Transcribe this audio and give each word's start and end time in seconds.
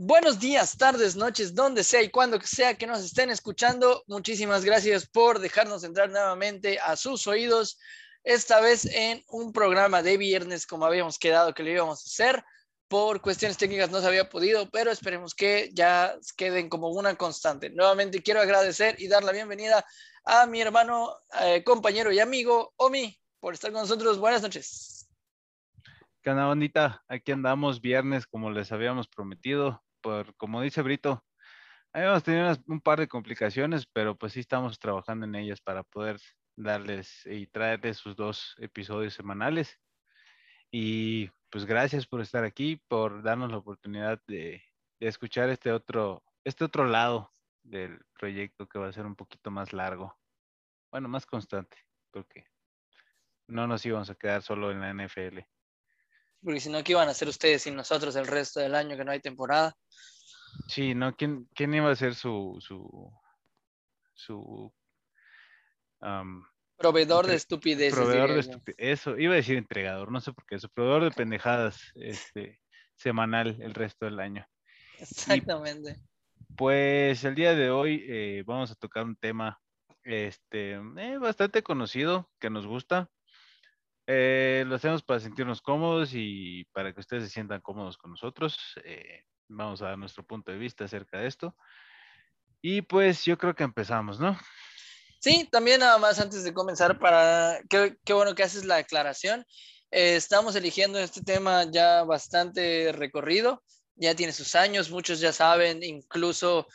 Buenos 0.00 0.38
días, 0.38 0.78
tardes, 0.78 1.16
noches, 1.16 1.56
donde 1.56 1.82
sea 1.82 2.00
y 2.02 2.08
cuando 2.08 2.40
sea 2.40 2.74
que 2.74 2.86
nos 2.86 3.00
estén 3.02 3.30
escuchando. 3.30 4.04
Muchísimas 4.06 4.64
gracias 4.64 5.08
por 5.08 5.40
dejarnos 5.40 5.82
entrar 5.82 6.08
nuevamente 6.08 6.78
a 6.78 6.94
sus 6.94 7.26
oídos, 7.26 7.80
esta 8.22 8.60
vez 8.60 8.84
en 8.84 9.24
un 9.26 9.52
programa 9.52 10.00
de 10.00 10.16
viernes 10.16 10.68
como 10.68 10.86
habíamos 10.86 11.18
quedado 11.18 11.52
que 11.52 11.64
lo 11.64 11.70
íbamos 11.70 11.98
a 11.98 12.06
hacer. 12.06 12.44
Por 12.86 13.20
cuestiones 13.20 13.58
técnicas 13.58 13.90
no 13.90 14.00
se 14.00 14.06
había 14.06 14.28
podido, 14.28 14.70
pero 14.70 14.92
esperemos 14.92 15.34
que 15.34 15.70
ya 15.74 16.14
queden 16.36 16.68
como 16.68 16.90
una 16.90 17.16
constante. 17.16 17.68
Nuevamente 17.68 18.22
quiero 18.22 18.40
agradecer 18.40 18.94
y 19.00 19.08
dar 19.08 19.24
la 19.24 19.32
bienvenida 19.32 19.84
a 20.24 20.46
mi 20.46 20.60
hermano, 20.60 21.12
eh, 21.40 21.64
compañero 21.64 22.12
y 22.12 22.20
amigo 22.20 22.72
Omi 22.76 23.20
por 23.40 23.52
estar 23.52 23.72
con 23.72 23.80
nosotros. 23.80 24.20
Buenas 24.20 24.42
noches. 24.42 25.08
¿Qué 26.22 26.30
onda? 26.30 27.02
Aquí 27.08 27.32
andamos 27.32 27.80
viernes 27.80 28.28
como 28.28 28.52
les 28.52 28.70
habíamos 28.70 29.08
prometido 29.08 29.82
por, 30.08 30.34
como 30.36 30.62
dice 30.62 30.80
Brito, 30.80 31.22
habíamos 31.92 32.24
tenido 32.24 32.56
un 32.66 32.80
par 32.80 32.98
de 32.98 33.08
complicaciones, 33.08 33.84
pero 33.84 34.16
pues 34.16 34.32
sí 34.32 34.40
estamos 34.40 34.78
trabajando 34.78 35.26
en 35.26 35.34
ellas 35.34 35.60
para 35.60 35.82
poder 35.82 36.18
darles 36.56 37.26
y 37.26 37.46
traerles 37.46 37.98
sus 37.98 38.16
dos 38.16 38.54
episodios 38.58 39.12
semanales. 39.12 39.78
Y 40.70 41.28
pues 41.50 41.66
gracias 41.66 42.06
por 42.06 42.22
estar 42.22 42.42
aquí, 42.44 42.80
por 42.88 43.22
darnos 43.22 43.50
la 43.50 43.58
oportunidad 43.58 44.18
de, 44.26 44.62
de 44.98 45.08
escuchar 45.08 45.50
este 45.50 45.72
otro, 45.72 46.24
este 46.42 46.64
otro 46.64 46.86
lado 46.86 47.30
del 47.62 48.00
proyecto 48.18 48.66
que 48.66 48.78
va 48.78 48.88
a 48.88 48.92
ser 48.92 49.04
un 49.04 49.14
poquito 49.14 49.50
más 49.50 49.74
largo. 49.74 50.18
Bueno, 50.90 51.06
más 51.10 51.26
constante, 51.26 51.76
porque 52.10 52.46
no 53.46 53.66
nos 53.66 53.84
íbamos 53.84 54.08
a 54.08 54.14
quedar 54.14 54.40
solo 54.42 54.70
en 54.70 54.80
la 54.80 54.88
NFL. 54.88 55.40
Porque 56.42 56.60
si 56.60 56.70
no, 56.70 56.82
¿qué 56.82 56.92
iban 56.92 57.08
a 57.08 57.12
hacer 57.12 57.28
ustedes 57.28 57.62
sin 57.62 57.74
nosotros 57.74 58.14
el 58.16 58.26
resto 58.26 58.60
del 58.60 58.74
año 58.74 58.96
que 58.96 59.04
no 59.04 59.12
hay 59.12 59.20
temporada? 59.20 59.74
Sí, 60.68 60.94
¿no? 60.94 61.14
¿Quién, 61.14 61.48
quién 61.54 61.74
iba 61.74 61.90
a 61.90 61.96
ser 61.96 62.14
su, 62.14 62.56
su, 62.60 63.12
su 64.14 64.72
proveedor 66.76 67.26
de 67.26 67.34
estupidez? 67.34 67.94
Proveedor 67.94 68.44
de. 68.44 68.74
Eso, 68.76 69.18
iba 69.18 69.34
a 69.34 69.36
decir 69.36 69.56
entregador, 69.56 70.10
no 70.10 70.20
sé 70.20 70.32
por 70.32 70.46
qué, 70.46 70.58
su 70.58 70.68
proveedor 70.70 71.04
de 71.04 71.10
pendejadas 71.10 71.80
este, 71.94 72.60
semanal 72.94 73.56
el 73.60 73.74
resto 73.74 74.04
del 74.04 74.20
año. 74.20 74.46
Exactamente. 74.98 75.96
pues 76.56 77.22
el 77.22 77.34
día 77.34 77.54
de 77.54 77.70
hoy 77.70 78.04
eh, 78.08 78.42
vamos 78.44 78.70
a 78.72 78.74
tocar 78.74 79.04
un 79.04 79.14
tema 79.16 79.60
este, 80.02 80.72
eh, 80.72 81.18
bastante 81.18 81.62
conocido 81.62 82.30
que 82.40 82.50
nos 82.50 82.66
gusta. 82.66 83.08
Eh, 84.10 84.64
lo 84.66 84.76
hacemos 84.76 85.02
para 85.02 85.20
sentirnos 85.20 85.60
cómodos 85.60 86.12
y 86.14 86.64
para 86.72 86.94
que 86.94 87.00
ustedes 87.00 87.24
se 87.24 87.28
sientan 87.28 87.60
cómodos 87.60 87.98
con 87.98 88.10
nosotros. 88.10 88.56
Eh, 88.82 89.24
vamos 89.48 89.82
a 89.82 89.88
dar 89.88 89.98
nuestro 89.98 90.24
punto 90.24 90.50
de 90.50 90.56
vista 90.56 90.84
acerca 90.84 91.18
de 91.18 91.26
esto. 91.26 91.54
Y 92.62 92.80
pues 92.80 93.22
yo 93.26 93.36
creo 93.36 93.54
que 93.54 93.64
empezamos, 93.64 94.18
¿no? 94.18 94.38
Sí, 95.20 95.46
también 95.52 95.80
nada 95.80 95.98
más 95.98 96.18
antes 96.20 96.42
de 96.42 96.54
comenzar, 96.54 96.98
para 96.98 97.60
qué, 97.68 97.98
bueno 98.14 98.34
que 98.34 98.44
haces 98.44 98.64
la 98.64 98.76
aclaración. 98.76 99.44
Eh, 99.90 100.16
estamos 100.16 100.56
eligiendo 100.56 100.98
este 100.98 101.20
tema 101.20 101.70
ya 101.70 102.02
bastante 102.04 102.92
recorrido, 102.92 103.62
ya 103.94 104.14
tiene 104.14 104.32
sus 104.32 104.54
años, 104.54 104.90
muchos 104.90 105.20
ya 105.20 105.34
saben, 105.34 105.82
incluso 105.82 106.66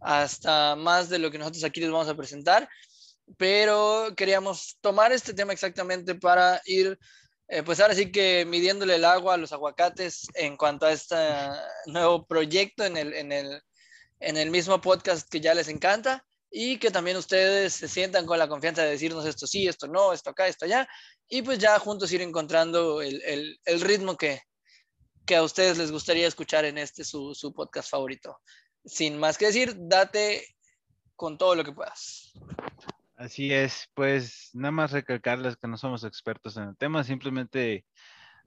hasta 0.00 0.76
más 0.76 1.08
de 1.08 1.18
lo 1.18 1.30
que 1.30 1.38
nosotros 1.38 1.64
aquí 1.64 1.80
les 1.80 1.90
vamos 1.90 2.08
a 2.10 2.16
presentar 2.16 2.68
pero 3.36 4.12
queríamos 4.16 4.78
tomar 4.80 5.12
este 5.12 5.34
tema 5.34 5.52
exactamente 5.52 6.14
para 6.14 6.60
ir, 6.66 6.98
eh, 7.48 7.62
pues 7.62 7.80
ahora 7.80 7.94
sí 7.94 8.12
que 8.12 8.44
midiéndole 8.44 8.96
el 8.96 9.04
agua 9.04 9.34
a 9.34 9.38
los 9.38 9.52
aguacates 9.52 10.26
en 10.34 10.56
cuanto 10.56 10.86
a 10.86 10.92
este 10.92 11.16
nuevo 11.86 12.26
proyecto 12.26 12.84
en 12.84 12.96
el, 12.96 13.14
en 13.14 13.32
el, 13.32 13.62
en 14.20 14.36
el 14.36 14.50
mismo 14.50 14.80
podcast 14.80 15.28
que 15.28 15.40
ya 15.40 15.54
les 15.54 15.68
encanta 15.68 16.24
y 16.50 16.78
que 16.78 16.90
también 16.90 17.16
ustedes 17.16 17.72
se 17.74 17.88
sientan 17.88 18.26
con 18.26 18.38
la 18.38 18.48
confianza 18.48 18.82
de 18.82 18.90
decirnos 18.90 19.26
esto 19.26 19.46
sí, 19.46 19.66
esto 19.66 19.88
no, 19.88 20.12
esto 20.12 20.30
acá, 20.30 20.46
esto 20.46 20.66
allá, 20.66 20.88
y 21.28 21.42
pues 21.42 21.58
ya 21.58 21.78
juntos 21.80 22.12
ir 22.12 22.22
encontrando 22.22 23.02
el, 23.02 23.20
el, 23.22 23.60
el 23.64 23.80
ritmo 23.80 24.16
que, 24.16 24.40
que 25.26 25.36
a 25.36 25.42
ustedes 25.42 25.78
les 25.78 25.90
gustaría 25.90 26.28
escuchar 26.28 26.64
en 26.64 26.78
este 26.78 27.04
su, 27.04 27.34
su 27.34 27.52
podcast 27.52 27.90
favorito. 27.90 28.38
Sin 28.84 29.18
más 29.18 29.38
que 29.38 29.46
decir, 29.46 29.74
date 29.76 30.46
con 31.16 31.38
todo 31.38 31.54
lo 31.54 31.64
que 31.64 31.72
puedas. 31.72 32.32
Así 33.24 33.50
es, 33.54 33.88
pues 33.94 34.50
nada 34.52 34.70
más 34.70 34.92
recalcarles 34.92 35.56
que 35.56 35.66
no 35.66 35.78
somos 35.78 36.04
expertos 36.04 36.58
en 36.58 36.64
el 36.64 36.76
tema, 36.76 37.02
simplemente 37.04 37.86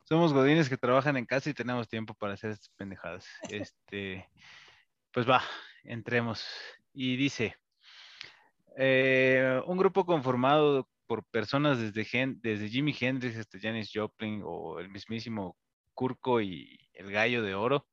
somos 0.03 0.33
godines 0.33 0.69
que 0.69 0.77
trabajan 0.77 1.17
en 1.17 1.25
casa 1.25 1.49
y 1.49 1.55
tenemos 1.55 1.87
tiempo 1.89 2.13
para 2.13 2.33
hacer 2.35 2.51
estas 2.51 2.69
pendejadas. 2.77 3.25
Este, 3.49 4.29
pues 5.11 5.27
va, 5.27 5.41
entremos. 5.83 6.45
Y 6.93 7.15
dice, 7.15 7.55
eh, 8.77 9.59
un 9.65 9.79
grupo 9.79 10.05
conformado 10.05 10.87
por 11.07 11.25
personas 11.25 11.79
desde, 11.79 12.35
desde 12.35 12.69
Jimi 12.69 12.95
Hendrix 12.99 13.35
hasta 13.35 13.57
Janis 13.59 13.89
Joplin 13.91 14.43
o 14.45 14.79
el 14.79 14.89
mismísimo 14.89 15.57
Kurko 15.95 16.39
y 16.39 16.87
el 16.93 17.11
gallo 17.11 17.41
de 17.41 17.55
oro. 17.55 17.87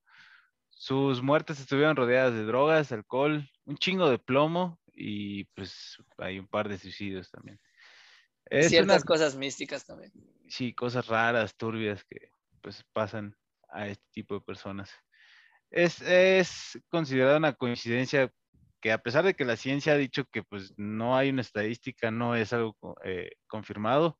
Sus 0.68 1.22
muertes 1.22 1.60
estuvieron 1.60 1.96
rodeadas 1.96 2.34
de 2.34 2.44
drogas, 2.44 2.92
alcohol, 2.92 3.48
un 3.64 3.78
chingo 3.78 4.10
de 4.10 4.18
plomo 4.18 4.78
y 4.94 5.44
pues 5.44 5.98
hay 6.18 6.38
un 6.38 6.46
par 6.46 6.68
de 6.68 6.78
suicidios 6.78 7.30
también. 7.30 7.60
Es 8.46 8.68
Ciertas 8.68 9.04
cosas 9.04 9.36
místicas 9.36 9.86
también. 9.86 10.12
Sí, 10.48 10.74
cosas 10.74 11.06
raras, 11.06 11.56
turbias 11.56 12.04
que 12.04 12.30
pues 12.60 12.84
pasan 12.92 13.36
a 13.68 13.88
este 13.88 14.04
tipo 14.12 14.34
de 14.34 14.40
personas. 14.40 14.90
Es, 15.70 16.00
es 16.02 16.78
considerada 16.88 17.38
una 17.38 17.54
coincidencia 17.54 18.32
que 18.80 18.92
a 18.92 18.98
pesar 18.98 19.24
de 19.24 19.34
que 19.34 19.44
la 19.44 19.56
ciencia 19.56 19.94
ha 19.94 19.96
dicho 19.96 20.26
que 20.26 20.42
pues 20.42 20.74
no 20.76 21.16
hay 21.16 21.30
una 21.30 21.40
estadística, 21.40 22.10
no 22.10 22.36
es 22.36 22.52
algo 22.52 22.76
eh, 23.02 23.30
confirmado, 23.46 24.18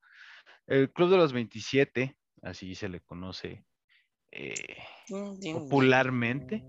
el 0.67 0.91
Club 0.91 1.11
de 1.11 1.17
los 1.19 1.33
27, 1.35 2.17
así 2.43 2.75
se 2.75 2.89
le 2.89 3.01
conoce 3.01 3.67
eh, 4.33 4.83
popularmente, 5.53 6.65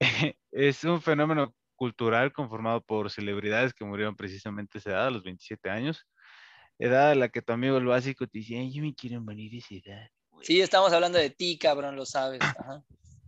es 0.52 0.84
un 0.84 1.00
fenómeno 1.00 1.54
cultural 1.80 2.30
conformado 2.34 2.82
por 2.82 3.10
celebridades 3.10 3.72
que 3.72 3.86
murieron 3.86 4.14
precisamente 4.14 4.76
a 4.76 4.78
esa 4.80 4.90
edad, 4.90 5.06
a 5.06 5.10
los 5.10 5.22
27 5.22 5.70
años. 5.70 6.06
Edad 6.78 7.12
a 7.12 7.14
la 7.14 7.30
que 7.30 7.40
tu 7.40 7.54
amigo 7.54 7.78
el 7.78 7.86
básico 7.86 8.26
te 8.26 8.40
dice, 8.40 8.70
yo 8.70 8.82
me 8.82 8.94
quiero 8.94 9.18
morir 9.22 9.54
esa 9.54 9.76
edad. 9.76 10.06
Sí, 10.42 10.60
estamos 10.60 10.92
hablando 10.92 11.18
de 11.18 11.30
ti, 11.30 11.56
cabrón, 11.56 11.96
lo 11.96 12.04
sabes. 12.04 12.40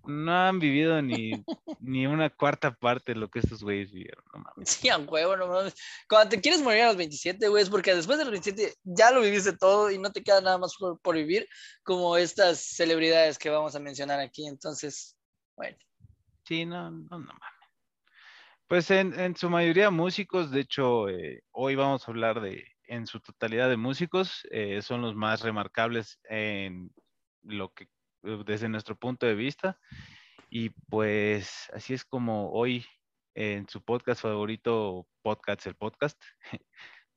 No 0.04 0.36
han 0.36 0.58
vivido 0.58 1.00
ni, 1.00 1.32
ni 1.80 2.06
una 2.06 2.28
cuarta 2.28 2.74
parte 2.74 3.14
de 3.14 3.20
lo 3.20 3.30
que 3.30 3.38
estos 3.38 3.62
güeyes 3.62 3.90
vivieron, 3.90 4.22
no 4.34 4.40
mames. 4.40 4.68
Sí, 4.68 4.90
a 4.90 4.98
huevo, 4.98 5.34
no 5.34 5.46
mames. 5.46 5.74
Cuando 6.06 6.28
te 6.28 6.40
quieres 6.42 6.60
morir 6.60 6.82
a 6.82 6.88
los 6.88 6.96
27, 6.96 7.48
güey, 7.48 7.62
es 7.62 7.70
porque 7.70 7.94
después 7.94 8.18
de 8.18 8.26
los 8.26 8.32
27 8.32 8.74
ya 8.84 9.12
lo 9.12 9.22
viviste 9.22 9.56
todo 9.56 9.90
y 9.90 9.96
no 9.96 10.12
te 10.12 10.22
queda 10.22 10.42
nada 10.42 10.58
más 10.58 10.74
por, 10.78 11.00
por 11.00 11.14
vivir, 11.14 11.48
como 11.84 12.18
estas 12.18 12.60
celebridades 12.60 13.38
que 13.38 13.48
vamos 13.48 13.74
a 13.74 13.80
mencionar 13.80 14.20
aquí. 14.20 14.46
Entonces, 14.46 15.16
bueno. 15.56 15.78
Sí, 16.44 16.66
no, 16.66 16.90
no, 16.90 17.18
no 17.18 17.18
mames. 17.18 17.61
Pues 18.68 18.90
en, 18.90 19.36
su 19.36 19.50
mayoría 19.50 19.90
músicos, 19.90 20.50
de 20.50 20.60
hecho, 20.60 21.08
eh, 21.08 21.42
hoy 21.50 21.74
vamos 21.74 22.06
a 22.06 22.10
hablar 22.10 22.40
de, 22.40 22.64
en 22.86 23.06
su 23.06 23.20
totalidad 23.20 23.68
de 23.68 23.76
músicos, 23.76 24.46
eh, 24.50 24.80
son 24.82 25.02
los 25.02 25.14
más 25.14 25.42
remarcables 25.42 26.18
en 26.24 26.90
lo 27.42 27.72
que, 27.72 27.84
eh, 28.22 28.42
desde 28.46 28.68
nuestro 28.68 28.96
punto 28.96 29.26
de 29.26 29.34
vista. 29.34 29.78
Y 30.48 30.70
pues 30.70 31.70
así 31.74 31.94
es 31.94 32.04
como 32.04 32.50
hoy 32.52 32.84
en 33.34 33.68
su 33.68 33.82
podcast 33.82 34.22
favorito, 34.22 35.06
Podcast 35.22 35.66
el 35.66 35.74
Podcast, 35.74 36.20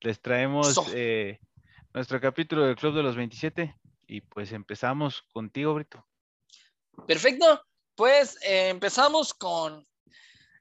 les 0.01 0.21
traemos 0.21 0.75
nuestro 1.93 2.19
capítulo 2.19 2.63
del 2.63 2.75
Club 2.75 2.95
de 2.95 3.03
los 3.03 3.15
27 3.15 3.75
y 4.07 4.21
pues 4.21 4.51
empezamos 4.51 5.21
contigo, 5.33 5.73
Brito. 5.73 6.05
Perfecto, 7.07 7.61
pues 7.95 8.37
empezamos 8.41 9.33
con 9.33 9.85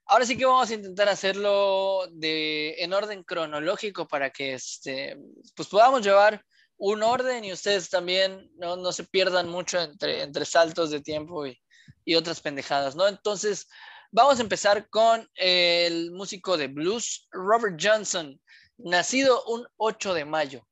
Ahora 0.06 0.26
sí 0.26 0.36
que 0.36 0.44
vamos 0.44 0.70
a 0.70 0.74
intentar 0.74 1.08
hacerlo 1.08 2.06
de, 2.12 2.74
en 2.78 2.92
orden 2.92 3.22
cronológico 3.22 4.06
para 4.06 4.30
que 4.30 4.54
este, 4.54 5.16
pues 5.56 5.68
podamos 5.68 6.02
llevar 6.02 6.44
un 6.76 7.02
orden 7.02 7.44
y 7.44 7.52
ustedes 7.52 7.88
también 7.88 8.50
no, 8.56 8.76
no 8.76 8.92
se 8.92 9.04
pierdan 9.04 9.48
mucho 9.48 9.80
entre, 9.80 10.22
entre 10.22 10.44
saltos 10.44 10.90
de 10.90 11.00
tiempo 11.00 11.46
y, 11.46 11.58
y, 12.04 12.16
otras 12.16 12.40
pendejadas, 12.40 12.96
¿no? 12.96 13.08
Entonces, 13.08 13.66
vamos 14.10 14.38
a 14.38 14.42
empezar 14.42 14.88
con 14.90 15.26
el 15.36 16.10
músico 16.10 16.58
de 16.58 16.66
blues, 16.66 17.26
Robert 17.30 17.80
Johnson, 17.80 18.38
nacido 18.76 19.42
un 19.46 19.66
8 19.76 20.12
de 20.12 20.24
mayo 20.26 20.66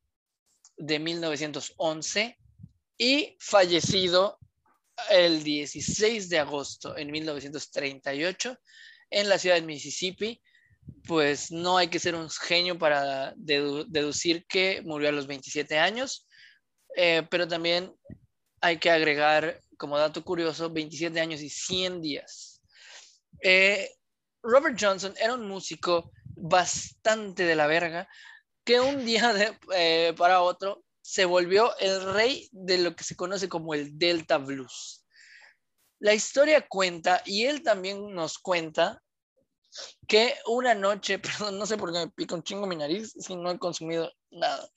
de 0.77 0.99
1911 0.99 2.37
y 2.97 3.35
fallecido 3.39 4.37
el 5.09 5.43
16 5.43 6.29
de 6.29 6.39
agosto 6.39 6.95
en 6.97 7.11
1938 7.11 8.57
en 9.13 9.29
la 9.29 9.37
ciudad 9.37 9.55
de 9.55 9.61
Mississippi, 9.61 10.41
pues 11.07 11.51
no 11.51 11.77
hay 11.77 11.87
que 11.87 11.99
ser 11.99 12.15
un 12.15 12.29
genio 12.29 12.77
para 12.77 13.33
deducir 13.37 14.45
que 14.47 14.81
murió 14.83 15.09
a 15.09 15.13
los 15.13 15.27
27 15.27 15.77
años, 15.77 16.27
eh, 16.95 17.25
pero 17.29 17.47
también 17.47 17.93
hay 18.59 18.77
que 18.77 18.89
agregar 18.89 19.61
como 19.77 19.97
dato 19.97 20.23
curioso, 20.23 20.69
27 20.69 21.19
años 21.19 21.41
y 21.41 21.49
100 21.49 22.01
días. 22.01 22.61
Eh, 23.41 23.89
Robert 24.41 24.77
Johnson 24.79 25.13
era 25.19 25.35
un 25.35 25.47
músico 25.47 26.11
bastante 26.35 27.43
de 27.43 27.55
la 27.55 27.67
verga 27.67 28.07
que 28.63 28.79
un 28.79 29.05
día 29.05 29.33
de, 29.33 29.57
eh, 29.75 30.13
para 30.17 30.41
otro 30.41 30.83
se 31.01 31.25
volvió 31.25 31.77
el 31.79 32.13
rey 32.13 32.49
de 32.51 32.77
lo 32.77 32.95
que 32.95 33.03
se 33.03 33.15
conoce 33.15 33.49
como 33.49 33.73
el 33.73 33.97
Delta 33.99 34.37
Blues. 34.37 35.05
La 35.99 36.13
historia 36.13 36.65
cuenta, 36.67 37.21
y 37.25 37.45
él 37.45 37.61
también 37.61 38.13
nos 38.13 38.39
cuenta, 38.39 39.02
que 40.07 40.35
una 40.47 40.73
noche, 40.75 41.19
perdón, 41.19 41.57
no 41.57 41.65
sé 41.65 41.77
por 41.77 41.91
qué 41.91 41.99
me 41.99 42.11
pica 42.11 42.35
un 42.35 42.43
chingo 42.43 42.67
mi 42.67 42.75
nariz 42.75 43.13
si 43.17 43.35
no 43.35 43.51
he 43.51 43.59
consumido 43.59 44.11
nada. 44.31 44.67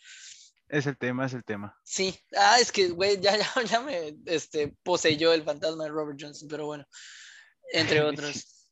Es 0.69 0.87
el 0.87 0.98
tema, 0.98 1.26
es 1.26 1.32
el 1.32 1.44
tema. 1.44 1.78
Sí, 1.84 2.19
ah, 2.37 2.58
es 2.60 2.72
que, 2.72 2.88
güey, 2.88 3.20
ya, 3.20 3.37
ya, 3.37 3.48
ya 3.64 3.81
me 3.81 4.16
este, 4.26 4.75
poseyó 4.82 5.32
el 5.32 5.44
fantasma 5.44 5.84
de 5.84 5.90
Robert 5.90 6.19
Johnson, 6.20 6.48
pero 6.48 6.66
bueno, 6.66 6.84
entre 7.72 8.02
otros. 8.02 8.69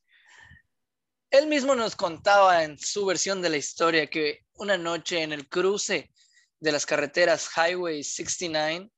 Él 1.31 1.47
mismo 1.47 1.75
nos 1.75 1.95
contaba 1.95 2.63
en 2.63 2.77
su 2.77 3.05
versión 3.05 3.41
de 3.41 3.49
la 3.49 3.57
historia 3.57 4.07
que 4.07 4.45
una 4.53 4.77
noche 4.77 5.21
en 5.21 5.33
el 5.33 5.49
cruce 5.49 6.11
de 6.59 6.71
las 6.71 6.85
carreteras 6.85 7.49
Highway 7.55 8.03
69, 8.03 8.89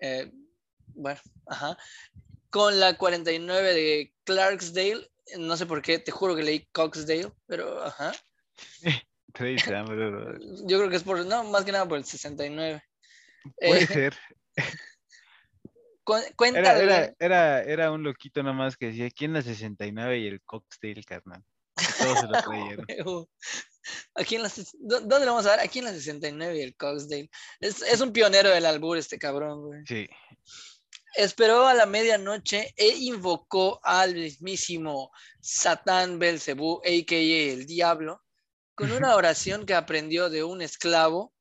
eh, 0.00 0.30
bueno, 0.88 1.20
ajá, 1.46 1.76
con 2.50 2.78
la 2.78 2.96
49 2.96 3.74
de 3.74 4.14
Clarksdale, 4.24 5.10
no 5.38 5.56
sé 5.56 5.66
por 5.66 5.82
qué, 5.82 5.98
te 5.98 6.12
juro 6.12 6.36
que 6.36 6.42
leí 6.42 6.66
Coxdale, 6.72 7.32
pero 7.46 7.82
ajá. 7.84 8.12
Yo 9.34 10.78
creo 10.78 10.90
que 10.90 10.96
es 10.96 11.02
por, 11.02 11.24
no, 11.26 11.44
más 11.44 11.64
que 11.64 11.72
nada 11.72 11.88
por 11.88 11.98
el 11.98 12.04
69. 12.04 12.82
Puede 13.56 13.82
eh, 13.82 13.86
ser. 13.86 14.16
Cuenta 16.04 16.60
era, 16.60 17.14
era, 17.18 17.62
era, 17.62 17.90
un 17.90 18.02
loquito 18.02 18.42
nomás 18.42 18.76
que 18.76 18.88
decía, 18.88 19.08
¿quién 19.10 19.32
la 19.32 19.40
69 19.40 20.18
y 20.18 20.26
el 20.26 20.42
Coxdale, 20.42 21.02
carnal? 21.02 21.42
Todos 21.98 22.20
se 22.20 22.26
lo 22.26 22.42
creyeron. 22.42 23.26
Aquí 24.14 24.36
en 24.36 24.42
la, 24.42 24.52
¿Dónde 24.80 25.20
lo 25.20 25.32
vamos 25.32 25.46
a 25.46 25.56
ver? 25.56 25.60
Aquí 25.60 25.78
en 25.78 25.86
la 25.86 25.92
69 25.92 26.58
y 26.58 26.62
el 26.62 26.76
Coxdale. 26.76 27.30
Es, 27.58 27.80
es 27.82 28.00
un 28.02 28.12
pionero 28.12 28.50
del 28.50 28.66
albur 28.66 28.98
este 28.98 29.18
cabrón, 29.18 29.62
güey. 29.62 29.80
Sí. 29.86 30.06
Esperó 31.16 31.66
a 31.66 31.74
la 31.74 31.86
medianoche 31.86 32.74
e 32.76 32.88
invocó 32.88 33.80
al 33.84 34.14
mismísimo 34.14 35.10
Satán 35.40 36.18
Belcebú, 36.18 36.80
a.k.a. 36.84 37.52
el 37.52 37.66
diablo, 37.66 38.22
con 38.74 38.90
una 38.90 39.14
oración 39.14 39.64
que 39.64 39.74
aprendió 39.74 40.28
de 40.28 40.42
un 40.42 40.62
esclavo. 40.62 41.32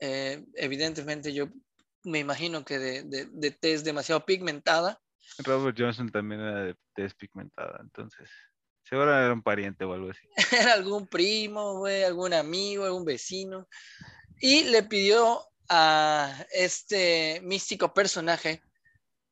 Eh, 0.00 0.44
evidentemente 0.54 1.32
yo 1.32 1.48
me 2.04 2.20
imagino 2.20 2.64
que 2.64 2.78
de, 2.78 3.02
de, 3.02 3.26
de 3.30 3.50
tez 3.50 3.84
demasiado 3.84 4.24
pigmentada. 4.24 5.00
Robert 5.38 5.76
Johnson 5.78 6.10
también 6.10 6.40
era 6.40 6.64
de 6.64 6.76
tez 6.94 7.14
pigmentada, 7.14 7.78
entonces. 7.82 8.28
Seguro 8.84 9.16
era 9.16 9.32
un 9.32 9.42
pariente 9.42 9.84
o 9.84 9.92
algo 9.92 10.10
así. 10.10 10.26
Era 10.52 10.72
algún 10.72 11.06
primo, 11.06 11.78
güey, 11.78 12.02
algún 12.02 12.32
amigo, 12.32 12.84
algún 12.84 13.04
vecino. 13.04 13.68
Y 14.40 14.64
le 14.64 14.82
pidió 14.82 15.46
a 15.68 16.44
este 16.50 17.40
místico 17.44 17.94
personaje 17.94 18.62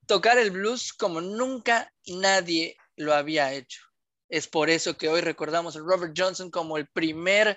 tocar 0.08 0.38
el 0.38 0.50
blues 0.50 0.93
como 0.93 1.20
nunca 1.20 1.93
nadie 2.06 2.76
lo 2.96 3.14
había 3.14 3.52
hecho. 3.52 3.81
Es 4.28 4.49
por 4.49 4.69
eso 4.69 4.96
que 4.96 5.08
hoy 5.08 5.20
recordamos 5.20 5.76
a 5.76 5.81
Robert 5.81 6.12
Johnson 6.16 6.50
como 6.50 6.76
el 6.76 6.88
primer 6.88 7.56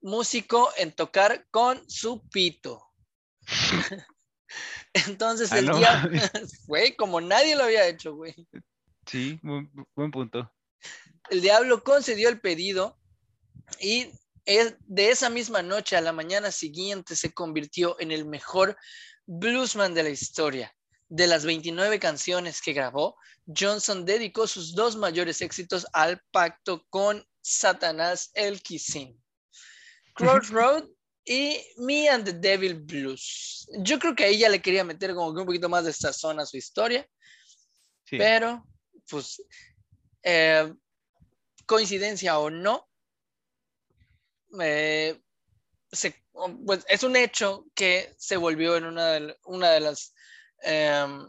músico 0.00 0.70
en 0.76 0.92
tocar 0.92 1.48
con 1.50 1.82
su 1.90 2.22
pito. 2.28 2.80
Entonces 4.92 5.50
ah, 5.50 5.58
el 5.58 5.66
día 5.72 6.08
fue 6.64 6.94
como 6.96 7.20
nadie 7.20 7.56
lo 7.56 7.64
había 7.64 7.88
hecho, 7.88 8.14
güey. 8.14 8.34
Sí, 9.04 9.40
buen 9.42 10.10
punto 10.12 10.52
el 11.30 11.40
diablo 11.40 11.82
concedió 11.82 12.28
el 12.28 12.40
pedido 12.40 12.98
y 13.80 14.10
de 14.86 15.10
esa 15.10 15.28
misma 15.28 15.62
noche 15.62 15.96
a 15.96 16.00
la 16.00 16.12
mañana 16.12 16.50
siguiente 16.50 17.14
se 17.16 17.32
convirtió 17.32 18.00
en 18.00 18.12
el 18.12 18.24
mejor 18.24 18.76
bluesman 19.26 19.92
de 19.92 20.02
la 20.04 20.08
historia. 20.08 20.74
De 21.08 21.26
las 21.26 21.44
29 21.44 21.98
canciones 21.98 22.60
que 22.60 22.74
grabó, 22.74 23.16
Johnson 23.46 24.04
dedicó 24.04 24.46
sus 24.46 24.74
dos 24.74 24.96
mayores 24.96 25.40
éxitos 25.40 25.86
al 25.92 26.22
pacto 26.30 26.84
con 26.90 27.26
Satanás 27.40 28.30
el 28.34 28.60
Kisin. 28.60 29.18
Crossroad 30.14 30.84
y 31.24 31.58
Me 31.76 32.08
and 32.08 32.24
the 32.24 32.32
Devil 32.32 32.74
Blues. 32.74 33.68
Yo 33.78 33.98
creo 33.98 34.14
que 34.14 34.24
ahí 34.24 34.38
ya 34.38 34.48
le 34.48 34.60
quería 34.60 34.84
meter 34.84 35.14
como 35.14 35.32
que 35.32 35.40
un 35.40 35.46
poquito 35.46 35.68
más 35.68 35.84
de 35.84 35.92
sazón 35.92 36.40
a 36.40 36.46
su 36.46 36.56
historia, 36.56 37.08
pero 38.10 38.66
pues 39.08 39.42
eh, 40.22 40.72
coincidencia 41.66 42.38
o 42.38 42.50
no, 42.50 42.88
eh, 44.60 45.20
pues, 46.66 46.84
es 46.88 47.02
un 47.02 47.16
hecho 47.16 47.66
que 47.74 48.14
se 48.18 48.36
volvió 48.36 48.76
en 48.76 48.84
una 48.84 49.06
de, 49.12 49.36
una 49.44 49.70
de 49.70 49.80
las 49.80 50.14
em, 50.62 51.26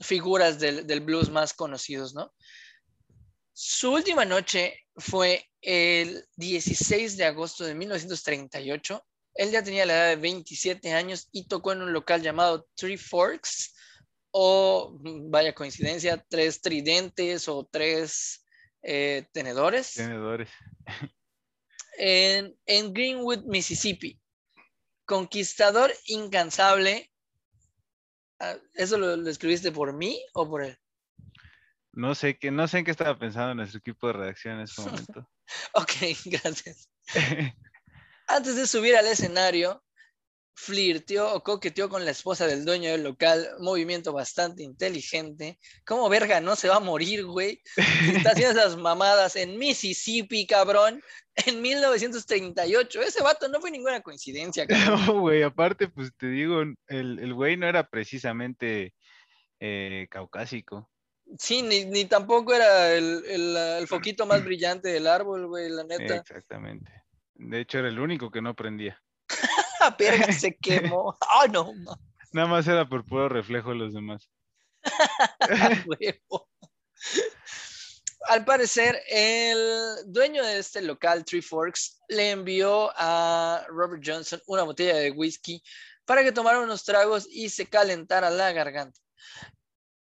figuras 0.00 0.58
del, 0.58 0.86
del, 0.86 1.00
blues 1.00 1.30
más 1.30 1.52
conocidos, 1.54 2.14
¿no? 2.14 2.32
Su 3.52 3.92
última 3.92 4.24
noche 4.24 4.78
fue 4.96 5.48
el 5.60 6.26
16 6.36 7.16
de 7.16 7.24
agosto 7.24 7.64
de 7.64 7.74
1938. 7.74 9.04
Él 9.34 9.50
ya 9.50 9.62
tenía 9.62 9.86
la 9.86 9.94
edad 9.94 10.08
de 10.08 10.16
27 10.16 10.92
años 10.92 11.28
y 11.32 11.46
tocó 11.46 11.72
en 11.72 11.82
un 11.82 11.92
local 11.92 12.22
llamado 12.22 12.66
Three 12.74 12.98
Forks, 12.98 13.74
o 14.32 14.98
vaya 15.28 15.54
coincidencia, 15.54 16.24
tres 16.28 16.60
tridentes 16.60 17.48
o 17.48 17.68
tres 17.70 18.44
eh, 18.82 19.26
tenedores. 19.32 19.94
Tenedores. 19.94 20.48
En, 21.98 22.56
Greenwood, 22.66 23.44
Mississippi. 23.44 24.18
Conquistador 25.04 25.92
incansable. 26.06 27.11
Ah, 28.42 28.56
¿Eso 28.74 28.98
lo, 28.98 29.28
escribiste 29.30 29.70
por 29.70 29.92
mí 29.92 30.20
o 30.34 30.48
por 30.48 30.64
él? 30.64 30.76
No 31.92 32.12
sé, 32.16 32.36
que, 32.36 32.50
no 32.50 32.66
sé 32.66 32.78
en 32.78 32.84
qué 32.84 32.90
estaba 32.90 33.16
pensando 33.16 33.54
nuestro 33.54 33.78
equipo 33.78 34.08
de 34.08 34.14
redacción 34.14 34.56
en 34.56 34.62
ese 34.62 34.82
momento. 34.82 35.30
ok, 35.74 35.92
gracias. 36.24 36.90
Antes 38.26 38.56
de 38.56 38.66
subir 38.66 38.96
al 38.96 39.06
escenario, 39.06 39.84
flirteó 40.54 41.32
o 41.34 41.42
coqueteó 41.42 41.88
con 41.88 42.04
la 42.04 42.10
esposa 42.10 42.46
del 42.46 42.64
dueño 42.64 42.90
del 42.90 43.02
local, 43.02 43.48
movimiento 43.60 44.12
bastante 44.12 44.62
inteligente. 44.62 45.58
¿Cómo 45.84 46.08
verga 46.08 46.40
no 46.40 46.56
se 46.56 46.68
va 46.68 46.76
a 46.76 46.80
morir, 46.80 47.24
güey? 47.24 47.60
Está 47.76 48.30
haciendo 48.30 48.60
esas 48.60 48.76
mamadas 48.76 49.36
en 49.36 49.58
Mississippi, 49.58 50.46
cabrón, 50.46 51.02
en 51.34 51.62
1938. 51.62 53.02
Ese 53.02 53.22
vato 53.22 53.48
no 53.48 53.60
fue 53.60 53.70
ninguna 53.70 54.00
coincidencia, 54.00 54.66
cabrón. 54.66 55.06
No, 55.06 55.20
güey, 55.20 55.42
aparte, 55.42 55.88
pues 55.88 56.10
te 56.16 56.28
digo, 56.28 56.62
el, 56.88 57.34
güey 57.34 57.56
no 57.56 57.66
era 57.66 57.88
precisamente 57.88 58.94
eh, 59.60 60.06
caucásico. 60.10 60.90
Sí, 61.38 61.62
ni, 61.62 62.04
tampoco 62.04 62.52
era 62.52 62.92
el, 62.92 63.24
el, 63.26 63.86
foquito 63.86 64.26
más 64.26 64.44
brillante 64.44 64.90
del 64.90 65.06
árbol, 65.06 65.46
güey, 65.46 65.70
la 65.70 65.84
neta. 65.84 66.16
Exactamente. 66.16 66.90
De 67.34 67.60
hecho, 67.60 67.78
era 67.78 67.88
el 67.88 67.98
único 67.98 68.30
que 68.30 68.42
no 68.42 68.54
prendía. 68.54 69.02
se 70.38 70.56
quemó. 70.56 71.16
Oh, 71.34 71.46
no, 71.48 71.72
Nada 72.32 72.48
más 72.48 72.66
era 72.66 72.88
por 72.88 73.04
puro 73.04 73.28
reflejo 73.28 73.70
de 73.70 73.76
los 73.76 73.92
demás. 73.92 74.30
Al 78.28 78.44
parecer, 78.44 79.02
el 79.08 79.58
dueño 80.06 80.44
de 80.44 80.58
este 80.58 80.80
local, 80.80 81.24
Three 81.24 81.42
Forks, 81.42 82.00
le 82.08 82.30
envió 82.30 82.92
a 82.96 83.64
Robert 83.68 84.02
Johnson 84.04 84.40
una 84.46 84.62
botella 84.62 84.94
de 84.96 85.10
whisky 85.10 85.62
para 86.04 86.22
que 86.22 86.32
tomara 86.32 86.60
unos 86.60 86.84
tragos 86.84 87.26
y 87.28 87.48
se 87.48 87.66
calentara 87.66 88.30
la 88.30 88.52
garganta. 88.52 89.00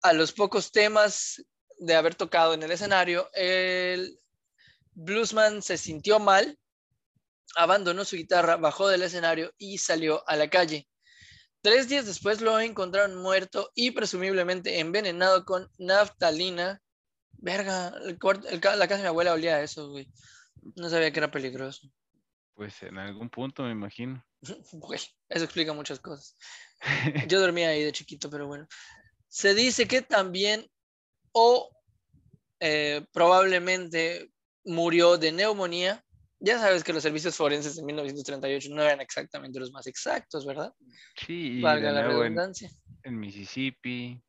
A 0.02 0.12
los 0.12 0.32
pocos 0.32 0.72
temas 0.72 1.44
de 1.78 1.94
haber 1.94 2.14
tocado 2.14 2.54
en 2.54 2.62
el 2.62 2.72
escenario, 2.72 3.30
el 3.34 4.18
bluesman 4.94 5.62
se 5.62 5.78
sintió 5.78 6.18
mal 6.18 6.58
abandonó 7.58 8.04
su 8.04 8.16
guitarra, 8.16 8.56
bajó 8.56 8.86
del 8.86 9.02
escenario 9.02 9.52
y 9.58 9.78
salió 9.78 10.22
a 10.28 10.36
la 10.36 10.48
calle. 10.48 10.88
Tres 11.60 11.88
días 11.88 12.06
después 12.06 12.40
lo 12.40 12.60
encontraron 12.60 13.16
muerto 13.16 13.72
y 13.74 13.90
presumiblemente 13.90 14.78
envenenado 14.78 15.44
con 15.44 15.68
naftalina. 15.76 16.80
Verga, 17.32 17.92
la 18.00 18.88
casa 18.88 18.96
de 18.96 19.02
mi 19.02 19.08
abuela 19.08 19.32
olía 19.32 19.56
a 19.56 19.62
eso, 19.62 19.90
güey. 19.90 20.08
No 20.76 20.88
sabía 20.88 21.10
que 21.10 21.18
era 21.18 21.32
peligroso. 21.32 21.90
Pues 22.54 22.80
en 22.84 22.96
algún 22.96 23.28
punto 23.28 23.64
me 23.64 23.72
imagino. 23.72 24.24
Güey, 24.72 25.00
eso 25.28 25.44
explica 25.44 25.72
muchas 25.72 25.98
cosas. 25.98 26.36
Yo 27.28 27.40
dormía 27.40 27.70
ahí 27.70 27.82
de 27.82 27.92
chiquito, 27.92 28.30
pero 28.30 28.46
bueno. 28.46 28.68
Se 29.26 29.52
dice 29.54 29.88
que 29.88 30.02
también 30.02 30.70
o 31.32 31.70
eh, 32.60 33.04
probablemente 33.12 34.30
murió 34.64 35.18
de 35.18 35.32
neumonía 35.32 36.04
ya 36.40 36.58
sabes 36.58 36.84
que 36.84 36.92
los 36.92 37.02
servicios 37.02 37.36
forenses 37.36 37.76
de 37.76 37.82
1938 37.82 38.68
no 38.70 38.82
eran 38.82 39.00
exactamente 39.00 39.58
los 39.58 39.72
más 39.72 39.86
exactos, 39.86 40.46
¿verdad? 40.46 40.72
Sí, 41.16 41.60
Valga 41.60 41.92
la 41.92 42.06
redundancia. 42.06 42.70
En, 43.02 43.18
Mississippi. 43.18 44.22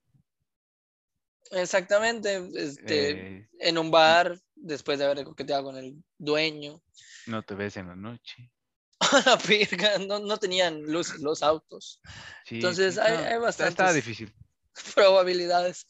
Exactamente, 1.51 2.48
este, 2.56 3.12
eh, 3.12 3.50
en 3.60 3.78
un 3.78 3.89
bar, 3.89 4.39
después 4.56 5.00
de 5.00 5.06
haber 5.06 5.24
coqueteado 5.24 5.63
con 5.63 5.78
el 5.78 6.04
dueño. 6.18 6.82
No 7.28 7.44
te 7.44 7.56
ves 7.56 7.78
en 7.78 7.88
la 7.88 7.96
noche. 7.96 8.51
no, 10.08 10.20
no, 10.20 10.38
tenían 10.38 10.82
luces 10.84 11.20
los 11.22 11.42
autos. 11.42 12.01
Entonces 12.50 12.98
hay, 12.98 13.16
hay 13.18 13.39
bastantes 13.39 13.96
difícil. 13.96 14.34
probabilidades. 14.96 15.88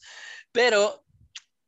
Pero 0.52 1.04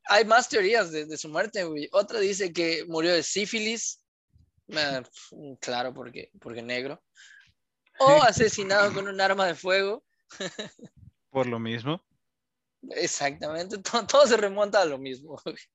hay 0.05 0.25
más 0.25 0.49
teorías 0.49 0.91
de, 0.91 1.17
su 1.17 1.29
muerte, 1.29 1.65
Otra 1.91 2.19
dice 2.19 2.51
que 2.51 2.85
murió 2.87 3.13
de 3.13 3.23
sífilis. 3.23 4.00
Claro, 5.59 5.93
porque, 5.93 6.31
porque 6.39 6.61
negro. 6.61 7.01
O 7.99 8.23
asesinado 8.23 8.91
con 8.93 9.07
un 9.07 9.21
arma 9.21 9.45
de 9.45 9.53
fuego. 9.53 10.03
Por 11.29 11.45
lo 11.45 11.59
mismo. 11.59 12.03
Exactamente, 12.89 13.77
todo, 13.77 14.25
se 14.25 14.37
remonta 14.37 14.81
a 14.81 14.85
lo 14.85 14.97
mismo. 14.97 15.39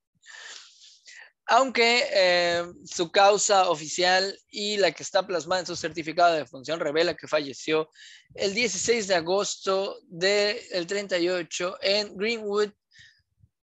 Aunque 1.48 2.02
eh, 2.12 2.64
su 2.84 3.12
causa 3.12 3.70
oficial 3.70 4.36
y 4.50 4.78
la 4.78 4.90
que 4.90 5.04
está 5.04 5.24
plasmada 5.24 5.60
en 5.60 5.66
su 5.66 5.76
certificado 5.76 6.34
de 6.34 6.46
función 6.46 6.80
revela 6.80 7.14
que 7.14 7.28
falleció 7.28 7.88
el 8.34 8.52
16 8.52 9.06
de 9.06 9.14
agosto 9.14 10.00
del 10.08 10.86
38 10.88 11.78
en 11.82 12.16
Greenwood, 12.16 12.72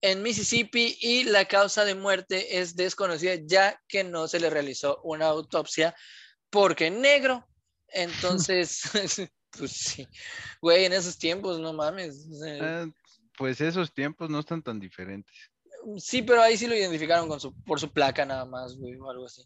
en 0.01 0.21
Mississippi, 0.21 0.97
y 1.01 1.23
la 1.25 1.45
causa 1.45 1.85
de 1.85 1.95
muerte 1.95 2.59
es 2.59 2.75
desconocida 2.75 3.35
ya 3.45 3.81
que 3.87 4.03
no 4.03 4.27
se 4.27 4.39
le 4.39 4.49
realizó 4.49 5.01
una 5.03 5.25
autopsia 5.27 5.95
porque 6.49 6.89
negro. 6.89 7.45
Entonces, 7.89 8.81
pues 9.57 9.71
sí, 9.71 10.07
güey, 10.61 10.85
en 10.85 10.93
esos 10.93 11.17
tiempos, 11.17 11.59
no 11.59 11.73
mames. 11.73 12.27
Ah, 12.61 12.85
pues 13.37 13.59
esos 13.61 13.93
tiempos 13.93 14.29
no 14.29 14.39
están 14.39 14.61
tan 14.61 14.79
diferentes. 14.79 15.35
Sí, 15.97 16.21
pero 16.21 16.41
ahí 16.41 16.57
sí 16.57 16.67
lo 16.67 16.75
identificaron 16.75 17.27
con 17.27 17.39
su, 17.39 17.53
por 17.63 17.79
su 17.79 17.91
placa 17.91 18.25
nada 18.25 18.45
más, 18.45 18.75
güey, 18.77 18.95
o 18.95 19.09
algo 19.09 19.25
así. 19.25 19.43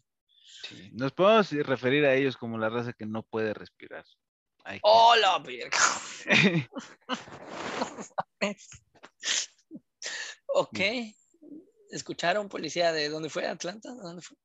Sí. 0.68 0.90
Nos 0.92 1.12
podemos 1.12 1.50
referir 1.50 2.04
a 2.04 2.14
ellos 2.14 2.36
como 2.36 2.58
la 2.58 2.68
raza 2.68 2.92
que 2.92 3.06
no 3.06 3.22
puede 3.22 3.54
respirar. 3.54 4.04
¡Hola, 4.82 5.38
verga! 5.38 5.78
ok. 10.54 10.80
¿Escucharon 11.90 12.48
policía 12.48 12.92
de 12.92 13.08
dónde 13.08 13.28
fue? 13.28 13.46
¿Atlanta? 13.46 13.94
¿Dónde 13.94 14.22
fue? 14.22 14.36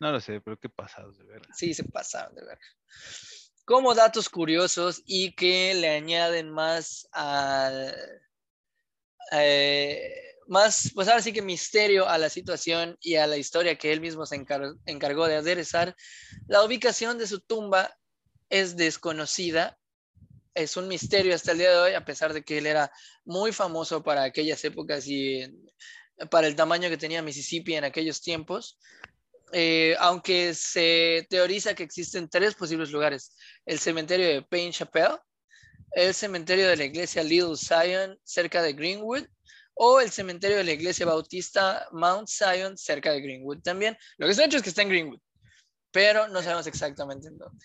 No 0.00 0.12
lo 0.12 0.20
sé, 0.20 0.40
pero 0.40 0.58
qué 0.58 0.68
pasados 0.68 1.18
de 1.18 1.24
verdad. 1.24 1.48
Sí, 1.54 1.74
se 1.74 1.84
pasaron 1.84 2.34
de 2.34 2.44
verga. 2.44 2.66
Como 3.64 3.94
datos 3.94 4.28
curiosos 4.28 5.02
y 5.04 5.34
que 5.34 5.74
le 5.74 5.88
añaden 5.88 6.50
más 6.50 7.08
al 7.12 7.94
eh, 9.32 10.28
más, 10.46 10.90
pues 10.94 11.08
ahora 11.08 11.20
sí 11.20 11.32
que 11.32 11.42
misterio 11.42 12.08
a 12.08 12.16
la 12.16 12.30
situación 12.30 12.96
y 13.00 13.16
a 13.16 13.26
la 13.26 13.36
historia 13.36 13.76
que 13.76 13.92
él 13.92 14.00
mismo 14.00 14.24
se 14.24 14.36
encargó 14.86 15.26
de 15.26 15.36
aderezar. 15.36 15.94
La 16.46 16.64
ubicación 16.64 17.18
de 17.18 17.26
su 17.26 17.40
tumba 17.40 17.94
es 18.48 18.76
desconocida, 18.76 19.78
es 20.58 20.76
un 20.76 20.88
misterio 20.88 21.34
hasta 21.34 21.52
el 21.52 21.58
día 21.58 21.70
de 21.70 21.76
hoy, 21.76 21.94
a 21.94 22.04
pesar 22.04 22.32
de 22.32 22.42
que 22.42 22.58
él 22.58 22.66
era 22.66 22.90
muy 23.24 23.52
famoso 23.52 24.02
para 24.02 24.24
aquellas 24.24 24.64
épocas 24.64 25.06
y 25.06 25.44
para 26.30 26.48
el 26.48 26.56
tamaño 26.56 26.88
que 26.88 26.96
tenía 26.96 27.22
Mississippi 27.22 27.76
en 27.76 27.84
aquellos 27.84 28.20
tiempos. 28.20 28.78
Eh, 29.52 29.96
aunque 30.00 30.52
se 30.54 31.26
teoriza 31.30 31.74
que 31.74 31.84
existen 31.84 32.28
tres 32.28 32.54
posibles 32.54 32.90
lugares, 32.90 33.34
el 33.64 33.78
cementerio 33.78 34.26
de 34.26 34.42
Payne 34.42 34.72
Chapel, 34.72 35.16
el 35.92 36.12
cementerio 36.12 36.68
de 36.68 36.76
la 36.76 36.84
iglesia 36.84 37.22
Little 37.22 37.56
Zion 37.56 38.18
cerca 38.24 38.60
de 38.60 38.72
Greenwood 38.72 39.24
o 39.74 40.00
el 40.00 40.10
cementerio 40.10 40.58
de 40.58 40.64
la 40.64 40.72
iglesia 40.72 41.06
bautista 41.06 41.88
Mount 41.92 42.28
Zion 42.28 42.76
cerca 42.76 43.12
de 43.12 43.22
Greenwood 43.22 43.62
también. 43.62 43.96
Lo 44.18 44.26
que 44.26 44.32
es 44.32 44.38
un 44.38 44.44
hecho 44.44 44.56
es 44.56 44.62
que 44.62 44.70
está 44.70 44.82
en 44.82 44.90
Greenwood, 44.90 45.20
pero 45.92 46.26
no 46.28 46.42
sabemos 46.42 46.66
exactamente 46.66 47.28
en 47.28 47.38
dónde. 47.38 47.64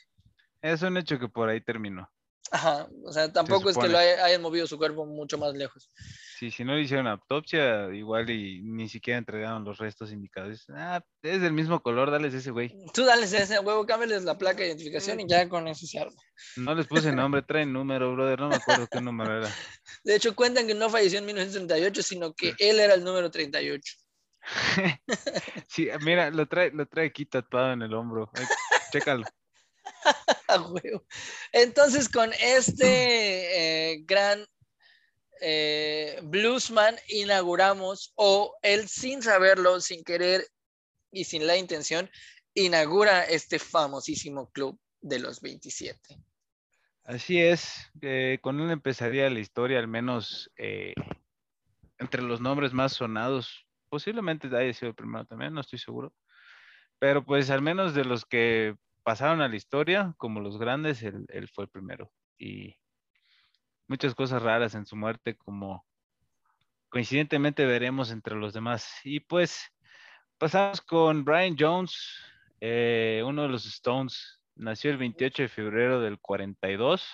Es 0.61 0.83
un 0.83 0.95
hecho 0.95 1.19
que 1.19 1.27
por 1.27 1.49
ahí 1.49 1.59
terminó. 1.59 2.12
Ajá, 2.51 2.87
o 3.03 3.11
sea, 3.11 3.31
tampoco 3.31 3.69
es 3.69 3.77
que 3.77 3.87
lo 3.87 3.97
hayan 3.97 4.41
movido 4.41 4.67
su 4.67 4.77
cuerpo 4.77 5.05
mucho 5.05 5.37
más 5.37 5.53
lejos. 5.53 5.89
Sí, 6.37 6.51
si 6.51 6.63
no 6.63 6.75
le 6.75 6.81
hicieron 6.81 7.07
autopsia, 7.07 7.93
igual 7.93 8.29
y 8.29 8.61
ni 8.61 8.89
siquiera 8.89 9.17
entregaron 9.17 9.63
los 9.63 9.77
restos 9.77 10.11
indicados. 10.11 10.65
Ah, 10.69 11.01
es 11.21 11.41
del 11.41 11.53
mismo 11.53 11.81
color, 11.81 12.11
dales 12.11 12.33
ese 12.33 12.51
güey. 12.51 12.75
Tú 12.93 13.05
dales 13.05 13.33
ese 13.33 13.59
huevo, 13.59 13.85
cámbiales 13.85 14.23
la 14.23 14.37
placa 14.37 14.59
de 14.59 14.67
identificación 14.67 15.19
y 15.21 15.27
ya 15.27 15.47
con 15.47 15.67
eso 15.67 15.87
se 15.87 15.99
arma. 15.99 16.21
No 16.57 16.75
les 16.75 16.85
puse 16.85 17.11
nombre, 17.11 17.41
traen 17.41 17.71
número, 17.71 18.13
brother, 18.13 18.39
no 18.39 18.49
me 18.49 18.55
acuerdo 18.55 18.87
qué 18.91 19.01
número 19.01 19.37
era. 19.37 19.49
De 20.03 20.15
hecho, 20.15 20.35
cuentan 20.35 20.67
que 20.67 20.75
no 20.75 20.89
falleció 20.89 21.19
en 21.19 21.25
1938, 21.25 22.03
sino 22.03 22.33
que 22.33 22.53
él 22.59 22.79
era 22.79 22.93
el 22.93 23.03
número 23.03 23.31
38. 23.31 23.93
sí, 25.69 25.87
mira, 26.01 26.29
lo 26.29 26.47
trae, 26.47 26.71
lo 26.71 26.85
trae 26.85 27.07
aquí 27.07 27.25
tatuado 27.25 27.73
en 27.73 27.81
el 27.81 27.93
hombro. 27.93 28.29
chécalo. 28.91 29.23
Entonces, 31.51 32.09
con 32.09 32.31
este 32.33 33.91
eh, 33.91 34.03
gran 34.05 34.45
eh, 35.41 36.19
bluesman 36.23 36.95
inauguramos, 37.07 38.13
o 38.15 38.55
él 38.61 38.87
sin 38.87 39.21
saberlo, 39.21 39.79
sin 39.81 40.03
querer 40.03 40.47
y 41.11 41.25
sin 41.25 41.47
la 41.47 41.57
intención, 41.57 42.09
inaugura 42.53 43.23
este 43.23 43.59
famosísimo 43.59 44.49
club 44.51 44.79
de 45.01 45.19
los 45.19 45.41
27. 45.41 46.17
Así 47.05 47.41
es, 47.41 47.91
eh, 48.01 48.39
con 48.41 48.59
él 48.61 48.71
empezaría 48.71 49.29
la 49.29 49.39
historia, 49.39 49.79
al 49.79 49.87
menos 49.87 50.49
entre 51.97 52.21
los 52.21 52.39
nombres 52.39 52.71
más 52.71 52.93
sonados. 52.93 53.67
Posiblemente 53.89 54.47
haya 54.55 54.73
sido 54.73 54.89
el 54.89 54.95
primero 54.95 55.25
también, 55.25 55.53
no 55.53 55.61
estoy 55.61 55.79
seguro. 55.79 56.13
Pero 56.99 57.25
pues 57.25 57.49
al 57.49 57.61
menos 57.61 57.93
de 57.93 58.05
los 58.05 58.23
que 58.25 58.75
pasaron 59.03 59.41
a 59.41 59.47
la 59.47 59.55
historia 59.55 60.13
como 60.17 60.39
los 60.39 60.57
grandes, 60.57 61.03
él, 61.03 61.49
fue 61.53 61.65
el 61.65 61.69
primero. 61.69 62.11
Y 62.37 62.75
muchas 63.87 64.15
cosas 64.15 64.41
raras 64.41 64.75
en 64.75 64.85
su 64.85 64.95
muerte, 64.95 65.35
como 65.35 65.85
coincidentemente 66.89 67.65
veremos 67.65 68.11
entre 68.11 68.35
los 68.35 68.53
demás. 68.53 68.89
Y 69.03 69.19
pues 69.19 69.71
pasamos 70.37 70.81
con 70.81 71.23
Brian 71.25 71.55
Jones, 71.57 71.95
eh, 72.61 73.21
uno 73.25 73.43
de 73.43 73.49
los 73.49 73.65
Stones. 73.65 74.39
Nació 74.55 74.91
el 74.91 74.97
28 74.97 75.43
de 75.43 75.49
febrero 75.49 75.99
del 76.01 76.19
42. 76.19 77.05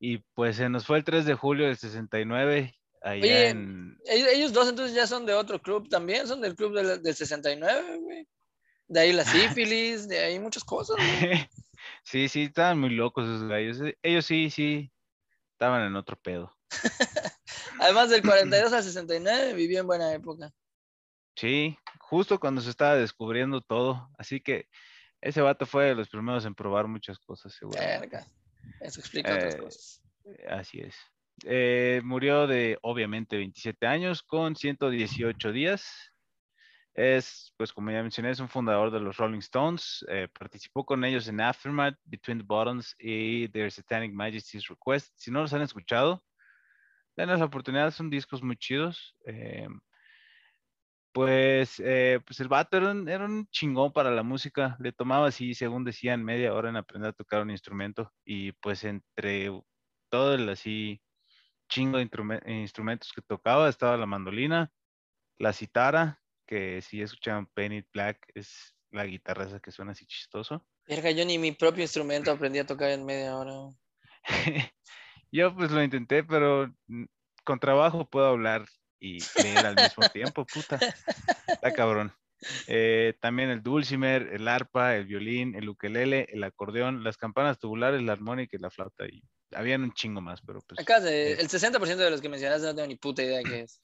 Y 0.00 0.18
pues 0.34 0.56
se 0.56 0.68
nos 0.68 0.86
fue 0.86 0.98
el 0.98 1.04
3 1.04 1.24
de 1.24 1.34
julio 1.34 1.66
del 1.66 1.76
69. 1.76 2.74
Allá 3.00 3.48
en... 3.48 3.96
Ellos 4.06 4.52
dos 4.52 4.68
entonces 4.68 4.94
ya 4.94 5.06
son 5.06 5.24
de 5.24 5.34
otro 5.34 5.60
club 5.60 5.88
también, 5.88 6.26
son 6.26 6.40
del 6.40 6.54
club 6.54 6.74
del, 6.74 7.02
del 7.02 7.14
69, 7.14 7.98
güey. 7.98 8.28
De 8.88 9.00
ahí 9.00 9.12
la 9.12 9.24
sífilis, 9.24 10.08
de 10.08 10.18
ahí 10.18 10.38
muchas 10.38 10.64
cosas. 10.64 10.96
sí, 12.02 12.28
sí, 12.28 12.44
estaban 12.44 12.80
muy 12.80 12.90
locos 12.90 13.24
esos 13.24 13.48
gallos. 13.48 13.80
Eh, 13.80 13.96
ellos 14.02 14.26
sí, 14.26 14.50
sí, 14.50 14.90
estaban 15.52 15.82
en 15.86 15.96
otro 15.96 16.16
pedo. 16.16 16.54
Además 17.80 18.10
del 18.10 18.22
42 18.22 18.72
al 18.72 18.82
69 18.82 19.54
vivió 19.54 19.80
en 19.80 19.86
buena 19.86 20.12
época. 20.12 20.52
Sí, 21.36 21.78
justo 22.00 22.40
cuando 22.40 22.60
se 22.60 22.70
estaba 22.70 22.96
descubriendo 22.96 23.60
todo. 23.60 24.10
Así 24.18 24.40
que 24.40 24.68
ese 25.20 25.40
vato 25.40 25.66
fue 25.66 25.86
de 25.86 25.94
los 25.94 26.08
primeros 26.08 26.44
en 26.44 26.54
probar 26.54 26.88
muchas 26.88 27.18
cosas, 27.18 27.54
seguro. 27.54 27.80
Eso 28.80 29.00
explica 29.00 29.34
otras 29.34 29.54
eh, 29.54 29.58
cosas. 29.58 30.02
Así 30.48 30.80
es. 30.80 30.96
Eh, 31.44 32.00
murió 32.04 32.46
de, 32.46 32.78
obviamente, 32.82 33.36
27 33.36 33.86
años 33.86 34.22
con 34.22 34.56
118 34.56 35.52
días. 35.52 36.07
Es, 36.98 37.54
pues 37.56 37.72
como 37.72 37.92
ya 37.92 38.02
mencioné, 38.02 38.30
es 38.30 38.40
un 38.40 38.48
fundador 38.48 38.90
de 38.90 38.98
los 38.98 39.16
Rolling 39.18 39.38
Stones. 39.38 40.04
Eh, 40.08 40.26
participó 40.36 40.84
con 40.84 41.04
ellos 41.04 41.28
en 41.28 41.40
Aftermath, 41.40 41.94
Between 42.04 42.38
the 42.38 42.44
Buttons 42.44 42.96
y 42.98 43.46
Their 43.50 43.70
Satanic 43.70 44.12
Majesty's 44.12 44.66
Request. 44.66 45.12
Si 45.16 45.30
no 45.30 45.40
los 45.42 45.52
han 45.52 45.62
escuchado, 45.62 46.24
denles 47.16 47.38
la 47.38 47.44
oportunidad, 47.44 47.92
son 47.92 48.10
discos 48.10 48.42
muy 48.42 48.56
chidos. 48.56 49.14
Eh, 49.26 49.68
pues, 51.12 51.78
eh, 51.78 52.20
pues 52.26 52.40
el 52.40 52.48
vato 52.48 52.76
era 52.78 53.24
un, 53.26 53.46
chingón 53.52 53.92
para 53.92 54.10
la 54.10 54.24
música. 54.24 54.76
Le 54.80 54.90
tomaba 54.90 55.28
así, 55.28 55.54
según 55.54 55.84
decían, 55.84 56.24
media 56.24 56.52
hora 56.52 56.68
en 56.68 56.76
aprender 56.78 57.10
a 57.10 57.12
tocar 57.12 57.42
un 57.42 57.50
instrumento. 57.52 58.12
Y 58.24 58.50
pues 58.52 58.82
entre 58.82 59.52
todo 60.08 60.34
el 60.34 60.48
así 60.48 61.00
chingo 61.68 61.98
de 61.98 62.10
instrumentos 62.46 63.12
que 63.12 63.22
tocaba, 63.22 63.68
estaba 63.68 63.96
la 63.96 64.06
mandolina, 64.06 64.72
la 65.38 65.52
citara, 65.52 66.20
que 66.48 66.80
si 66.82 67.02
escuchan 67.02 67.46
Penny 67.54 67.84
Black 67.92 68.32
es 68.34 68.74
la 68.90 69.04
guitarra 69.04 69.44
esa 69.44 69.60
que 69.60 69.70
suena 69.70 69.92
así 69.92 70.06
chistoso. 70.06 70.66
Verga, 70.86 71.10
yo 71.10 71.24
ni 71.26 71.38
mi 71.38 71.52
propio 71.52 71.82
instrumento 71.82 72.30
aprendí 72.32 72.58
a 72.58 72.66
tocar 72.66 72.88
en 72.90 73.04
media 73.04 73.36
hora. 73.36 73.52
yo 75.30 75.54
pues 75.54 75.70
lo 75.70 75.82
intenté, 75.84 76.24
pero 76.24 76.74
con 77.44 77.60
trabajo 77.60 78.08
puedo 78.08 78.26
hablar 78.26 78.64
y 78.98 79.18
leer 79.42 79.66
al 79.66 79.76
mismo 79.76 80.08
tiempo, 80.12 80.46
puta. 80.46 80.80
Está 81.46 81.72
cabrón. 81.74 82.12
Eh, 82.66 83.14
también 83.20 83.50
el 83.50 83.62
dulcimer, 83.62 84.30
el 84.32 84.48
arpa, 84.48 84.96
el 84.96 85.04
violín, 85.04 85.54
el 85.54 85.68
ukelele, 85.68 86.28
el 86.32 86.42
acordeón, 86.44 87.04
las 87.04 87.16
campanas 87.18 87.58
tubulares, 87.58 88.00
la 88.02 88.12
armónica 88.12 88.56
y 88.56 88.60
la 88.60 88.70
flauta. 88.70 89.06
Y 89.06 89.22
habían 89.52 89.82
un 89.82 89.92
chingo 89.92 90.20
más, 90.22 90.40
pero 90.40 90.60
pues. 90.66 90.80
Acá 90.80 91.00
de- 91.00 91.32
el 91.32 91.48
60% 91.48 92.04
de 92.04 92.10
los 92.10 92.22
que 92.22 92.28
mencionaste 92.30 92.66
no 92.66 92.74
tengo 92.74 92.88
ni 92.88 92.96
puta 92.96 93.22
idea 93.22 93.42
qué 93.42 93.60
es. 93.62 93.82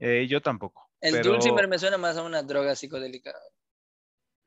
eh, 0.00 0.26
yo 0.28 0.42
tampoco. 0.42 0.87
El 1.00 1.12
pero 1.14 1.32
dulcimer 1.32 1.68
me 1.68 1.78
suena 1.78 1.98
más 1.98 2.16
a 2.16 2.22
una 2.22 2.42
droga 2.42 2.74
psicodélica. 2.74 3.34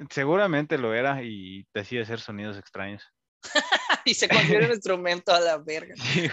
Seguramente 0.10 0.77
lo 0.77 0.93
era 0.93 1.24
y 1.24 1.65
hacía 1.74 2.01
hacer 2.01 2.20
sonidos 2.20 2.58
extraños. 2.58 3.03
y 4.05 4.13
se 4.13 4.27
considera 4.27 4.65
un 4.65 4.74
instrumento 4.74 5.34
a 5.34 5.39
la 5.39 5.58
verga. 5.58 5.96
Sí, 6.03 6.29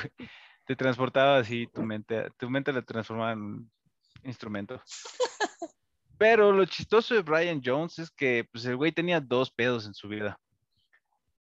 te 0.67 0.77
transportaba 0.77 1.39
así, 1.39 1.67
tu 1.67 1.83
mente, 1.83 2.29
tu 2.37 2.51
mente 2.51 2.73
la 2.75 2.83
transformaba 2.83 3.33
en 3.33 3.71
instrumento. 4.23 4.83
Pero 6.19 6.53
lo 6.53 6.65
chistoso 6.67 7.15
de 7.15 7.23
Brian 7.23 7.63
Jones 7.65 7.99
es 7.99 8.11
que 8.11 8.47
pues, 8.53 8.65
el 8.67 8.77
güey 8.77 8.93
tenía 8.93 9.21
dos 9.21 9.51
pedos 9.51 9.87
en 9.87 9.95
su 9.95 10.09
vida. 10.09 10.39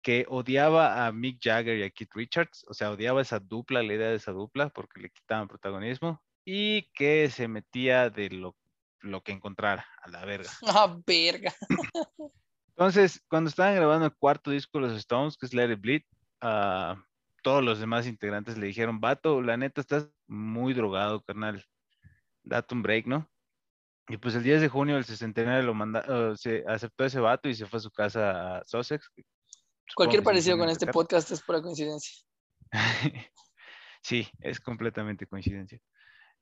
Que 0.01 0.25
odiaba 0.27 1.05
a 1.05 1.11
Mick 1.11 1.39
Jagger 1.41 1.77
y 1.77 1.83
a 1.83 1.89
Keith 1.89 2.11
Richards, 2.13 2.65
o 2.67 2.73
sea, 2.73 2.91
odiaba 2.91 3.21
esa 3.21 3.39
dupla, 3.39 3.83
la 3.83 3.93
idea 3.93 4.09
de 4.09 4.15
esa 4.15 4.31
dupla, 4.31 4.69
porque 4.69 5.01
le 5.01 5.09
quitaban 5.09 5.47
protagonismo, 5.47 6.21
y 6.45 6.83
que 6.93 7.29
se 7.29 7.47
metía 7.47 8.09
de 8.09 8.29
lo, 8.29 8.55
lo 9.01 9.21
que 9.21 9.31
encontrara, 9.31 9.85
a 10.01 10.09
la 10.09 10.25
verga. 10.25 10.49
Ah, 10.67 10.97
verga. 11.05 11.53
Entonces, 12.75 13.21
cuando 13.27 13.49
estaban 13.49 13.75
grabando 13.75 14.07
el 14.07 14.15
cuarto 14.15 14.51
disco 14.51 14.79
de 14.79 14.87
los 14.87 14.97
Stones, 14.97 15.37
que 15.37 15.45
es 15.45 15.53
Let 15.53 15.71
It 15.73 15.81
Bleed, 15.81 16.01
ah, 16.41 17.01
todos 17.43 17.63
los 17.63 17.79
demás 17.79 18.07
integrantes 18.07 18.57
le 18.57 18.67
dijeron, 18.67 18.99
vato, 18.99 19.41
la 19.41 19.57
neta 19.57 19.81
estás 19.81 20.09
muy 20.27 20.73
drogado, 20.73 21.21
carnal. 21.21 21.63
Date 22.43 22.73
un 22.73 22.81
break, 22.81 23.05
¿no? 23.05 23.29
Y 24.07 24.17
pues 24.17 24.35
el 24.35 24.43
10 24.43 24.61
de 24.61 24.69
junio 24.69 24.95
del 24.95 25.05
69 25.05 25.63
lo 25.63 25.73
manda, 25.73 26.03
eh, 26.07 26.33
se 26.35 26.63
aceptó 26.67 27.05
ese 27.05 27.19
vato 27.19 27.47
y 27.47 27.55
se 27.55 27.65
fue 27.67 27.77
a 27.77 27.81
su 27.81 27.91
casa 27.91 28.57
a 28.57 28.63
Sussex. 28.65 29.09
Cualquier 29.95 30.23
parecido 30.23 30.57
con 30.57 30.69
este 30.69 30.87
podcast 30.87 31.31
es 31.31 31.41
pura 31.41 31.61
coincidencia. 31.61 32.25
sí, 34.01 34.27
es 34.39 34.59
completamente 34.59 35.27
coincidencia. 35.27 35.79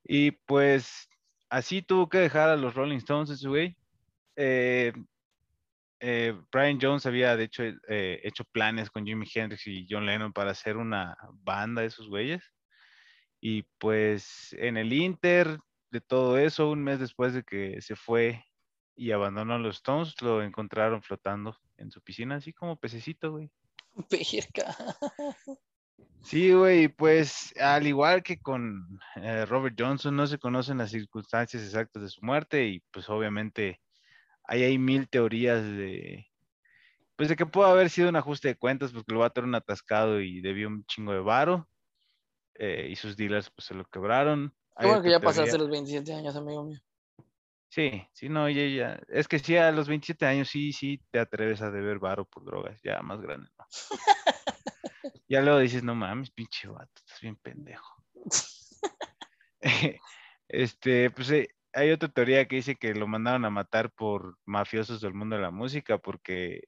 Y 0.04 0.32
pues 0.32 1.10
así 1.50 1.82
tuvo 1.82 2.10
que 2.10 2.18
dejar 2.18 2.50
a 2.50 2.58
los 2.58 2.74
Rolling 2.74 2.98
Stones 2.98 3.30
ese 3.30 3.48
güey. 3.48 3.78
Eh, 4.36 4.94
eh, 6.00 6.34
Brian 6.52 6.80
Jones 6.82 7.06
había 7.06 7.36
de 7.36 7.44
hecho 7.44 7.64
eh, 7.64 8.20
hecho 8.24 8.44
planes 8.46 8.90
con 8.90 9.06
Jimi 9.06 9.28
Hendrix 9.32 9.68
y 9.68 9.86
John 9.88 10.06
Lennon 10.08 10.34
para 10.34 10.52
hacer 10.52 10.78
una 10.78 11.16
banda 11.34 11.82
de 11.82 11.88
esos 11.88 12.08
güeyes. 12.10 12.44
Y 13.40 13.64
pues 13.78 14.54
en 14.54 14.78
el 14.78 14.94
Inter 14.94 15.60
de 15.92 16.02
todo 16.02 16.38
eso, 16.38 16.70
un 16.70 16.84
mes 16.84 17.00
después 17.00 17.34
de 17.34 17.44
que 17.44 17.82
se 17.82 17.96
fue 17.96 18.44
y 18.96 19.12
abandonó 19.12 19.56
a 19.56 19.60
los 19.60 19.78
Stones, 19.78 20.20
lo 20.22 20.44
encontraron 20.44 21.02
flotando 21.02 21.58
en 21.78 21.92
su 21.92 22.02
piscina, 22.02 22.36
así 22.36 22.54
como 22.54 22.78
pececito, 22.78 23.32
güey. 23.32 23.52
Verga. 24.10 24.76
Sí, 26.22 26.54
güey, 26.54 26.88
pues 26.88 27.54
al 27.60 27.88
igual 27.88 28.22
que 28.24 28.40
con 28.40 29.00
eh, 29.16 29.46
Robert 29.46 29.76
Johnson, 29.78 30.16
no 30.16 30.28
se 30.28 30.38
conocen 30.38 30.78
las 30.78 30.92
circunstancias 30.92 31.64
exactas 31.64 32.04
de 32.04 32.10
su 32.10 32.24
muerte 32.24 32.68
y 32.68 32.80
pues 32.92 33.10
obviamente 33.10 33.82
hay, 34.44 34.64
hay 34.64 34.78
mil 34.78 35.10
teorías 35.10 35.64
de, 35.64 36.28
pues 37.16 37.28
de 37.30 37.36
que 37.36 37.46
pudo 37.46 37.66
haber 37.66 37.90
sido 37.90 38.10
un 38.10 38.16
ajuste 38.16 38.50
de 38.50 38.56
cuentas 38.56 38.92
porque 38.92 39.12
el 39.14 39.18
vato 39.20 39.42
era 39.42 39.48
un 39.48 39.56
atascado 39.56 40.22
y 40.22 40.42
debió 40.42 40.68
un 40.68 40.86
chingo 40.86 41.12
de 41.12 41.20
varo 41.20 41.68
eh, 42.56 42.88
y 42.90 42.96
sus 42.96 43.18
dealers 43.18 43.50
pues 43.50 43.66
se 43.66 43.74
lo 43.74 43.86
quebraron. 43.86 44.50
Qué 44.50 44.56
Hay 44.76 44.88
bueno 44.88 45.04
que 45.04 45.10
ya 45.10 45.20
pasaste 45.20 45.58
los 45.58 45.70
27 45.70 46.14
años, 46.14 46.36
amigo 46.36 46.64
mío. 46.64 46.80
Sí, 47.70 48.06
sí, 48.12 48.28
no, 48.28 48.50
ya, 48.50 48.68
ya. 48.68 49.02
Es 49.08 49.28
que 49.28 49.40
sí, 49.40 49.56
a 49.56 49.72
los 49.72 49.88
27 49.88 50.26
años 50.26 50.50
sí, 50.50 50.74
sí 50.74 51.02
te 51.10 51.20
atreves 51.20 51.62
a 51.62 51.72
deber 51.72 52.00
varo 52.00 52.26
por 52.26 52.44
drogas, 52.44 52.82
ya 52.84 53.02
más 53.02 53.22
grande, 53.22 53.50
¿no? 53.58 53.66
ya 55.28 55.42
luego 55.42 55.60
dices, 55.60 55.84
no 55.84 55.96
mames, 55.96 56.32
pinche 56.32 56.68
vato, 56.68 56.92
estás 56.96 57.20
bien 57.22 57.36
pendejo. 57.38 58.04
este, 60.48 61.12
pues 61.12 61.32
eh, 61.32 61.50
hay 61.74 61.92
otra 61.92 62.10
teoría 62.10 62.48
que 62.48 62.58
dice 62.58 62.76
que 62.76 62.94
lo 62.94 63.08
mandaron 63.08 63.46
a 63.46 63.50
matar 63.50 63.92
por 63.92 64.38
mafiosos 64.46 65.02
del 65.02 65.14
mundo 65.14 65.36
de 65.36 65.42
la 65.42 65.52
música, 65.52 65.98
porque 65.98 66.62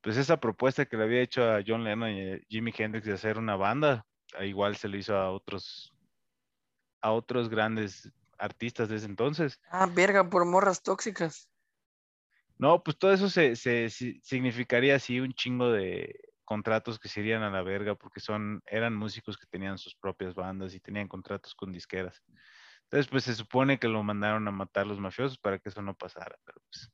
pues 0.00 0.16
esa 0.16 0.38
propuesta 0.38 0.86
que 0.86 0.96
le 0.96 1.04
había 1.04 1.22
hecho 1.22 1.42
a 1.50 1.62
John 1.66 1.84
Lennon 1.84 2.10
y 2.10 2.32
a 2.32 2.38
Jimi 2.48 2.72
Hendrix 2.76 3.06
de 3.06 3.14
hacer 3.14 3.38
una 3.38 3.56
banda, 3.56 4.06
a 4.38 4.44
igual 4.44 4.76
se 4.76 4.88
lo 4.88 4.96
hizo 4.96 5.16
a 5.16 5.30
otros, 5.30 5.92
a 7.00 7.12
otros 7.12 7.48
grandes 7.48 8.10
artistas 8.38 8.88
de 8.88 8.96
ese 8.96 9.06
entonces. 9.06 9.60
Ah, 9.70 9.86
verga, 9.86 10.28
por 10.28 10.44
morras 10.44 10.82
tóxicas. 10.82 11.48
No, 12.58 12.82
pues 12.82 12.98
todo 12.98 13.12
eso 13.12 13.28
se, 13.28 13.56
se- 13.56 13.88
si- 13.90 14.20
significaría 14.22 14.96
así 14.96 15.20
un 15.20 15.32
chingo 15.32 15.70
de 15.70 16.14
contratos 16.48 16.98
que 16.98 17.08
se 17.10 17.20
irían 17.20 17.42
a 17.42 17.50
la 17.50 17.60
verga 17.62 17.94
porque 17.94 18.20
son, 18.20 18.62
eran 18.64 18.96
músicos 18.96 19.36
que 19.36 19.46
tenían 19.46 19.76
sus 19.76 19.94
propias 19.94 20.34
bandas 20.34 20.72
y 20.74 20.80
tenían 20.80 21.06
contratos 21.06 21.54
con 21.54 21.72
disqueras. 21.72 22.22
Entonces, 22.84 23.06
pues 23.10 23.24
se 23.24 23.34
supone 23.34 23.78
que 23.78 23.86
lo 23.86 24.02
mandaron 24.02 24.48
a 24.48 24.50
matar 24.50 24.86
los 24.86 24.98
mafiosos 24.98 25.36
para 25.36 25.58
que 25.58 25.68
eso 25.68 25.82
no 25.82 25.94
pasara, 25.94 26.38
pero 26.46 26.58
pues 26.70 26.90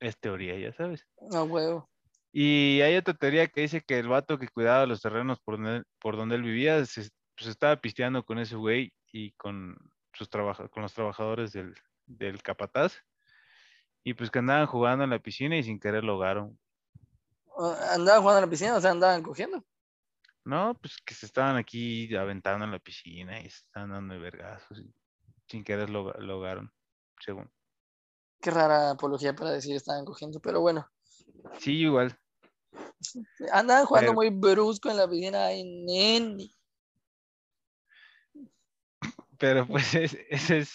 es 0.00 0.18
teoría, 0.18 0.58
ya 0.58 0.72
sabes. 0.72 1.06
No, 1.20 1.42
huevo. 1.44 1.90
Y 2.32 2.80
hay 2.80 2.96
otra 2.96 3.12
teoría 3.12 3.46
que 3.48 3.60
dice 3.60 3.82
que 3.82 3.98
el 3.98 4.08
vato 4.08 4.38
que 4.38 4.48
cuidaba 4.48 4.86
los 4.86 5.02
terrenos 5.02 5.38
por 5.38 5.58
donde, 5.58 5.82
por 5.98 6.16
donde 6.16 6.36
él 6.36 6.42
vivía 6.42 6.82
se 6.86 7.10
pues, 7.36 7.50
estaba 7.50 7.76
pisteando 7.76 8.24
con 8.24 8.38
ese 8.38 8.56
güey 8.56 8.90
y 9.12 9.32
con, 9.32 9.76
sus 10.14 10.30
trabaja- 10.30 10.68
con 10.68 10.82
los 10.82 10.94
trabajadores 10.94 11.52
del, 11.52 11.74
del 12.06 12.40
capataz. 12.42 12.96
Y 14.02 14.14
pues 14.14 14.30
que 14.30 14.38
andaban 14.38 14.66
jugando 14.66 15.04
en 15.04 15.10
la 15.10 15.18
piscina 15.18 15.58
y 15.58 15.62
sin 15.62 15.78
querer 15.78 16.04
lo 16.04 16.12
ahogaron. 16.12 16.58
¿Andaban 17.90 18.22
jugando 18.22 18.38
en 18.38 18.44
la 18.46 18.50
piscina? 18.50 18.76
O 18.76 18.80
sea, 18.80 18.90
andaban 18.92 19.22
cogiendo. 19.22 19.64
No, 20.44 20.74
pues 20.80 20.96
que 21.04 21.14
se 21.14 21.26
estaban 21.26 21.56
aquí 21.56 22.14
aventando 22.16 22.64
en 22.64 22.70
la 22.70 22.78
piscina 22.78 23.38
y 23.40 23.50
se 23.50 23.64
estaban 23.64 23.90
dando 23.90 24.14
de 24.14 24.20
vergazos 24.20 24.78
y 24.78 24.90
sin 25.46 25.64
querer 25.64 25.90
lo, 25.90 26.12
lo 26.14 26.34
ahogaron, 26.34 26.72
según. 27.20 27.50
Qué 28.40 28.50
rara 28.50 28.90
apología 28.90 29.34
para 29.34 29.50
decir 29.50 29.74
estaban 29.76 30.04
cogiendo, 30.04 30.40
pero 30.40 30.60
bueno. 30.60 30.88
Sí, 31.58 31.72
igual. 31.80 32.16
Andaban 33.52 33.84
jugando 33.86 34.10
Pero- 34.10 34.14
muy 34.14 34.30
brusco 34.30 34.90
en 34.90 34.96
la 34.96 35.08
piscina. 35.08 35.46
Ay, 35.46 35.64
neni. 35.64 36.54
Pero 39.38 39.66
pues 39.66 39.94
es, 39.94 40.16
esa 40.30 40.56
es, 40.56 40.72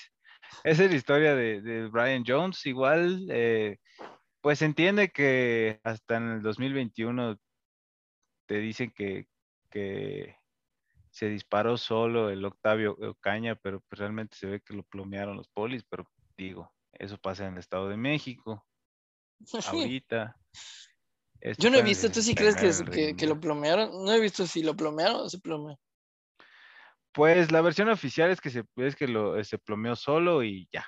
esa 0.63 0.83
es 0.83 0.89
la 0.91 0.95
historia 0.97 1.35
de, 1.35 1.61
de 1.61 1.87
Brian 1.87 2.23
Jones. 2.25 2.65
Igual, 2.65 3.27
eh, 3.29 3.79
pues 4.43 4.61
entiende 4.61 5.09
que 5.09 5.79
hasta 5.85 6.17
en 6.17 6.31
el 6.31 6.41
2021 6.41 7.39
te 8.45 8.59
dicen 8.59 8.91
que, 8.91 9.29
que 9.71 10.35
se 11.11 11.29
disparó 11.29 11.77
solo 11.77 12.29
el 12.29 12.43
Octavio 12.43 12.97
Ocaña, 12.99 13.55
pero 13.55 13.79
pues 13.87 13.99
realmente 13.99 14.35
se 14.35 14.47
ve 14.47 14.59
que 14.59 14.73
lo 14.73 14.83
plomearon 14.83 15.37
los 15.37 15.47
polis, 15.47 15.85
pero 15.89 16.05
digo, 16.35 16.69
eso 16.91 17.17
pasa 17.17 17.47
en 17.47 17.53
el 17.53 17.59
Estado 17.59 17.87
de 17.87 17.95
México, 17.95 18.67
ahorita. 19.67 20.37
Yo 21.57 21.69
no 21.69 21.77
he 21.77 21.81
visto, 21.81 22.11
¿tú 22.11 22.21
sí 22.21 22.35
crees 22.35 22.55
que, 22.55 22.73
69 22.73 23.01
en 23.01 23.09
el 23.11 23.15
que, 23.15 23.27
lo 23.27 23.39
plomearon? 23.39 23.91
No 24.03 24.11
he 24.11 24.19
visto 24.19 24.45
si 24.45 24.61
lo 24.61 24.75
plomearon 24.75 25.21
o 25.21 25.29
se 25.29 25.39
plomeó. 25.39 25.79
Pues 27.13 27.49
la 27.49 27.61
versión 27.61 27.87
oficial 27.87 28.29
es 28.29 28.41
que 28.41 28.49
se, 28.49 28.65
es 28.75 28.95
que 28.97 29.07
lo, 29.07 29.41
se 29.41 29.57
plomeó 29.57 29.95
solo 29.95 30.43
y 30.43 30.67
ya. 30.69 30.85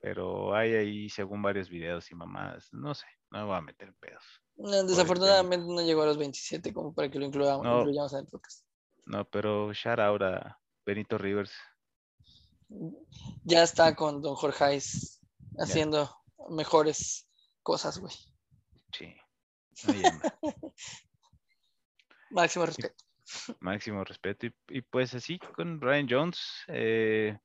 Pero 0.00 0.54
hay 0.54 0.74
ahí, 0.74 1.08
según 1.08 1.42
varios 1.42 1.68
videos 1.68 2.10
y 2.10 2.14
mamadas, 2.14 2.68
no 2.72 2.94
sé, 2.94 3.06
no 3.30 3.38
me 3.40 3.44
voy 3.46 3.56
a 3.56 3.60
meter 3.62 3.88
en 3.88 3.94
pedos. 3.94 4.24
No, 4.56 4.84
desafortunadamente 4.84 5.66
no 5.66 5.82
llegó 5.82 6.02
a 6.02 6.06
los 6.06 6.18
27 6.18 6.72
como 6.72 6.94
para 6.94 7.10
que 7.10 7.18
lo 7.18 7.26
incluyamos, 7.26 7.64
No. 7.64 7.78
incluyamos 7.80 8.12
en 8.12 8.20
el 8.20 8.26
podcast. 8.26 8.64
No, 9.06 9.24
pero 9.28 9.72
shout 9.72 9.98
out 9.98 10.22
a 10.22 10.58
Benito 10.84 11.18
Rivers. 11.18 11.52
Ya 13.44 13.62
está 13.62 13.94
con 13.94 14.20
Don 14.22 14.34
Jorgeis 14.34 15.20
haciendo 15.58 16.10
mejores 16.50 17.28
cosas, 17.62 17.98
güey. 17.98 18.14
Sí. 18.92 19.14
no. 19.86 19.92
Máximo 22.30 22.66
respeto. 22.66 23.04
Máximo 23.60 24.04
respeto. 24.04 24.46
Y, 24.46 24.54
y 24.68 24.82
pues 24.82 25.14
así 25.14 25.38
con 25.38 25.78
Brian 25.80 26.06
Jones. 26.08 26.38
eh, 26.68 27.38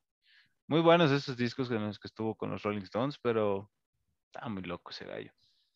muy 0.71 0.79
buenos 0.79 1.11
esos 1.11 1.35
discos 1.35 1.69
en 1.69 1.85
los 1.85 1.99
que 1.99 2.07
estuvo 2.07 2.33
con 2.33 2.49
los 2.49 2.63
Rolling 2.63 2.83
Stones, 2.83 3.17
pero 3.21 3.69
está 4.33 4.47
muy 4.47 4.63
loco 4.63 4.91
ese 4.91 5.03
gallo. 5.03 5.33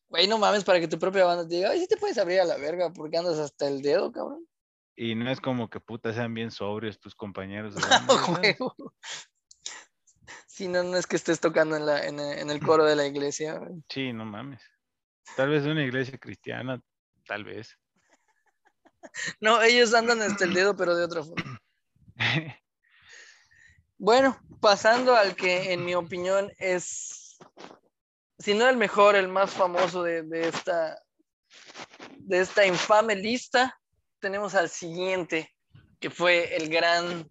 Güey, 0.08 0.26
no 0.26 0.38
mames 0.38 0.64
para 0.64 0.80
que 0.80 0.88
tu 0.88 0.98
propia 0.98 1.26
banda 1.26 1.46
te 1.46 1.56
diga, 1.56 1.72
ay, 1.72 1.82
sí 1.82 1.88
te 1.90 1.98
puedes 1.98 2.18
abrir 2.18 2.40
a 2.40 2.46
la 2.46 2.56
verga 2.56 2.94
porque 2.94 3.18
andas 3.18 3.38
hasta 3.38 3.68
el 3.68 3.82
dedo, 3.82 4.10
cabrón. 4.14 4.48
Y 4.96 5.14
no 5.14 5.30
es 5.30 5.42
como 5.42 5.70
que 5.70 5.82
puta 5.82 6.14
sean 6.14 6.34
bien 6.34 6.50
sobrios 6.50 6.98
tus 6.98 7.14
compañeros. 7.14 7.76
de 7.76 7.82
banda. 7.90 8.16
Si 10.48 10.70
no, 10.70 10.82
no 10.84 10.96
es 10.96 11.06
que 11.08 11.18
estés 11.18 11.42
tocando 11.42 11.76
en, 11.76 11.86
la, 11.86 12.06
en, 12.08 12.18
el- 12.18 12.40
en 12.40 12.50
el 12.50 12.62
coro 12.62 12.86
de 12.86 12.96
la 12.96 13.06
iglesia. 13.06 13.56
güey. 13.58 13.84
Sí, 13.90 14.14
no 14.14 14.24
mames. 14.24 14.64
Tal 15.36 15.50
vez 15.50 15.66
una 15.66 15.84
iglesia 15.84 16.18
cristiana, 16.18 16.82
tal 17.28 17.44
vez. 17.44 17.78
No, 19.42 19.62
ellos 19.62 19.94
andan 19.94 20.22
hasta 20.22 20.46
el 20.46 20.54
dedo, 20.54 20.74
pero 20.78 20.96
de 20.96 21.04
otra 21.04 21.22
forma. 21.22 21.60
Bueno, 23.98 24.38
pasando 24.60 25.16
al 25.16 25.36
que 25.36 25.72
en 25.72 25.86
mi 25.86 25.96
opinión 25.96 26.52
es, 26.60 27.38
si 28.38 28.54
no 28.54 28.68
el 28.68 28.78
mejor, 28.78 29.16
el 29.16 29.28
más 29.30 29.52
famoso 29.52 30.04
de, 30.04 30.24
de 30.24 30.50
esta, 30.50 31.02
de 32.18 32.42
esta 32.42 32.66
infame 32.66 33.16
lista, 33.16 33.80
tenemos 34.20 34.54
al 34.56 34.70
siguiente, 34.70 35.50
que 36.00 36.10
fue 36.10 36.56
el 36.56 36.70
gran 36.70 37.30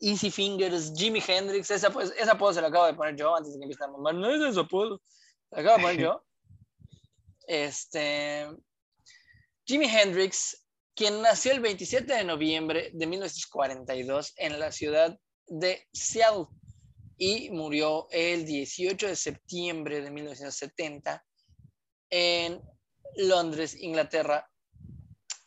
Easy 0.00 0.30
Fingers, 0.30 0.92
Jimi 0.96 1.22
Hendrix. 1.26 1.70
Esa, 1.70 1.90
pues, 1.90 2.12
esa 2.18 2.32
apodo 2.32 2.54
se 2.54 2.60
la 2.60 2.68
acabo 2.68 2.86
de 2.86 2.94
poner 2.94 3.16
yo 3.16 3.34
antes 3.34 3.52
de 3.52 3.58
que 3.58 3.64
empiece 3.64 3.84
a 3.84 3.88
mamar. 3.88 4.14
No 4.14 4.30
es 4.30 4.40
ese 4.40 4.60
apodo. 4.60 5.00
Se 5.50 5.56
la 5.56 5.62
acabo 5.62 5.76
de 5.76 5.82
poner 5.82 6.00
yo. 6.00 6.22
Este. 7.48 8.48
Jimi 9.64 9.86
Hendrix, 9.86 10.64
quien 10.94 11.22
nació 11.22 11.52
el 11.52 11.60
27 11.60 12.12
de 12.12 12.24
noviembre 12.24 12.90
de 12.92 13.06
1942 13.06 14.32
en 14.36 14.58
la 14.58 14.72
ciudad 14.72 15.16
de 15.46 15.86
Seattle 15.92 16.46
y 17.16 17.50
murió 17.50 18.08
el 18.10 18.44
18 18.44 19.08
de 19.08 19.16
septiembre 19.16 20.00
de 20.02 20.10
1970 20.10 21.24
en 22.10 22.60
Londres, 23.16 23.74
Inglaterra, 23.80 24.48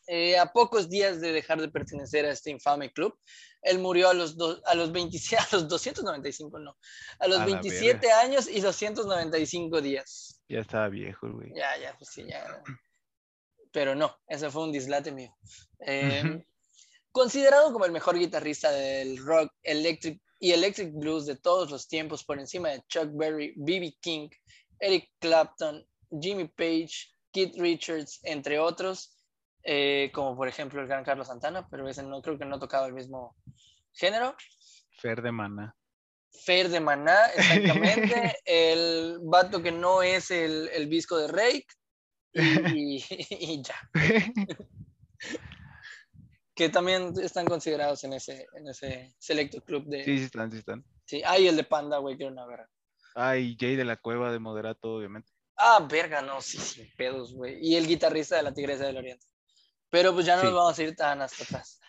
eh, 0.08 0.40
a 0.40 0.52
pocos 0.52 0.90
días 0.90 1.22
de 1.22 1.32
dejar 1.32 1.62
de 1.62 1.70
pertenecer 1.70 2.26
a 2.26 2.32
este 2.32 2.50
infame 2.50 2.92
club. 2.92 3.16
Él 3.62 3.78
murió 3.78 4.10
a 4.10 4.14
los, 4.16 4.36
a 4.66 4.74
los, 4.74 4.92
27, 4.92 5.38
a 5.52 5.56
los 5.56 5.68
295, 5.68 6.60
no, 6.60 6.76
a 7.20 7.28
los 7.28 7.46
27 7.46 8.12
años 8.12 8.50
y 8.50 8.60
295 8.60 9.82
días. 9.82 10.42
Ya 10.50 10.62
estaba 10.62 10.90
viejo, 10.90 11.32
güey. 11.32 11.54
Ya, 11.54 11.78
ya, 11.78 11.96
pues 11.98 12.10
sí, 12.10 12.26
ya. 12.28 12.64
Pero 13.72 13.94
no, 13.94 14.18
ese 14.28 14.50
fue 14.50 14.64
un 14.64 14.72
dislate 14.72 15.12
mío. 15.12 15.38
Em, 15.80 16.44
considerado 17.12 17.72
como 17.72 17.86
el 17.86 17.92
mejor 17.92 18.18
guitarrista 18.18 18.72
del 18.72 19.18
rock 19.18 19.52
electric 19.64 20.22
y 20.40 20.52
electric 20.52 20.94
blues 20.94 21.26
de 21.26 21.36
todos 21.36 21.70
los 21.70 21.88
tiempos 21.88 22.24
por 22.24 22.40
encima 22.40 22.70
de 22.70 22.84
Chuck 22.88 23.10
Berry, 23.12 23.54
B.B. 23.58 23.98
King, 24.02 24.30
Eric 24.80 25.10
Clapton, 25.20 25.86
Jimmy 26.22 26.48
Page, 26.48 27.12
Keith 27.32 27.56
Richards, 27.58 28.20
entre 28.24 28.58
otros, 28.58 29.18
eh, 29.64 30.12
como 30.14 30.36
por 30.36 30.48
ejemplo 30.48 30.82
el 30.82 30.88
gran 30.88 31.04
Carlos 31.04 31.28
Santana, 31.28 31.68
pero 31.70 31.88
ese 31.88 32.04
no 32.04 32.22
creo 32.22 32.38
que 32.38 32.46
no 32.46 32.60
tocaba 32.60 32.88
el 32.88 32.94
mismo 32.94 33.36
género. 33.94 34.36
Fer 35.02 35.22
de 35.22 35.32
Maná. 35.32 35.76
Fer 36.46 36.70
de 36.70 36.80
Maná, 36.80 37.26
exactamente. 37.36 38.36
el 38.46 39.20
vato 39.22 39.62
que 39.62 39.72
no 39.72 40.02
es 40.02 40.32
el, 40.32 40.70
el 40.70 40.88
visco 40.88 41.18
de 41.18 41.28
Rake. 41.28 41.68
Y, 42.34 43.04
y, 43.30 43.62
ya. 43.62 43.76
que 46.60 46.68
también 46.68 47.14
están 47.24 47.46
considerados 47.46 48.04
en 48.04 48.12
ese, 48.12 48.46
en 48.54 48.68
ese 48.68 49.16
selecto 49.18 49.62
club 49.62 49.86
de. 49.86 50.04
Sí, 50.04 50.18
sí 50.18 50.26
están, 50.26 50.52
sí 50.52 50.58
están. 50.58 50.84
Sí, 51.06 51.22
hay 51.26 51.48
el 51.48 51.56
de 51.56 51.64
Panda, 51.64 52.00
güey, 52.00 52.18
que 52.18 52.24
era 52.24 52.34
una 52.34 52.46
verga. 52.46 52.70
Ay, 53.16 53.56
Jay 53.58 53.78
de 53.78 53.86
la 53.86 53.96
Cueva 53.96 54.30
de 54.30 54.40
Moderato, 54.40 54.96
obviamente. 54.96 55.32
Ah, 55.56 55.88
verga, 55.90 56.22
no, 56.22 56.42
sí, 56.42 56.58
sí, 56.58 56.84
pedos, 56.98 57.34
güey. 57.34 57.66
Y 57.66 57.78
el 57.78 57.88
guitarrista 57.88 58.36
de 58.36 58.44
la 58.44 58.54
Tigresa 58.54 58.86
del 58.86 58.98
Oriente. 58.98 59.26
Pero 59.90 60.14
pues 60.14 60.26
ya 60.26 60.36
no 60.36 60.44
nos 60.44 60.54
vamos 60.54 60.78
a 60.78 60.84
ir 60.84 60.98
tan 60.98 61.22
hasta 61.22 61.46
atrás. 61.46 61.80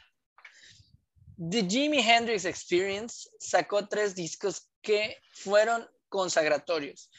The 1.36 1.66
Jimi 1.68 1.98
Hendrix 1.98 2.44
Experience 2.44 3.28
sacó 3.40 3.88
tres 3.88 4.14
discos 4.14 4.70
que 4.82 5.16
fueron 5.32 5.84
consagratorios, 6.08 7.10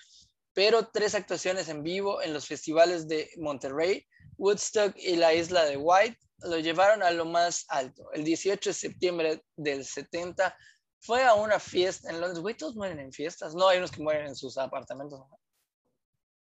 pero 0.54 0.88
tres 0.88 1.16
actuaciones 1.16 1.68
en 1.68 1.84
vivo 1.84 2.22
en 2.22 2.32
los 2.32 2.48
festivales 2.48 3.10
de 3.10 3.30
Monterrey, 3.36 4.08
Woodstock 4.38 4.96
y 4.98 5.16
la 5.16 5.34
isla 5.34 5.66
de 5.66 5.78
White 5.78 6.18
lo 6.44 6.58
llevaron 6.60 7.04
a 7.04 7.12
lo 7.12 7.26
más 7.26 7.66
alto. 7.70 8.12
El 8.14 8.24
18 8.24 8.70
de 8.70 8.74
septiembre 8.74 9.44
del 9.56 9.86
70 9.86 10.56
fue 11.00 11.24
a 11.24 11.34
una 11.34 11.60
fiesta 11.60 12.10
en 12.10 12.20
Londres. 12.20 12.42
Güey, 12.42 12.56
todos 12.56 12.76
mueren 12.76 13.00
en 13.00 13.12
fiestas. 13.12 13.56
No, 13.56 13.68
hay 13.68 13.78
unos 13.78 13.92
que 13.92 14.02
mueren 14.02 14.28
en 14.28 14.36
sus 14.36 14.58
apartamentos. 14.58 15.22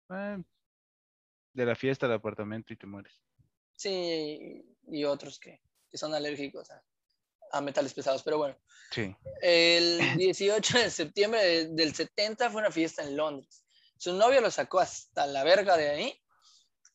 Eh, 0.09 0.43
de 1.53 1.65
la 1.65 1.75
fiesta 1.75 2.05
al 2.05 2.13
apartamento 2.13 2.73
y 2.73 2.77
te 2.77 2.87
mueres. 2.87 3.13
Sí, 3.75 4.63
y 4.87 5.03
otros 5.03 5.39
que, 5.39 5.61
que 5.89 5.97
son 5.97 6.13
alérgicos 6.13 6.69
a, 6.69 6.83
a, 7.51 7.61
metales 7.61 7.93
pesados, 7.93 8.23
pero 8.23 8.37
bueno. 8.37 8.57
Sí. 8.91 9.15
El 9.41 9.99
18 10.17 10.79
de 10.79 10.89
septiembre 10.89 11.67
del 11.67 11.93
70 11.93 12.49
fue 12.49 12.61
una 12.61 12.71
fiesta 12.71 13.03
en 13.03 13.17
Londres. 13.17 13.65
Su 13.97 14.13
novio 14.13 14.41
lo 14.41 14.51
sacó 14.51 14.79
hasta 14.79 15.25
la 15.27 15.43
verga 15.43 15.77
de 15.77 15.89
ahí 15.89 16.22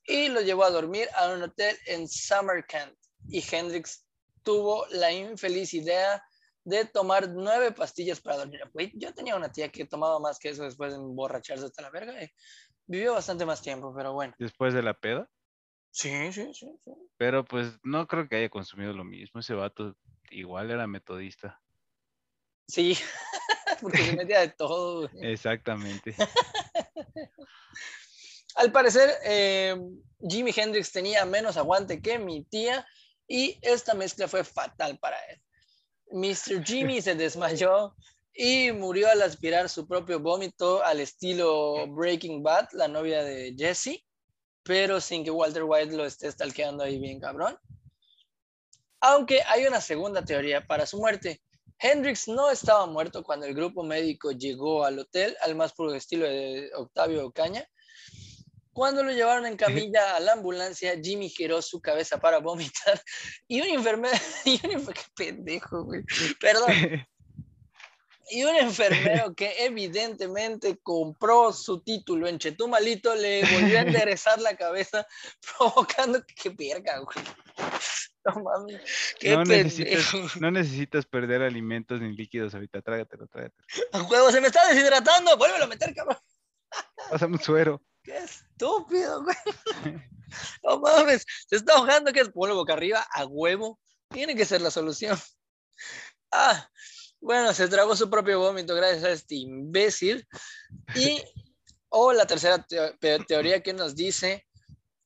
y 0.09 0.29
lo 0.29 0.41
llevó 0.41 0.65
a 0.65 0.71
dormir 0.71 1.07
a 1.15 1.33
un 1.33 1.43
hotel 1.43 1.77
en 1.87 2.09
Samarkand. 2.09 2.97
Y 3.29 3.45
Hendrix 3.55 4.07
tuvo 4.43 4.87
la 4.89 5.13
infeliz 5.13 5.75
idea 5.75 6.23
de 6.65 6.87
tomar 6.87 7.29
nueve 7.29 7.73
pastillas 7.73 8.21
para 8.21 8.39
dormir. 8.39 8.63
yo 8.95 9.13
tenía 9.13 9.37
una 9.37 9.53
tía 9.53 9.69
que 9.69 9.85
tomaba 9.85 10.19
más 10.19 10.39
que 10.39 10.49
eso 10.49 10.65
después 10.65 10.93
de 10.93 10.99
emborracharse 10.99 11.67
hasta 11.67 11.83
la 11.83 11.91
verga. 11.91 12.23
Y 12.23 12.31
vivió 12.87 13.13
bastante 13.13 13.45
más 13.45 13.61
tiempo, 13.61 13.95
pero 13.95 14.15
bueno. 14.15 14.35
¿Después 14.39 14.73
de 14.73 14.83
la 14.83 14.95
peda? 14.95 15.29
Sí, 15.91 16.33
sí, 16.33 16.55
sí, 16.55 16.71
sí. 16.85 16.93
Pero 17.19 17.45
pues 17.45 17.79
no 17.83 18.07
creo 18.07 18.29
que 18.29 18.37
haya 18.37 18.49
consumido 18.49 18.95
lo 18.95 19.05
mismo. 19.05 19.41
Ese 19.41 19.55
vato 19.55 19.95
igual 20.31 20.71
era 20.71 20.87
metodista. 20.87 21.61
Sí, 22.67 22.97
porque 23.83 23.99
se 23.99 24.17
metía 24.17 24.41
de 24.41 24.49
todo. 24.49 25.11
Exactamente. 25.21 26.15
Al 28.59 28.73
parecer, 28.73 29.11
eh, 29.25 29.77
Jimi 30.21 30.53
Hendrix 30.55 30.93
tenía 30.93 31.25
menos 31.25 31.57
aguante 31.57 32.03
que 32.03 32.19
mi 32.19 32.45
tía 32.45 32.87
y 33.27 33.59
esta 33.63 33.95
mezcla 33.95 34.29
fue 34.29 34.45
fatal 34.45 34.99
para 34.99 35.17
él. 35.27 35.41
Mr. 36.11 36.65
Jimmy 36.65 37.01
se 37.01 37.15
desmayó 37.15 37.95
y 38.35 38.73
murió 38.73 39.11
al 39.11 39.23
aspirar 39.23 39.69
su 39.69 39.87
propio 39.87 40.21
vómito 40.21 40.83
al 40.85 41.01
estilo 41.01 41.87
Breaking 41.89 42.43
Bad, 42.43 42.69
la 42.73 42.89
novia 42.89 43.23
de 43.23 43.55
Jesse 43.57 44.05
pero 44.69 45.01
sin 45.01 45.25
que 45.25 45.31
Walter 45.31 45.65
White 45.65 45.97
lo 45.97 46.05
esté 46.05 46.31
stalkeando 46.31 46.85
ahí 46.85 46.99
bien 46.99 47.19
cabrón. 47.19 47.59
Aunque 49.01 49.41
hay 49.47 49.67
una 49.67 49.81
segunda 49.81 50.23
teoría 50.23 50.67
para 50.67 50.85
su 50.85 50.99
muerte. 50.99 51.41
Hendrix 51.79 52.29
no 52.29 52.51
estaba 52.51 52.85
muerto 52.85 53.23
cuando 53.23 53.47
el 53.47 53.55
grupo 53.55 53.83
médico 53.83 54.31
llegó 54.33 54.85
al 54.85 54.99
hotel, 54.99 55.35
al 55.41 55.55
más 55.55 55.73
puro 55.73 55.95
estilo 55.95 56.27
de 56.27 56.71
Octavio 56.75 57.27
Ocaña. 57.27 57.67
Cuando 58.79 59.03
lo 59.03 59.11
llevaron 59.11 59.45
en 59.45 59.57
camilla 59.57 60.15
a 60.15 60.21
la 60.21 60.35
ambulancia, 60.35 60.95
Jimmy 61.03 61.29
giró 61.29 61.61
su 61.61 61.81
cabeza 61.81 62.21
para 62.21 62.39
vomitar 62.39 63.03
y 63.49 63.61
un 63.61 63.67
enfermero, 63.71 64.17
y 64.45 64.61
un 64.65 64.87
qué 64.87 65.03
pendejo, 65.17 65.83
güey. 65.83 66.05
Perdón, 66.41 66.69
y 68.31 68.45
un 68.45 68.55
enfermero 68.55 69.35
que 69.35 69.65
evidentemente 69.65 70.79
compró 70.81 71.53
su 71.53 71.81
título 71.81 72.29
en 72.29 72.39
Chetumalito 72.39 73.17
le 73.17 73.41
volvió 73.53 73.79
a 73.79 73.83
enderezar 73.83 74.41
la 74.41 74.57
cabeza, 74.57 75.05
provocando 75.59 76.25
que 76.25 76.51
verga, 76.51 77.01
güey. 77.01 77.27
No 78.27 78.43
mames, 78.45 78.81
qué 79.19 79.35
no 79.35 79.43
necesitas, 79.43 80.37
no 80.41 80.53
necesitas, 80.53 81.05
perder 81.05 81.43
alimentos 81.43 82.01
ni 82.01 82.15
líquidos 82.15 82.55
ahorita, 82.55 82.81
trágatelo, 82.81 83.27
trágatelo. 83.27 83.67
A 83.91 84.03
huevo, 84.05 84.31
se 84.31 84.41
me 84.41 84.47
está 84.47 84.69
deshidratando, 84.69 85.37
vuélvelo 85.37 85.65
a 85.65 85.67
meter, 85.67 85.93
cabrón. 85.93 86.19
Pásame 87.11 87.33
un 87.33 87.43
suero. 87.43 87.83
Qué 88.09 88.17
estúpido, 88.17 89.23
güey. 89.23 89.37
No 90.63 90.79
mames, 90.79 91.25
se 91.49 91.57
está 91.57 91.75
ahogando, 91.75 92.13
que 92.13 92.21
es 92.21 92.29
polvo 92.29 92.55
boca 92.55 92.75
arriba, 92.75 93.07
a 93.13 93.25
huevo. 93.25 93.79
Tiene 94.11 94.35
que 94.35 94.47
ser 94.47 94.63
la 94.63 94.71
solución. 94.71 95.19
Ah, 96.31 96.69
bueno, 97.21 97.55
se 97.55 97.69
tragó 97.69 97.97
su 97.97 98.11
propio 98.11 98.39
vómito 98.39 98.75
gracias 98.75 99.05
a 99.05 99.11
este 99.13 99.37
imbécil. 99.37 100.29
Y, 100.95 101.23
o 101.89 102.13
la 102.13 102.27
tercera 102.27 102.67
teoría 103.27 103.63
que 103.63 103.73
nos 103.73 103.97
dice 103.97 104.47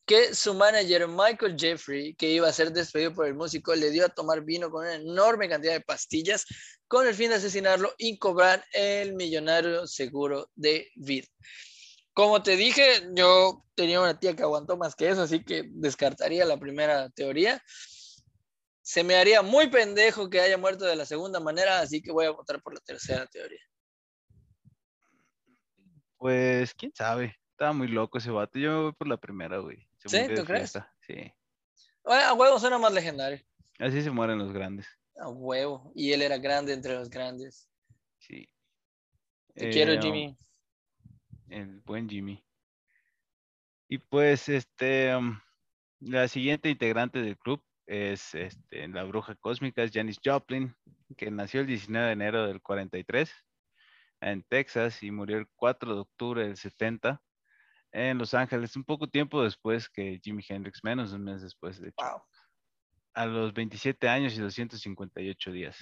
que 0.05 0.35
su 0.35 0.53
manager 0.55 1.07
Michael 1.07 1.57
Jeffrey, 1.57 2.17
que 2.17 2.29
iba 2.29 2.49
a 2.49 2.53
ser 2.53 2.73
despedido 2.73 3.15
por 3.15 3.29
el 3.29 3.35
músico, 3.35 3.73
le 3.77 3.93
dio 3.93 4.05
a 4.05 4.09
tomar 4.09 4.43
vino 4.43 4.69
con 4.69 4.85
una 4.85 4.97
enorme 4.97 5.49
cantidad 5.49 5.75
de 5.75 5.81
pastillas 5.83 6.45
con 6.89 7.07
el 7.07 7.15
fin 7.15 7.31
de 7.31 7.37
asesinarlo 7.37 7.95
y 7.99 8.19
cobrar 8.19 8.65
el 8.73 9.15
millonario 9.15 9.87
seguro 9.87 10.51
de 10.57 10.91
vida. 10.97 11.29
Como 12.15 12.43
te 12.43 12.57
dije, 12.57 13.09
yo 13.15 13.65
tenía 13.75 14.01
una 14.01 14.19
tía 14.19 14.37
que 14.37 14.43
aguantó 14.43 14.77
más 14.77 14.95
que 14.95 15.09
eso, 15.09 15.23
así 15.23 15.45
que 15.45 15.65
descartaría 15.69 16.45
la 16.45 16.59
primera 16.59 17.09
teoría 17.11 17.63
se 18.83 19.05
me 19.05 19.15
haría 19.15 19.43
muy 19.43 19.69
pendejo 19.69 20.29
que 20.29 20.41
haya 20.41 20.59
muerto 20.59 20.85
de 20.85 20.97
la 20.97 21.07
segunda 21.07 21.41
manera, 21.41 21.81
así 21.81 22.03
que 22.03 22.13
voy 22.13 22.27
a 22.27 22.33
votar 22.33 22.61
por 22.61 22.75
la 22.75 22.81
tercera 22.81 23.27
teoría. 23.27 23.61
Pues, 26.19 26.75
quién 26.75 26.93
sabe. 26.95 27.37
Estaba 27.53 27.73
muy 27.73 27.89
loco 27.89 28.19
ese 28.19 28.31
vato. 28.31 28.59
Yo 28.59 28.83
voy 28.83 28.93
por 28.93 29.09
la 29.09 29.17
primera, 29.17 29.59
güey. 29.59 29.87
¿Sí? 30.05 30.19
¿Tú 30.35 30.45
crees? 30.45 30.73
Sí. 31.01 31.33
a 32.05 32.35
huevo 32.35 32.59
suena 32.59 32.79
más 32.79 32.93
legendario. 32.93 33.41
Así 33.79 34.03
se 34.03 34.11
mueren 34.11 34.39
los 34.39 34.53
grandes. 34.53 34.87
A 35.17 35.29
huevo. 35.29 35.93
Y 35.95 36.13
él 36.13 36.23
era 36.23 36.39
grande 36.39 36.73
entre 36.73 36.95
los 36.95 37.09
grandes. 37.09 37.69
Sí. 38.19 38.49
Te 39.55 39.71
quiero, 39.71 39.93
eh, 39.93 39.99
Jimmy. 40.03 40.37
El 41.53 41.81
buen 41.81 42.09
Jimmy. 42.09 42.43
Y 43.89 43.99
pues, 43.99 44.49
este, 44.49 45.15
um, 45.15 45.39
la 46.01 46.27
siguiente 46.27 46.71
integrante 46.71 47.21
del 47.21 47.37
club 47.37 47.63
es 47.87 48.35
este, 48.35 48.89
la 48.89 49.05
bruja 49.05 49.35
cósmica, 49.35 49.83
es 49.83 49.91
Janis 49.93 50.19
Joplin, 50.25 50.75
que 51.17 51.31
nació 51.31 51.61
el 51.61 51.67
19 51.67 52.07
de 52.07 52.13
enero 52.13 52.47
del 52.47 52.63
43 52.63 53.31
en 54.23 54.43
Texas 54.45 55.03
y 55.03 55.11
murió 55.11 55.37
el 55.37 55.47
4 55.57 55.95
de 55.95 56.01
octubre 56.01 56.43
del 56.45 56.57
70 56.57 57.21
en 57.93 58.17
Los 58.17 58.33
Ángeles, 58.33 58.75
un 58.77 58.85
poco 58.85 59.07
tiempo 59.07 59.45
después 59.45 59.91
que 59.91 60.21
Jimi 60.25 60.43
Hendrix, 60.49 60.83
menos 60.83 61.11
de 61.11 61.17
un 61.17 61.25
mes 61.25 61.43
después, 61.43 61.79
de 61.79 61.89
hecho. 61.89 62.25
a 63.13 63.27
los 63.27 63.53
27 63.53 64.09
años 64.09 64.35
y 64.35 64.41
258 64.41 65.53
días. 65.53 65.77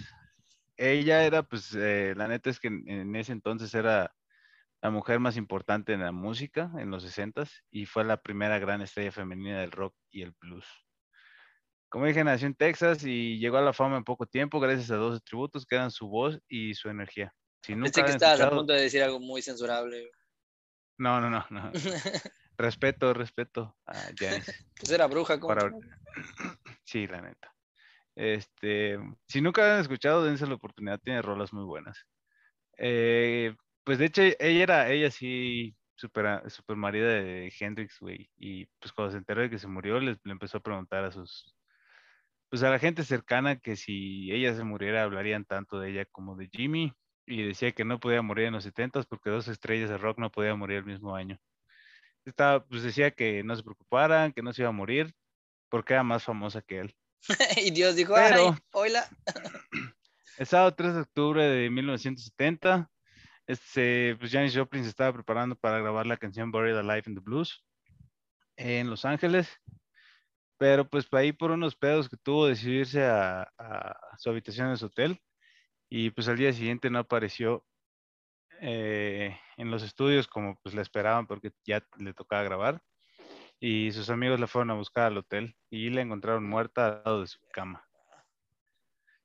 Ella 0.76 1.22
era, 1.24 1.44
pues, 1.44 1.72
eh, 1.74 2.14
la 2.16 2.26
neta 2.26 2.50
es 2.50 2.58
que 2.58 2.66
en, 2.66 3.14
ese 3.14 3.30
entonces 3.30 3.72
era 3.74 4.12
la 4.82 4.90
mujer 4.90 5.20
más 5.20 5.36
importante 5.36 5.92
en 5.92 6.00
la 6.00 6.12
música 6.12 6.70
en 6.78 6.90
los 6.90 7.02
60 7.02 7.44
y 7.70 7.86
fue 7.86 8.04
la 8.04 8.22
primera 8.22 8.58
gran 8.58 8.80
estrella 8.80 9.12
femenina 9.12 9.60
del 9.60 9.72
rock 9.72 9.94
y 10.10 10.22
el 10.22 10.32
blues. 10.40 10.66
Como 11.88 12.06
dije, 12.06 12.22
nació 12.24 12.46
en 12.46 12.54
Texas 12.54 13.04
y 13.04 13.38
llegó 13.38 13.58
a 13.58 13.62
la 13.62 13.72
fama 13.72 13.96
en 13.96 14.04
poco 14.04 14.24
tiempo 14.24 14.60
gracias 14.60 14.90
a 14.90 14.96
dos 14.96 15.18
atributos 15.18 15.66
que 15.66 15.74
eran 15.74 15.90
su 15.90 16.08
voz 16.08 16.40
y 16.48 16.74
su 16.74 16.88
energía. 16.88 17.34
Si 17.62 17.74
Pensé 17.74 18.04
que 18.04 18.12
estabas 18.12 18.40
a 18.40 18.50
punto 18.50 18.72
de 18.72 18.82
decir 18.82 19.02
algo 19.02 19.20
muy 19.20 19.42
censurable. 19.42 20.10
No, 20.96 21.20
no, 21.20 21.28
no, 21.28 21.44
no. 21.50 21.72
respeto, 22.56 23.12
respeto 23.12 23.76
a 23.86 23.94
Janis. 24.16 24.66
Pues 24.78 24.92
era 24.92 25.06
bruja, 25.06 25.38
¿cómo? 25.38 25.54
Sí, 26.84 27.06
la 27.06 27.20
neta. 27.20 27.54
Este, 28.16 28.98
si 29.28 29.40
nunca 29.40 29.74
han 29.74 29.80
escuchado, 29.80 30.24
dense 30.24 30.46
la 30.46 30.54
oportunidad, 30.54 31.00
tiene 31.00 31.22
rolas 31.22 31.52
muy 31.52 31.64
buenas. 31.64 32.06
Eh, 32.78 33.54
pues 33.84 33.98
de 33.98 34.06
hecho, 34.06 34.22
ella 34.22 34.62
era, 34.62 34.90
ella 34.90 35.10
sí, 35.10 35.74
super, 35.94 36.50
super 36.50 36.76
marida 36.76 37.06
de 37.06 37.52
Hendrix, 37.58 37.98
güey. 38.00 38.30
Y 38.38 38.66
pues 38.78 38.92
cuando 38.92 39.12
se 39.12 39.18
enteró 39.18 39.42
de 39.42 39.50
que 39.50 39.58
se 39.58 39.66
murió, 39.66 40.00
le 40.00 40.18
empezó 40.24 40.58
a 40.58 40.62
preguntar 40.62 41.04
a 41.04 41.12
sus, 41.12 41.54
pues 42.48 42.62
a 42.62 42.70
la 42.70 42.78
gente 42.78 43.04
cercana 43.04 43.56
que 43.60 43.76
si 43.76 44.30
ella 44.32 44.54
se 44.54 44.64
muriera, 44.64 45.04
hablarían 45.04 45.44
tanto 45.44 45.78
de 45.78 45.90
ella 45.90 46.04
como 46.06 46.36
de 46.36 46.48
Jimmy. 46.52 46.92
Y 47.26 47.44
decía 47.46 47.70
que 47.72 47.84
no 47.84 48.00
podía 48.00 48.22
morir 48.22 48.46
en 48.46 48.54
los 48.54 48.64
70 48.64 49.04
porque 49.04 49.30
dos 49.30 49.46
estrellas 49.46 49.88
de 49.88 49.98
rock 49.98 50.18
no 50.18 50.32
podían 50.32 50.58
morir 50.58 50.78
el 50.78 50.86
mismo 50.86 51.14
año. 51.14 51.38
Estaba, 52.24 52.64
pues 52.64 52.82
decía 52.82 53.12
que 53.12 53.44
no 53.44 53.54
se 53.54 53.62
preocuparan, 53.62 54.32
que 54.32 54.42
no 54.42 54.52
se 54.52 54.62
iba 54.62 54.68
a 54.68 54.72
morir, 54.72 55.14
porque 55.68 55.92
era 55.92 56.02
más 56.02 56.24
famosa 56.24 56.60
que 56.60 56.80
él. 56.80 56.96
y 57.56 57.70
Dios 57.70 57.94
dijo, 57.94 58.14
Pero, 58.14 58.56
hola. 58.72 59.08
el 60.38 60.46
sábado 60.46 60.74
3 60.74 60.94
de 60.94 61.00
octubre 61.02 61.44
de 61.44 61.70
1970, 61.70 62.90
este, 63.50 64.16
pues 64.16 64.30
Janis 64.30 64.56
Joplin 64.56 64.84
se 64.84 64.90
estaba 64.90 65.12
preparando 65.12 65.56
para 65.56 65.80
grabar 65.80 66.06
la 66.06 66.16
canción 66.16 66.52
Buried 66.52 66.76
Alive 66.76 67.02
in 67.06 67.14
the 67.14 67.20
Blues 67.20 67.64
en 68.56 68.88
Los 68.88 69.04
Ángeles. 69.04 69.48
Pero 70.56 70.88
pues 70.88 71.08
ahí 71.12 71.32
por 71.32 71.50
unos 71.50 71.74
pedos 71.74 72.08
que 72.08 72.16
tuvo 72.16 72.46
decidió 72.46 72.80
irse 72.80 73.04
a, 73.04 73.50
su 74.18 74.30
habitación 74.30 74.68
en 74.68 74.76
su 74.76 74.86
hotel 74.86 75.20
y 75.88 76.10
pues 76.10 76.28
al 76.28 76.36
día 76.36 76.52
siguiente 76.52 76.90
no 76.90 77.00
apareció 77.00 77.64
eh, 78.60 79.36
en 79.56 79.70
los 79.70 79.82
estudios 79.82 80.28
como 80.28 80.60
pues 80.62 80.74
le 80.74 80.82
esperaban 80.82 81.26
porque 81.26 81.50
ya 81.64 81.84
le 81.98 82.12
tocaba 82.12 82.42
grabar 82.42 82.82
y 83.58 83.90
sus 83.90 84.10
amigos 84.10 84.38
la 84.38 84.46
fueron 84.46 84.70
a 84.70 84.74
buscar 84.74 85.06
al 85.06 85.18
hotel 85.18 85.56
y 85.70 85.90
la 85.90 86.02
encontraron 86.02 86.46
muerta 86.46 86.86
al 86.86 87.02
lado 87.04 87.20
de 87.22 87.26
su 87.26 87.40
cama. 87.52 87.84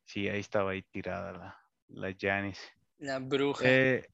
Sí, 0.05 0.29
ahí 0.29 0.39
estaba 0.39 0.71
ahí 0.71 0.81
tirada 0.83 1.31
la, 1.33 1.59
la 1.89 2.15
Janice. 2.17 2.61
La 2.97 3.19
bruja. 3.19 3.63
Eh, 3.67 4.07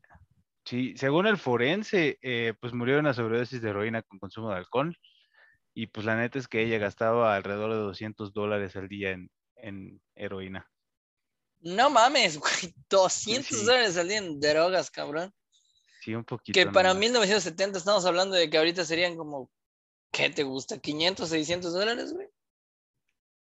sí, 0.66 0.94
según 0.98 1.28
el 1.28 1.38
forense, 1.38 2.18
eh, 2.22 2.54
pues 2.60 2.74
murió 2.74 2.96
de 2.96 3.02
una 3.02 3.14
sobredosis 3.14 3.62
de 3.62 3.70
heroína 3.70 4.02
con 4.02 4.20
consumo 4.20 4.50
de 4.50 4.58
alcohol. 4.58 4.98
Y 5.74 5.88
pues 5.88 6.06
la 6.06 6.18
neta 6.18 6.38
es 6.38 6.48
que 6.48 6.64
ella 6.64 6.78
gastaba 6.78 7.36
alrededor 7.36 7.72
de 7.72 7.80
200 7.80 8.34
dólares 8.34 8.76
al 8.76 8.90
día 8.90 9.12
en, 9.12 9.30
en 9.56 10.02
heroína. 10.16 10.70
No 11.60 11.90
mames, 11.90 12.38
güey. 12.38 12.52
200 12.90 13.66
dólares 13.66 13.98
al 13.98 14.08
día 14.08 14.18
en 14.18 14.40
drogas, 14.40 14.92
cabrón. 14.92 15.34
Sí, 16.02 16.14
un 16.14 16.26
poquito. 16.26 16.60
Que 16.60 16.66
para 16.66 16.94
1970 16.94 17.78
estamos 17.78 18.06
hablando 18.06 18.36
de 18.36 18.50
que 18.50 18.58
ahorita 18.58 18.84
serían 18.84 19.16
como 19.16 19.50
¿Qué 20.12 20.30
te 20.30 20.44
gusta? 20.44 20.76
¿500, 20.76 21.26
600 21.26 21.74
dólares, 21.74 22.14
güey? 22.14 22.28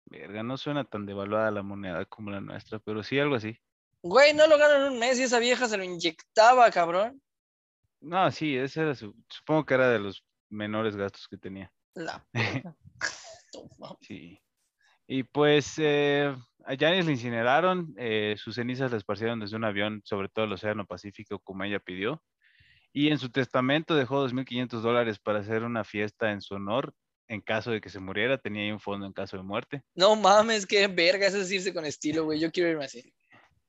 Verga, 0.06 0.42
no 0.42 0.56
suena 0.56 0.84
tan 0.84 1.06
devaluada 1.06 1.50
la 1.50 1.62
moneda 1.62 2.04
como 2.06 2.30
la 2.30 2.40
nuestra, 2.40 2.80
pero 2.80 3.02
sí 3.02 3.18
algo 3.18 3.36
así. 3.36 3.56
Güey, 4.02 4.34
no 4.34 4.46
lo 4.46 4.58
ganan 4.58 4.82
en 4.82 4.92
un 4.92 4.98
mes 4.98 5.18
y 5.18 5.24
esa 5.24 5.38
vieja 5.38 5.68
se 5.68 5.76
lo 5.76 5.84
inyectaba, 5.84 6.70
cabrón. 6.70 7.20
No, 8.00 8.30
sí, 8.30 8.56
ese 8.56 8.82
era 8.82 8.94
su, 8.94 9.14
supongo 9.28 9.66
que 9.66 9.74
era 9.74 9.90
de 9.90 9.98
los 9.98 10.24
menores 10.48 10.96
gastos 10.96 11.26
que 11.28 11.36
tenía. 11.36 11.72
La 11.94 12.24
sí. 14.00 14.40
Y 15.06 15.22
pues 15.24 15.74
eh, 15.78 16.34
a 16.64 16.76
Janis 16.76 17.06
le 17.06 17.12
incineraron, 17.12 17.94
eh, 17.96 18.36
sus 18.38 18.54
cenizas 18.54 18.90
la 18.90 18.98
esparcieron 18.98 19.40
desde 19.40 19.56
un 19.56 19.64
avión 19.64 20.02
sobre 20.04 20.28
todo 20.28 20.44
el 20.44 20.52
Océano 20.52 20.86
Pacífico 20.86 21.38
como 21.40 21.64
ella 21.64 21.80
pidió. 21.80 22.22
Y 22.92 23.08
en 23.08 23.18
su 23.18 23.30
testamento 23.30 23.94
dejó 23.94 24.26
2.500 24.26 24.80
dólares 24.80 25.18
para 25.18 25.40
hacer 25.40 25.62
una 25.62 25.84
fiesta 25.84 26.30
en 26.30 26.40
su 26.40 26.54
honor 26.54 26.94
en 27.26 27.40
caso 27.40 27.70
de 27.70 27.80
que 27.80 27.90
se 27.90 28.00
muriera. 28.00 28.38
Tenía 28.38 28.62
ahí 28.62 28.70
un 28.70 28.80
fondo 28.80 29.06
en 29.06 29.12
caso 29.12 29.36
de 29.36 29.42
muerte. 29.42 29.82
No 29.94 30.16
mames, 30.16 30.66
qué 30.66 30.86
verga, 30.86 31.26
eso 31.26 31.38
es 31.38 31.50
irse 31.50 31.74
con 31.74 31.84
estilo, 31.84 32.24
güey. 32.24 32.40
Yo 32.40 32.50
quiero 32.50 32.70
irme 32.70 32.84
así. 32.84 33.12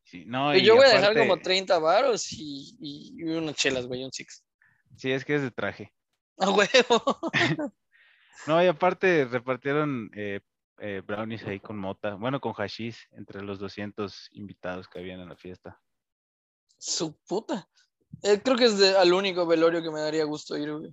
Sí, 0.09 0.25
no, 0.25 0.57
yo 0.57 0.75
voy 0.75 0.87
a 0.87 0.95
dejar 0.95 1.15
como 1.15 1.37
30 1.37 1.77
varos 1.77 2.31
y, 2.31 2.75
y, 2.79 3.23
unas 3.25 3.55
chelas, 3.55 3.85
güey, 3.85 4.03
un 4.03 4.11
six. 4.11 4.43
Sí, 4.97 5.11
es 5.11 5.23
que 5.23 5.35
es 5.35 5.43
de 5.43 5.51
traje. 5.51 5.93
A 6.39 6.49
huevo. 6.49 7.19
no, 8.47 8.63
y 8.63 8.65
aparte 8.65 9.25
repartieron 9.25 10.09
eh, 10.15 10.39
eh, 10.79 11.03
brownies 11.05 11.45
ahí 11.45 11.59
con 11.59 11.77
mota, 11.77 12.15
bueno, 12.15 12.41
con 12.41 12.53
hashish 12.53 12.97
entre 13.11 13.43
los 13.43 13.59
200 13.59 14.29
invitados 14.31 14.87
que 14.87 14.97
habían 14.97 15.19
en 15.19 15.29
la 15.29 15.35
fiesta. 15.35 15.79
Su 16.79 17.15
puta. 17.27 17.69
Eh, 18.23 18.41
creo 18.43 18.57
que 18.57 18.65
es 18.65 18.81
al 18.95 19.13
único 19.13 19.45
velorio 19.45 19.83
que 19.83 19.91
me 19.91 19.99
daría 19.99 20.23
gusto 20.23 20.57
ir, 20.57 20.73
güey. 20.73 20.91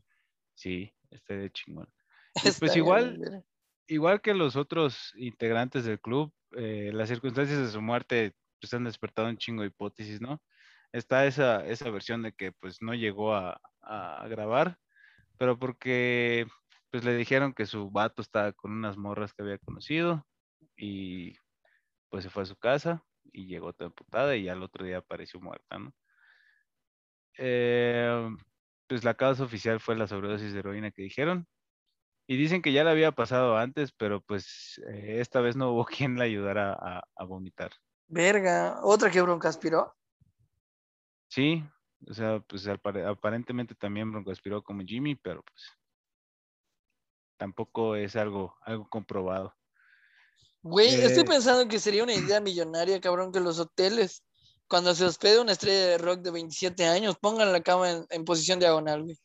Sí, 0.54 0.92
este 1.10 1.38
de 1.38 1.50
chingón. 1.50 1.90
pues 2.60 2.76
igual, 2.76 3.44
igual 3.86 4.20
que 4.20 4.34
los 4.34 4.56
otros 4.56 5.14
integrantes 5.16 5.86
del 5.86 6.00
club, 6.00 6.34
eh, 6.54 6.90
las 6.92 7.08
circunstancias 7.08 7.58
de 7.58 7.70
su 7.70 7.80
muerte 7.80 8.34
pues, 8.60 8.74
han 8.74 8.84
despertado 8.84 9.28
un 9.28 9.38
chingo 9.38 9.62
de 9.62 9.68
hipótesis, 9.68 10.20
¿no? 10.20 10.42
Está 10.92 11.26
esa, 11.26 11.66
esa 11.66 11.90
versión 11.90 12.22
de 12.22 12.32
que 12.32 12.52
pues 12.52 12.82
no 12.82 12.94
llegó 12.94 13.34
a, 13.34 13.60
grabar, 14.28 14.78
pero 15.38 15.58
porque 15.58 16.46
pues 16.90 17.04
le 17.04 17.16
dijeron 17.16 17.54
que 17.54 17.66
su 17.66 17.90
vato 17.90 18.22
estaba 18.22 18.52
con 18.52 18.72
unas 18.72 18.96
morras 18.96 19.32
que 19.32 19.42
había 19.42 19.58
conocido 19.58 20.26
y 20.76 21.36
pues 22.10 22.24
se 22.24 22.30
fue 22.30 22.42
a 22.44 22.46
su 22.46 22.56
casa 22.56 23.04
y 23.32 23.46
llegó 23.46 23.72
toda 23.72 23.90
putada 23.90 24.36
y 24.36 24.48
al 24.48 24.62
otro 24.62 24.84
día 24.84 24.98
apareció 24.98 25.40
muerta, 25.40 25.78
¿no? 25.78 25.94
Eh, 27.38 28.28
pues 28.86 29.04
la 29.04 29.14
causa 29.14 29.44
oficial 29.44 29.80
fue 29.80 29.96
la 29.96 30.06
sobredosis 30.06 30.52
de 30.52 30.58
heroína 30.60 30.90
que 30.90 31.02
dijeron. 31.02 31.46
Y 32.28 32.36
dicen 32.36 32.62
que 32.62 32.72
ya 32.72 32.82
le 32.84 32.90
había 32.90 33.12
pasado 33.12 33.56
antes, 33.56 33.92
pero 33.92 34.20
pues 34.20 34.80
eh, 34.88 35.18
esta 35.20 35.40
vez 35.40 35.56
no 35.56 35.72
hubo 35.72 35.84
quien 35.86 36.18
la 36.18 36.24
ayudara 36.24 36.72
a, 36.72 37.24
vomitar. 37.24 37.70
Verga, 38.08 38.80
¿otra 38.82 39.10
que 39.10 39.20
broncoaspiró? 39.20 39.94
Sí, 41.28 41.64
o 42.08 42.14
sea, 42.14 42.40
pues 42.40 42.66
aparentemente 42.68 43.74
también 43.74 44.10
broncoaspiró 44.10 44.62
como 44.62 44.82
Jimmy, 44.82 45.16
pero 45.16 45.42
pues 45.42 45.64
tampoco 47.36 47.96
es 47.96 48.16
algo, 48.16 48.56
algo 48.62 48.88
comprobado. 48.88 49.54
Güey, 50.62 50.94
estoy 50.94 51.22
eh, 51.22 51.26
pensando 51.26 51.68
que 51.68 51.78
sería 51.78 52.02
una 52.02 52.14
idea 52.14 52.40
millonaria, 52.40 53.00
cabrón, 53.00 53.32
que 53.32 53.40
los 53.40 53.58
hoteles 53.58 54.24
cuando 54.68 54.94
se 54.94 55.04
hospede 55.04 55.40
una 55.40 55.52
estrella 55.52 55.86
de 55.86 55.98
rock 55.98 56.20
de 56.20 56.30
27 56.30 56.84
años, 56.86 57.16
pongan 57.20 57.52
la 57.52 57.60
cama 57.60 58.04
en, 58.10 58.24
posición 58.24 58.58
diagonal, 58.58 59.04
güey. 59.04 59.16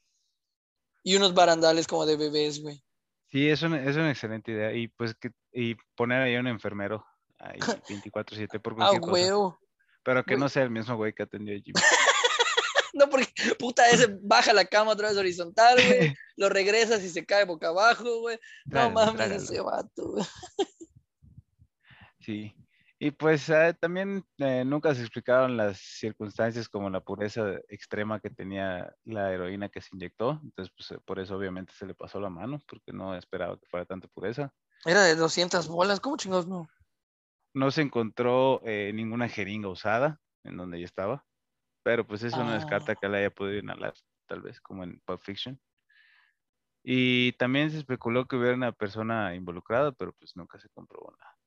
Y 1.04 1.16
unos 1.16 1.34
barandales 1.34 1.88
como 1.88 2.06
de 2.06 2.16
bebés, 2.16 2.62
güey. 2.62 2.84
Sí, 3.30 3.50
es 3.50 3.62
una, 3.64 3.84
es 3.84 3.96
una 3.96 4.12
excelente 4.12 4.52
idea. 4.52 4.74
Y 4.74 4.88
pues 4.90 5.16
que, 5.16 5.32
y 5.52 5.76
poner 5.96 6.22
ahí 6.22 6.36
un 6.36 6.48
enfermero 6.48 7.06
ahí 7.42 7.60
24-7 7.90 8.62
por 8.62 8.76
cualquier 8.76 9.34
ah, 9.34 9.58
Pero 10.04 10.24
que 10.24 10.38
no 10.38 10.50
sea 10.50 10.64
el 10.64 10.72
mismo 10.72 10.96
güey 10.96 11.14
que 11.14 11.24
atendió 11.24 11.56
a 11.56 11.60
Jimmy. 11.60 11.82
no, 12.94 13.10
porque 13.10 13.32
puta 13.58 13.90
ese 13.90 14.08
baja 14.22 14.54
la 14.54 14.66
cama 14.66 14.92
otra 14.92 15.10
vez 15.10 15.18
horizontal, 15.18 15.76
güey. 15.76 16.14
lo 16.36 16.50
regresas 16.50 17.04
y 17.04 17.10
se 17.10 17.26
cae 17.26 17.46
boca 17.46 17.70
abajo, 17.70 18.22
güey. 18.22 18.40
No 18.66 18.90
mames, 18.92 19.32
ese 19.32 19.62
vato, 19.62 20.12
güey. 20.12 20.26
Sí. 22.20 22.56
Y 23.04 23.10
pues 23.10 23.50
eh, 23.50 23.76
también 23.80 24.24
eh, 24.38 24.64
nunca 24.64 24.94
se 24.94 25.02
explicaron 25.02 25.58
las 25.58 25.80
circunstancias 25.80 26.70
como 26.70 26.88
la 26.88 27.00
pureza 27.00 27.56
extrema 27.68 28.20
que 28.20 28.30
tenía 28.30 28.94
la 29.06 29.34
heroína 29.34 29.70
que 29.70 29.82
se 29.82 29.90
inyectó. 29.94 30.40
Entonces, 30.44 30.72
pues 30.78 31.02
por 31.04 31.20
eso 31.20 31.36
obviamente 31.36 31.74
se 31.74 31.88
le 31.88 31.96
pasó 31.96 32.20
la 32.20 32.30
mano, 32.30 32.62
porque 32.68 32.94
no 32.94 33.16
esperaba 33.16 33.58
que 33.58 33.66
fuera 33.66 33.88
tanta 33.88 34.08
pureza. 34.08 34.54
Era 34.86 35.02
de 35.04 35.16
200 35.16 35.68
bolas, 35.68 36.00
¿cómo 36.00 36.16
chingados 36.16 36.48
no? 36.48 36.70
No 37.54 37.72
se 37.72 37.82
encontró 37.82 38.62
ninguna 38.66 39.28
jeringa 39.28 39.70
usada 39.70 40.22
en 40.44 40.58
donde 40.58 40.78
ella 40.78 40.86
estaba, 40.86 41.26
pero 41.84 42.06
pues 42.06 42.24
eso 42.24 42.44
no 42.44 42.54
descarta 42.54 42.94
ah. 42.94 42.96
que 42.96 43.10
la 43.10 43.18
haya 43.18 43.30
podido 43.30 43.60
inhalar, 43.60 43.94
tal 44.28 44.42
vez, 44.42 44.60
como 44.62 44.84
en 44.84 45.00
Pulp 45.02 45.22
Fiction. 45.22 45.60
Y 46.84 47.34
también 47.34 47.70
se 47.70 47.78
especuló 47.78 48.26
que 48.26 48.36
hubiera 48.36 48.56
una 48.56 48.72
persona 48.72 49.36
involucrada, 49.36 49.92
pero 49.92 50.14
pues 50.14 50.36
nunca 50.36 50.60
se 50.60 50.70
comprobó 50.70 51.14
nada. 51.20 51.38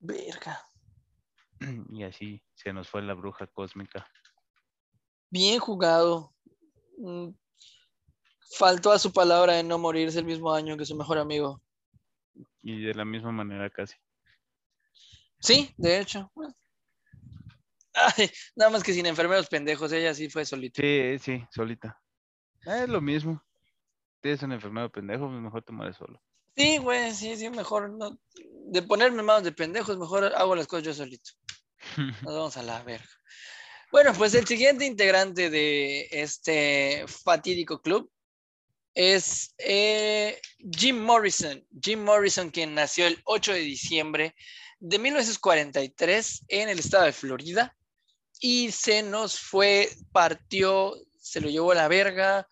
Verga. 0.00 0.62
Y 1.90 2.04
así 2.04 2.42
se 2.54 2.72
nos 2.72 2.88
fue 2.88 3.02
la 3.02 3.14
bruja 3.14 3.46
cósmica. 3.46 4.08
Bien 5.30 5.58
jugado. 5.58 6.32
Mm, 6.98 7.30
faltó 8.56 8.92
a 8.92 8.98
su 8.98 9.12
palabra 9.12 9.54
de 9.54 9.64
no 9.64 9.78
morirse 9.78 10.20
el 10.20 10.24
mismo 10.24 10.52
año 10.52 10.76
que 10.76 10.86
su 10.86 10.96
mejor 10.96 11.18
amigo. 11.18 11.60
Y 12.62 12.82
de 12.82 12.94
la 12.94 13.04
misma 13.04 13.32
manera 13.32 13.68
casi. 13.68 13.96
Sí, 15.40 15.72
de 15.76 16.00
hecho. 16.00 16.30
Ay, 17.94 18.30
nada 18.54 18.70
más 18.70 18.82
que 18.82 18.92
sin 18.92 19.06
enfermeros 19.06 19.48
pendejos, 19.48 19.92
ella 19.92 20.14
sí 20.14 20.28
fue 20.28 20.44
solita. 20.44 20.80
Sí, 20.80 21.18
sí, 21.18 21.44
solita. 21.50 22.00
Es 22.64 22.88
lo 22.88 23.00
mismo. 23.00 23.42
Tienes 24.20 24.42
un 24.42 24.52
enfermero 24.52 24.90
pendejo, 24.90 25.28
pues 25.28 25.40
mejor 25.40 25.62
te 25.62 25.72
mueres 25.72 25.96
solo. 25.96 26.20
Sí, 26.56 26.78
güey, 26.78 27.14
sí, 27.14 27.36
sí, 27.36 27.48
mejor 27.50 27.90
no. 27.90 28.18
De 28.66 28.82
ponerme 28.82 29.22
manos 29.22 29.44
de 29.44 29.52
pendejos, 29.52 29.96
mejor 29.96 30.24
hago 30.24 30.56
las 30.56 30.66
cosas 30.66 30.84
yo 30.84 30.94
solito. 30.94 31.30
Nos 32.22 32.34
vamos 32.34 32.56
a 32.56 32.62
la 32.62 32.82
verga. 32.82 33.08
Bueno, 33.90 34.12
pues 34.12 34.34
el 34.34 34.46
siguiente 34.46 34.84
integrante 34.84 35.48
de 35.50 36.08
este 36.10 37.04
fatídico 37.06 37.80
club 37.80 38.10
es 38.92 39.54
eh, 39.58 40.40
Jim 40.76 41.00
Morrison. 41.00 41.64
Jim 41.80 42.02
Morrison, 42.02 42.50
quien 42.50 42.74
nació 42.74 43.06
el 43.06 43.20
8 43.24 43.52
de 43.52 43.60
diciembre 43.60 44.34
de 44.80 44.98
1943 44.98 46.44
en 46.48 46.68
el 46.68 46.78
estado 46.78 47.04
de 47.04 47.12
Florida 47.12 47.76
y 48.40 48.70
se 48.70 49.02
nos 49.02 49.38
fue, 49.38 49.90
partió, 50.12 50.94
se 51.20 51.40
lo 51.40 51.48
llevó 51.48 51.72
a 51.72 51.76
la 51.76 51.88
verga, 51.88 52.46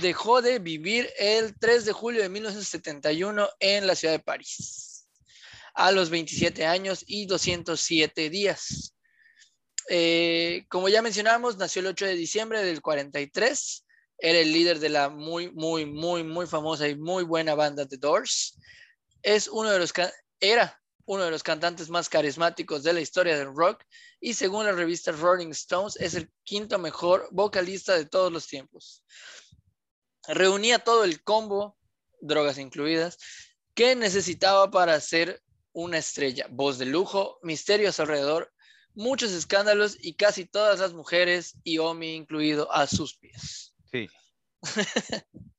dejó 0.00 0.42
de 0.42 0.58
vivir 0.58 1.10
el 1.18 1.58
3 1.58 1.84
de 1.84 1.92
julio 1.92 2.22
de 2.22 2.28
1971 2.28 3.48
en 3.58 3.86
la 3.86 3.94
ciudad 3.94 4.14
de 4.14 4.20
París, 4.20 5.08
a 5.74 5.90
los 5.90 6.10
27 6.10 6.66
años 6.66 7.02
y 7.06 7.26
207 7.26 8.30
días. 8.30 8.94
Eh, 9.88 10.66
como 10.68 10.88
ya 10.88 11.02
mencionamos, 11.02 11.56
nació 11.56 11.80
el 11.80 11.88
8 11.88 12.06
de 12.06 12.14
diciembre 12.14 12.62
del 12.62 12.80
43. 12.80 13.86
Era 14.18 14.38
el 14.38 14.52
líder 14.52 14.78
de 14.78 14.90
la 14.90 15.08
muy, 15.08 15.50
muy, 15.50 15.86
muy, 15.86 16.22
muy 16.22 16.46
famosa 16.46 16.86
y 16.86 16.94
muy 16.94 17.24
buena 17.24 17.54
banda 17.54 17.88
The 17.88 17.96
Doors. 17.96 18.58
Es 19.22 19.48
uno 19.48 19.70
de 19.70 19.78
los 19.78 19.92
era 20.38 20.79
uno 21.10 21.24
de 21.24 21.32
los 21.32 21.42
cantantes 21.42 21.90
más 21.90 22.08
carismáticos 22.08 22.84
de 22.84 22.92
la 22.92 23.00
historia 23.00 23.36
del 23.36 23.52
rock 23.52 23.82
y 24.20 24.34
según 24.34 24.64
la 24.64 24.70
revista 24.70 25.10
Rolling 25.10 25.50
Stones 25.50 25.96
es 25.96 26.14
el 26.14 26.30
quinto 26.44 26.78
mejor 26.78 27.26
vocalista 27.32 27.96
de 27.96 28.04
todos 28.04 28.30
los 28.30 28.46
tiempos. 28.46 29.02
Reunía 30.28 30.78
todo 30.78 31.02
el 31.02 31.20
combo, 31.24 31.76
drogas 32.20 32.58
incluidas, 32.58 33.18
que 33.74 33.96
necesitaba 33.96 34.70
para 34.70 35.00
ser 35.00 35.42
una 35.72 35.98
estrella. 35.98 36.46
Voz 36.48 36.78
de 36.78 36.86
lujo, 36.86 37.40
misterio 37.42 37.88
a 37.88 37.92
su 37.92 38.02
alrededor, 38.02 38.52
muchos 38.94 39.32
escándalos 39.32 39.96
y 40.00 40.14
casi 40.14 40.44
todas 40.44 40.78
las 40.78 40.92
mujeres 40.92 41.56
y 41.64 41.78
Omi 41.78 42.14
incluido 42.14 42.70
a 42.70 42.86
sus 42.86 43.16
pies. 43.16 43.74
Sí. 43.90 44.08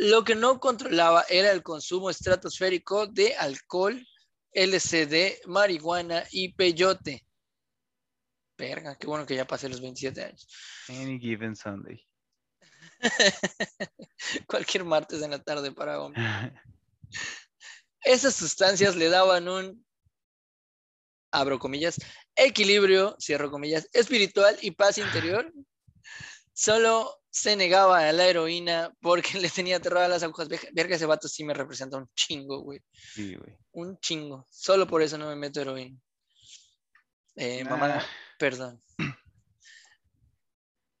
Lo 0.00 0.22
que 0.22 0.34
no 0.34 0.60
controlaba 0.60 1.24
era 1.30 1.50
el 1.50 1.62
consumo 1.62 2.10
estratosférico 2.10 3.06
de 3.06 3.34
alcohol, 3.34 4.06
LCD, 4.52 5.46
marihuana 5.46 6.24
y 6.30 6.52
peyote. 6.52 7.24
Verga, 8.56 8.96
qué 8.96 9.06
bueno 9.06 9.24
que 9.24 9.36
ya 9.36 9.46
pasé 9.46 9.68
los 9.68 9.80
27 9.80 10.24
años. 10.24 10.48
Any 10.88 11.18
given 11.18 11.54
Sunday. 11.54 12.04
Cualquier 14.46 14.84
martes 14.84 15.22
en 15.22 15.30
la 15.30 15.42
tarde 15.42 15.70
para 15.72 16.00
hombre. 16.00 16.22
Esas 18.02 18.34
sustancias 18.34 18.96
le 18.96 19.08
daban 19.08 19.48
un, 19.48 19.84
abro 21.30 21.58
comillas, 21.58 21.96
equilibrio, 22.34 23.16
cierro 23.20 23.50
comillas, 23.50 23.88
espiritual 23.92 24.56
y 24.60 24.72
paz 24.72 24.98
interior. 24.98 25.52
Solo 26.52 27.17
se 27.30 27.56
negaba 27.56 28.08
a 28.08 28.12
la 28.12 28.26
heroína 28.26 28.92
porque 29.00 29.30
le 29.38 29.50
tenía 29.50 29.76
aterrada 29.76 30.08
las 30.08 30.22
agujas. 30.22 30.48
Verga, 30.72 30.96
ese 30.96 31.06
vato 31.06 31.28
sí 31.28 31.44
me 31.44 31.54
representa 31.54 31.96
un 31.96 32.08
chingo, 32.14 32.60
güey. 32.60 32.80
Sí, 32.92 33.34
güey. 33.34 33.56
Un 33.72 33.98
chingo. 34.00 34.46
Solo 34.50 34.86
por 34.86 35.02
eso 35.02 35.18
no 35.18 35.28
me 35.28 35.36
meto 35.36 35.60
heroína. 35.60 35.98
Eh, 37.36 37.64
mamá, 37.64 38.04
perdón. 38.38 38.82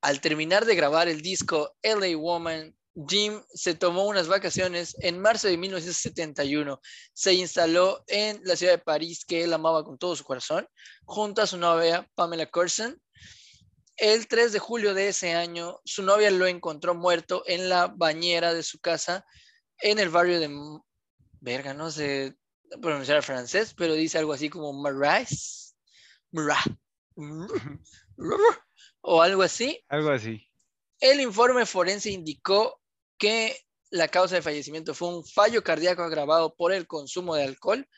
Al 0.00 0.20
terminar 0.20 0.64
de 0.64 0.76
grabar 0.76 1.08
el 1.08 1.20
disco 1.20 1.76
LA 1.82 2.16
Woman, 2.16 2.78
Jim 3.06 3.42
se 3.52 3.74
tomó 3.74 4.06
unas 4.06 4.28
vacaciones 4.28 4.96
en 5.00 5.20
marzo 5.20 5.48
de 5.48 5.56
1971. 5.56 6.80
Se 7.12 7.34
instaló 7.34 8.04
en 8.06 8.40
la 8.44 8.56
ciudad 8.56 8.74
de 8.74 8.78
París, 8.78 9.24
que 9.24 9.44
él 9.44 9.52
amaba 9.52 9.84
con 9.84 9.98
todo 9.98 10.16
su 10.16 10.24
corazón, 10.24 10.68
junto 11.04 11.42
a 11.42 11.46
su 11.46 11.58
novia 11.58 12.08
Pamela 12.14 12.46
Curson. 12.46 13.00
El 13.98 14.28
3 14.28 14.52
de 14.52 14.58
julio 14.60 14.94
de 14.94 15.08
ese 15.08 15.34
año, 15.34 15.80
su 15.84 16.02
novia 16.02 16.30
lo 16.30 16.46
encontró 16.46 16.94
muerto 16.94 17.42
en 17.46 17.68
la 17.68 17.88
bañera 17.88 18.54
de 18.54 18.62
su 18.62 18.78
casa 18.80 19.26
en 19.78 19.98
el 19.98 20.08
barrio 20.08 20.40
de... 20.40 20.48
Verga, 21.40 21.74
no 21.74 21.90
sé 21.90 22.36
pronunciar 22.80 23.22
francés, 23.22 23.74
pero 23.74 23.94
dice 23.94 24.18
algo 24.18 24.32
así 24.32 24.48
como 24.48 24.72
Marais. 24.72 25.76
Marais. 26.30 26.64
O 29.00 29.22
algo 29.22 29.42
así. 29.42 29.84
Algo 29.88 30.10
así. 30.10 30.48
El 31.00 31.20
informe 31.20 31.66
forense 31.66 32.10
indicó 32.10 32.80
que 33.16 33.56
la 33.90 34.08
causa 34.08 34.36
de 34.36 34.42
fallecimiento 34.42 34.94
fue 34.94 35.08
un 35.08 35.24
fallo 35.24 35.62
cardíaco 35.62 36.02
agravado 36.02 36.54
por 36.54 36.72
el 36.72 36.86
consumo 36.86 37.34
de 37.34 37.44
alcohol. 37.44 37.88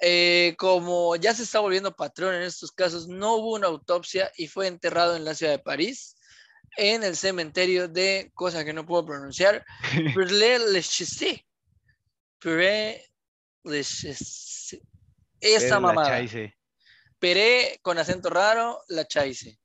Eh, 0.00 0.54
como 0.58 1.16
ya 1.16 1.34
se 1.34 1.42
está 1.42 1.60
volviendo 1.60 1.96
patrón 1.96 2.34
en 2.34 2.42
estos 2.42 2.70
casos, 2.70 3.08
no 3.08 3.36
hubo 3.36 3.54
una 3.54 3.68
autopsia 3.68 4.30
y 4.36 4.46
fue 4.48 4.66
enterrado 4.66 5.16
en 5.16 5.24
la 5.24 5.34
ciudad 5.34 5.52
de 5.52 5.58
París, 5.58 6.16
en 6.76 7.02
el 7.02 7.16
cementerio 7.16 7.88
de, 7.88 8.30
cosa 8.34 8.64
que 8.64 8.72
no 8.72 8.84
puedo 8.84 9.06
pronunciar. 9.06 9.64
Esta 15.40 15.74
La 15.74 15.80
mamada. 15.80 16.22
Peré 17.18 17.78
con 17.82 17.98
acento 17.98 18.28
raro, 18.28 18.82
la 18.88 19.06
chaise. 19.06 19.58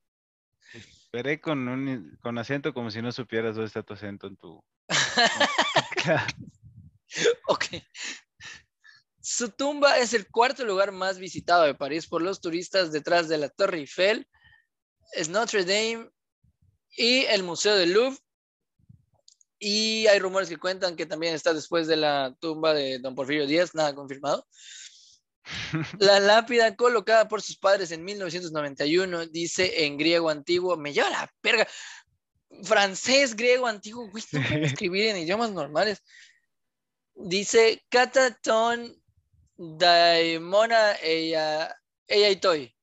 Esperé 0.72 1.40
con, 1.40 1.68
un, 1.68 2.18
con 2.22 2.38
acento 2.38 2.72
como 2.72 2.90
si 2.90 3.02
no 3.02 3.12
supieras 3.12 3.54
dónde 3.54 3.66
está 3.66 3.82
tu 3.82 3.92
acento 3.92 4.26
en 4.26 4.36
tu... 4.36 4.64
Ok. 7.46 7.66
Su 9.22 9.50
tumba 9.50 9.98
es 9.98 10.14
el 10.14 10.28
cuarto 10.28 10.64
lugar 10.64 10.90
más 10.90 11.18
visitado 11.20 11.62
de 11.62 11.76
París 11.76 12.08
por 12.08 12.22
los 12.22 12.40
turistas 12.40 12.90
detrás 12.90 13.28
de 13.28 13.38
la 13.38 13.48
Torre 13.48 13.78
Eiffel, 13.78 14.26
es 15.12 15.28
Notre 15.28 15.64
Dame 15.64 16.10
y 16.96 17.20
el 17.26 17.44
Museo 17.44 17.76
del 17.76 17.92
Louvre. 17.92 18.18
Y 19.60 20.08
hay 20.08 20.18
rumores 20.18 20.48
que 20.48 20.56
cuentan 20.56 20.96
que 20.96 21.06
también 21.06 21.34
está 21.34 21.54
después 21.54 21.86
de 21.86 21.94
la 21.94 22.34
tumba 22.40 22.74
de 22.74 22.98
Don 22.98 23.14
Porfirio 23.14 23.46
Díaz, 23.46 23.76
nada 23.76 23.94
confirmado. 23.94 24.44
La 26.00 26.18
lápida 26.18 26.74
colocada 26.74 27.28
por 27.28 27.42
sus 27.42 27.56
padres 27.56 27.92
en 27.92 28.04
1991 28.04 29.26
dice 29.26 29.84
en 29.84 29.98
griego 29.98 30.30
antiguo, 30.30 30.76
me 30.76 30.92
lleva 30.92 31.10
la 31.10 31.32
verga, 31.42 31.68
francés, 32.64 33.36
griego 33.36 33.68
antiguo, 33.68 34.10
güey, 34.10 34.24
no 34.32 34.40
puedo 34.48 34.64
escribir 34.64 35.06
en 35.06 35.18
idiomas 35.18 35.52
normales. 35.52 36.02
Dice 37.14 37.84
Cataton 37.88 39.01
Daimona 39.64 40.96
ella 41.02 41.72
ella 42.08 42.30
itoy. 42.30 42.74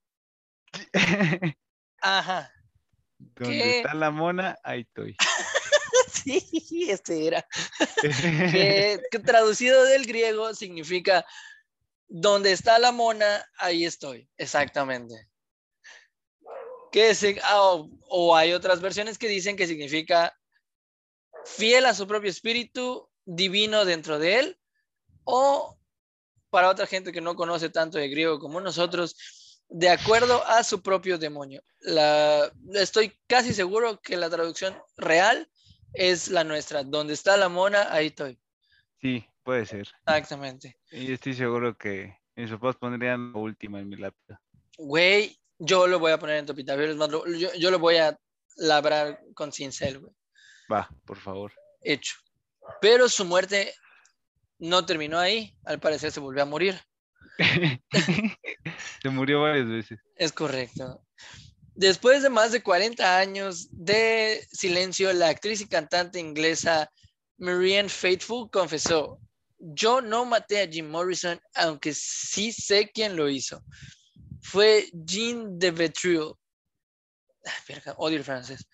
Ajá. 2.02 2.54
Donde 3.18 3.58
¿Qué? 3.58 3.78
está 3.80 3.94
la 3.94 4.12
mona, 4.12 4.58
ahí 4.64 4.82
estoy. 4.82 5.16
Sí, 6.12 6.88
este 6.90 7.28
era. 7.28 7.48
Que, 8.02 9.00
que 9.10 9.20
traducido 9.20 9.86
del 9.86 10.06
griego 10.06 10.54
significa 10.54 11.26
donde 12.08 12.52
está 12.52 12.78
la 12.78 12.92
mona, 12.92 13.46
ahí 13.58 13.86
estoy. 13.86 14.30
Exactamente. 14.36 15.30
Que 16.92 17.16
se, 17.16 17.40
ah, 17.44 17.82
o 18.10 18.36
hay 18.36 18.52
otras 18.52 18.82
versiones 18.82 19.18
que 19.18 19.30
dicen 19.30 19.56
que 19.56 19.68
significa 19.68 20.38
fiel 21.46 21.86
a 21.86 21.94
su 21.94 22.06
propio 22.06 22.30
espíritu, 22.30 23.10
divino 23.24 23.86
dentro 23.86 24.20
de 24.20 24.40
él, 24.40 24.60
o 25.24 25.79
para 26.50 26.70
otra 26.70 26.88
gente 26.88 27.12
que 27.12 27.22
no 27.22 27.36
conoce 27.36 27.70
tanto 27.70 27.98
de 27.98 28.10
griego 28.10 28.40
como 28.40 28.62
nosotros, 28.62 29.16
de 29.70 29.90
acuerdo 29.90 30.46
a 30.48 30.64
su 30.64 30.82
propio 30.82 31.18
demonio. 31.18 31.64
La, 31.82 32.52
estoy 32.74 33.14
casi 33.28 33.54
seguro 33.54 34.02
que 34.02 34.18
la 34.18 34.30
traducción 34.30 34.76
real 34.98 35.50
es 35.94 36.30
la 36.30 36.44
nuestra. 36.44 36.84
Donde 36.84 37.14
está 37.14 37.38
la 37.38 37.50
mona, 37.50 37.92
ahí 37.94 38.08
estoy. 38.08 38.40
Sí, 39.02 39.26
puede 39.44 39.66
ser. 39.66 39.88
Exactamente. 40.08 40.78
Y 40.92 41.14
estoy 41.14 41.34
seguro 41.34 41.78
que 41.78 42.18
mis 42.36 42.50
papás 42.52 42.76
pondrían 42.78 43.32
la 43.32 43.40
última 43.40 43.80
en 43.80 43.90
mi 43.90 43.96
lápida. 43.96 44.42
Güey, 44.78 45.40
yo 45.58 45.88
lo 45.88 46.00
voy 46.00 46.12
a 46.12 46.20
poner 46.20 46.38
en 46.38 46.46
tu 46.46 46.54
epitafio, 46.54 46.86
yo, 47.38 47.54
yo 47.54 47.72
lo 47.72 47.80
voy 47.80 47.98
a 47.98 48.18
labrar 48.56 49.22
con 49.36 49.52
cincel, 49.52 50.00
güey. 50.00 50.14
Va, 50.72 50.90
por 51.06 51.18
favor. 51.18 51.52
Hecho. 51.82 52.16
Pero 52.82 53.10
su 53.10 53.26
muerte 53.26 53.74
no 54.60 54.86
terminó 54.86 55.18
ahí. 55.18 55.56
Al 55.66 55.80
parecer 55.80 56.12
se 56.12 56.20
volvió 56.20 56.44
a 56.44 56.46
morir. 56.46 56.80
Se 59.02 59.10
murió 59.10 59.42
varias 59.42 59.68
veces. 59.68 60.00
Es 60.16 60.32
correcto. 60.32 61.02
Después 61.74 62.22
de 62.22 62.30
más 62.30 62.52
de 62.52 62.62
40 62.62 63.18
años 63.18 63.70
de 63.72 64.46
silencio, 64.52 65.14
la 65.14 65.30
actriz 65.30 65.62
y 65.62 65.68
cantante 65.68 66.20
inglesa 66.20 66.92
Marianne 67.38 67.88
Faithfull 67.88 68.50
confesó, 68.52 69.20
Yo 69.58 70.02
no 70.02 70.26
maté 70.26 70.62
a 70.62 70.68
Jim 70.68 70.90
Morrison, 70.90 71.40
aunque 71.54 71.94
sí 71.94 72.52
sé 72.52 72.92
quién 72.94 73.16
lo 73.16 73.30
hizo. 73.30 73.64
Fue 74.42 74.90
Jean 74.92 75.58
de 75.58 75.72
Vetril. 75.72 76.34
Odio 77.96 78.18
el 78.18 78.24
francés. 78.26 78.68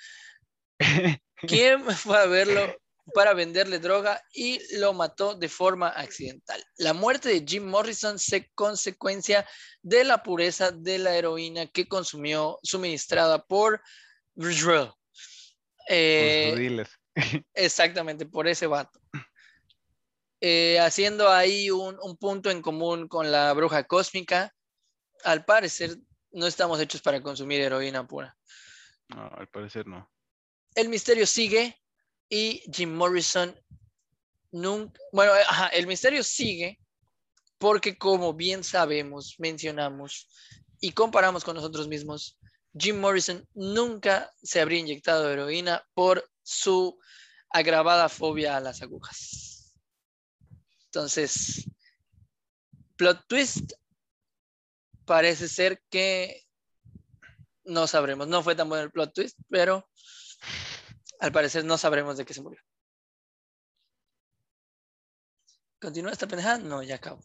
¿Quién 1.47 1.85
fue 1.91 2.17
a 2.17 2.25
verlo 2.25 2.75
para 3.13 3.33
venderle 3.33 3.79
droga 3.79 4.21
y 4.33 4.59
lo 4.77 4.93
mató 4.93 5.35
de 5.35 5.49
forma 5.49 5.89
accidental. 5.89 6.63
La 6.77 6.93
muerte 6.93 7.29
de 7.29 7.45
Jim 7.47 7.65
Morrison 7.65 8.17
se 8.17 8.49
consecuencia 8.55 9.47
de 9.81 10.03
la 10.03 10.23
pureza 10.23 10.71
de 10.71 10.97
la 10.97 11.15
heroína 11.15 11.67
que 11.67 11.87
consumió 11.87 12.59
suministrada 12.63 13.45
por. 13.45 13.81
Eh, 15.87 16.83
exactamente, 17.53 18.25
por 18.25 18.47
ese 18.47 18.67
vato. 18.67 18.99
Eh, 20.41 20.79
haciendo 20.79 21.29
ahí 21.29 21.69
un, 21.69 21.97
un, 22.01 22.17
punto 22.17 22.49
en 22.49 22.61
común 22.61 23.07
con 23.07 23.31
la 23.31 23.53
bruja 23.53 23.85
cósmica, 23.85 24.53
al 25.23 25.45
parecer 25.45 25.97
no 26.31 26.45
estamos 26.47 26.79
hechos 26.79 27.01
para 27.01 27.21
consumir 27.21 27.61
heroína 27.61 28.05
pura. 28.05 28.35
No, 29.09 29.27
al 29.27 29.47
parecer 29.47 29.87
no. 29.87 30.11
El 30.75 30.89
misterio 30.89 31.25
sigue 31.25 31.79
y 32.29 32.63
Jim 32.73 32.93
Morrison 32.93 33.55
nunca, 34.51 34.99
bueno, 35.11 35.33
el 35.73 35.87
misterio 35.87 36.23
sigue 36.23 36.79
porque 37.57 37.97
como 37.97 38.33
bien 38.33 38.63
sabemos, 38.63 39.35
mencionamos 39.37 40.27
y 40.79 40.91
comparamos 40.91 41.43
con 41.43 41.55
nosotros 41.55 41.87
mismos, 41.87 42.37
Jim 42.77 42.99
Morrison 42.99 43.47
nunca 43.53 44.31
se 44.43 44.59
habría 44.59 44.79
inyectado 44.79 45.31
heroína 45.31 45.83
por 45.93 46.29
su 46.43 46.99
agravada 47.49 48.09
fobia 48.09 48.57
a 48.57 48.59
las 48.59 48.81
agujas. 48.81 49.73
Entonces, 50.85 51.65
plot 52.97 53.25
twist, 53.27 53.73
parece 55.05 55.47
ser 55.47 55.81
que 55.89 56.43
no 57.63 57.87
sabremos. 57.87 58.27
No 58.27 58.43
fue 58.43 58.55
tan 58.55 58.69
bueno 58.69 58.83
el 58.83 58.91
plot 58.91 59.13
twist, 59.13 59.39
pero 59.49 59.89
al 61.19 61.31
parecer 61.31 61.65
no 61.65 61.77
sabremos 61.77 62.17
de 62.17 62.25
qué 62.25 62.33
se 62.33 62.41
murió. 62.41 62.61
¿Continúa 65.79 66.11
esta 66.11 66.27
pendejada? 66.27 66.57
No, 66.57 66.81
ya 66.81 66.95
acabó. 66.95 67.21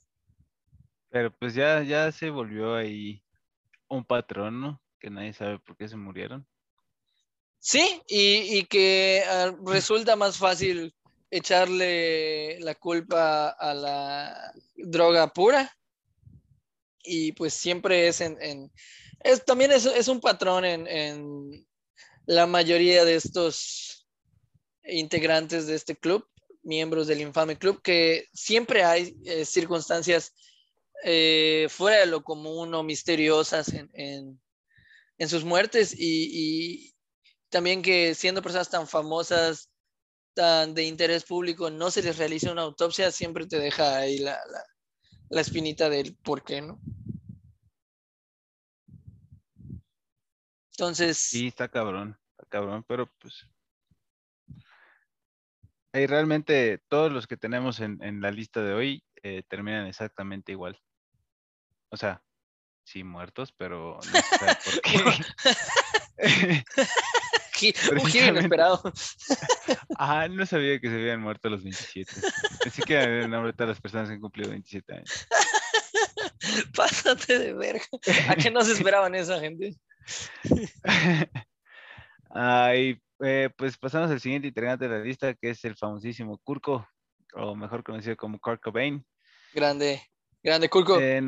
Pero 1.08 1.34
pues 1.36 1.54
ya, 1.54 1.82
ya 1.82 2.12
se 2.12 2.30
volvió 2.30 2.74
ahí 2.74 3.22
un 3.88 4.04
patrón, 4.04 4.60
¿no? 4.60 4.82
Que 4.98 5.10
nadie 5.10 5.32
sabe 5.32 5.58
por 5.58 5.76
qué 5.76 5.88
se 5.88 5.96
murieron. 5.96 6.46
Sí, 7.58 8.02
y, 8.06 8.64
que 8.66 9.22
ah, 9.26 9.54
resulta 9.66 10.16
más 10.16 10.38
fácil 10.38 10.94
echarle 11.30 12.58
la 12.60 12.74
culpa 12.74 13.50
a 13.50 13.74
la 13.74 14.52
droga 14.76 15.32
pura. 15.32 15.70
Y 17.02 17.32
pues 17.32 17.54
siempre 17.54 18.08
es 18.08 18.20
en... 18.20 18.70
es, 19.20 19.44
también 19.44 19.72
es, 19.72 19.84
es, 19.84 20.08
un 20.08 20.20
patrón 20.20 20.64
en, 20.64 21.66
la 22.26 22.46
mayoría 22.46 23.04
de 23.04 23.16
estos 23.16 24.06
integrantes 24.84 25.66
de 25.66 25.74
este 25.74 25.96
club, 25.96 26.26
miembros 26.62 27.06
del 27.06 27.20
infame 27.20 27.56
club, 27.56 27.80
que 27.82 28.26
siempre 28.32 28.84
hay 28.84 29.16
eh, 29.24 29.44
circunstancias 29.44 30.34
eh, 31.04 31.66
fuera 31.70 32.00
de 32.00 32.06
lo 32.06 32.22
común 32.22 32.74
o 32.74 32.82
misteriosas 32.82 33.72
en, 33.94 34.40
sus 35.28 35.44
muertes 35.44 35.94
y, 35.96 36.94
también 37.50 37.82
que 37.82 38.14
siendo 38.14 38.42
personas 38.42 38.70
tan 38.70 38.86
famosas, 38.86 39.68
tan 40.34 40.72
de 40.72 40.84
interés 40.84 41.24
público, 41.24 41.68
no 41.68 41.90
se 41.90 42.02
les 42.02 42.16
realiza 42.16 42.52
una 42.52 42.62
autopsia, 42.62 43.10
siempre 43.10 43.46
te 43.46 43.58
deja 43.58 43.98
ahí 43.98 44.18
la, 44.18 44.38
la, 44.50 44.64
la 45.28 45.40
espinita 45.40 45.90
del 45.90 46.14
por 46.16 46.44
qué, 46.44 46.62
¿no? 46.62 46.80
Entonces. 50.80 51.18
Sí, 51.18 51.48
está 51.48 51.68
cabrón, 51.68 52.18
está 52.30 52.46
cabrón, 52.48 52.82
pero 52.88 53.06
pues. 53.18 53.46
Ahí 55.92 56.06
realmente 56.06 56.82
todos 56.88 57.12
los 57.12 57.26
que 57.26 57.36
tenemos 57.36 57.80
en, 57.80 58.22
la 58.22 58.30
lista 58.30 58.62
de 58.62 58.72
hoy 58.72 59.04
eh, 59.22 59.42
terminan 59.46 59.86
exactamente 59.86 60.52
igual. 60.52 60.80
O 61.90 61.98
sea, 61.98 62.22
sí 62.82 63.04
muertos, 63.04 63.52
pero 63.52 63.98
no 64.10 64.20
sabe 64.38 64.56
por 64.64 64.80
qué. 67.60 67.74
Un 67.92 68.06
giro 68.06 68.28
inesperado. 68.28 68.80
Ah, 69.98 70.28
no 70.28 70.46
sabía 70.46 70.80
que 70.80 70.88
se 70.88 70.94
habían 70.94 71.20
muerto 71.20 71.48
a 71.48 71.50
los 71.50 71.62
27. 71.62 72.10
Así 72.66 72.80
que 72.80 72.96
de 72.96 73.52
todas 73.52 73.68
las 73.68 73.80
personas 73.82 74.08
que 74.08 74.14
han 74.14 74.20
cumplido 74.20 74.48
27 74.48 74.94
años. 74.94 75.28
Pásate 76.74 77.38
de 77.38 77.52
verga. 77.52 77.84
¿A 78.28 78.36
qué 78.36 78.50
no 78.50 78.64
se 78.64 78.72
esperaban 78.72 79.14
esa 79.14 79.38
gente? 79.40 79.76
Ay, 82.30 83.00
eh, 83.20 83.50
pues 83.56 83.76
pasamos 83.76 84.10
al 84.10 84.20
siguiente 84.20 84.48
integrante 84.48 84.88
de 84.88 84.98
la 84.98 85.04
lista, 85.04 85.34
que 85.34 85.50
es 85.50 85.64
el 85.64 85.76
famosísimo 85.76 86.38
Kurko, 86.38 86.88
o 87.34 87.54
mejor 87.54 87.82
conocido 87.82 88.16
como 88.16 88.38
Kurt 88.38 88.62
Cobain. 88.62 89.04
Grande, 89.52 90.00
grande 90.42 90.68
Kurko. 90.68 91.00
Eh, 91.00 91.20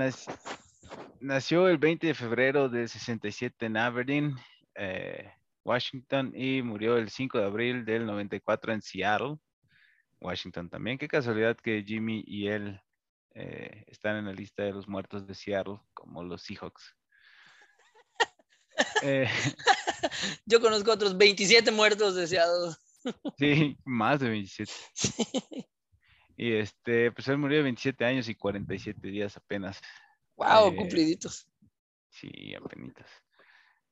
nació 1.20 1.68
el 1.68 1.78
20 1.78 2.06
de 2.06 2.14
febrero 2.14 2.68
del 2.68 2.88
67 2.88 3.66
en 3.66 3.76
Aberdeen, 3.76 4.36
eh, 4.74 5.32
Washington, 5.64 6.32
y 6.34 6.62
murió 6.62 6.96
el 6.96 7.10
5 7.10 7.38
de 7.38 7.44
abril 7.44 7.84
del 7.84 8.06
94 8.06 8.72
en 8.72 8.82
Seattle, 8.82 9.36
Washington 10.20 10.70
también. 10.70 10.98
Qué 10.98 11.08
casualidad 11.08 11.56
que 11.56 11.84
Jimmy 11.86 12.22
y 12.26 12.48
él 12.48 12.80
están 13.34 14.16
en 14.16 14.26
la 14.26 14.32
lista 14.32 14.62
de 14.62 14.72
los 14.72 14.86
muertos 14.86 15.26
de 15.26 15.34
Seattle, 15.34 15.78
como 15.94 16.22
los 16.22 16.42
Seahawks. 16.42 16.94
Eh, 19.02 19.28
Yo 20.46 20.60
conozco 20.60 20.92
otros 20.92 21.16
27 21.16 21.70
muertos 21.70 22.14
deseados. 22.14 22.78
Sí, 23.36 23.76
más 23.84 24.20
de 24.20 24.28
27. 24.30 24.72
Y 26.36 26.54
este, 26.54 27.12
pues 27.12 27.28
él 27.28 27.36
murió 27.36 27.58
de 27.58 27.64
27 27.64 28.04
años 28.04 28.28
y 28.28 28.34
47 28.34 29.08
días 29.08 29.36
apenas. 29.36 29.80
Wow, 30.36 30.72
eh, 30.72 30.76
cumpliditos. 30.76 31.46
Sí, 32.08 32.54
apenas. 32.54 33.06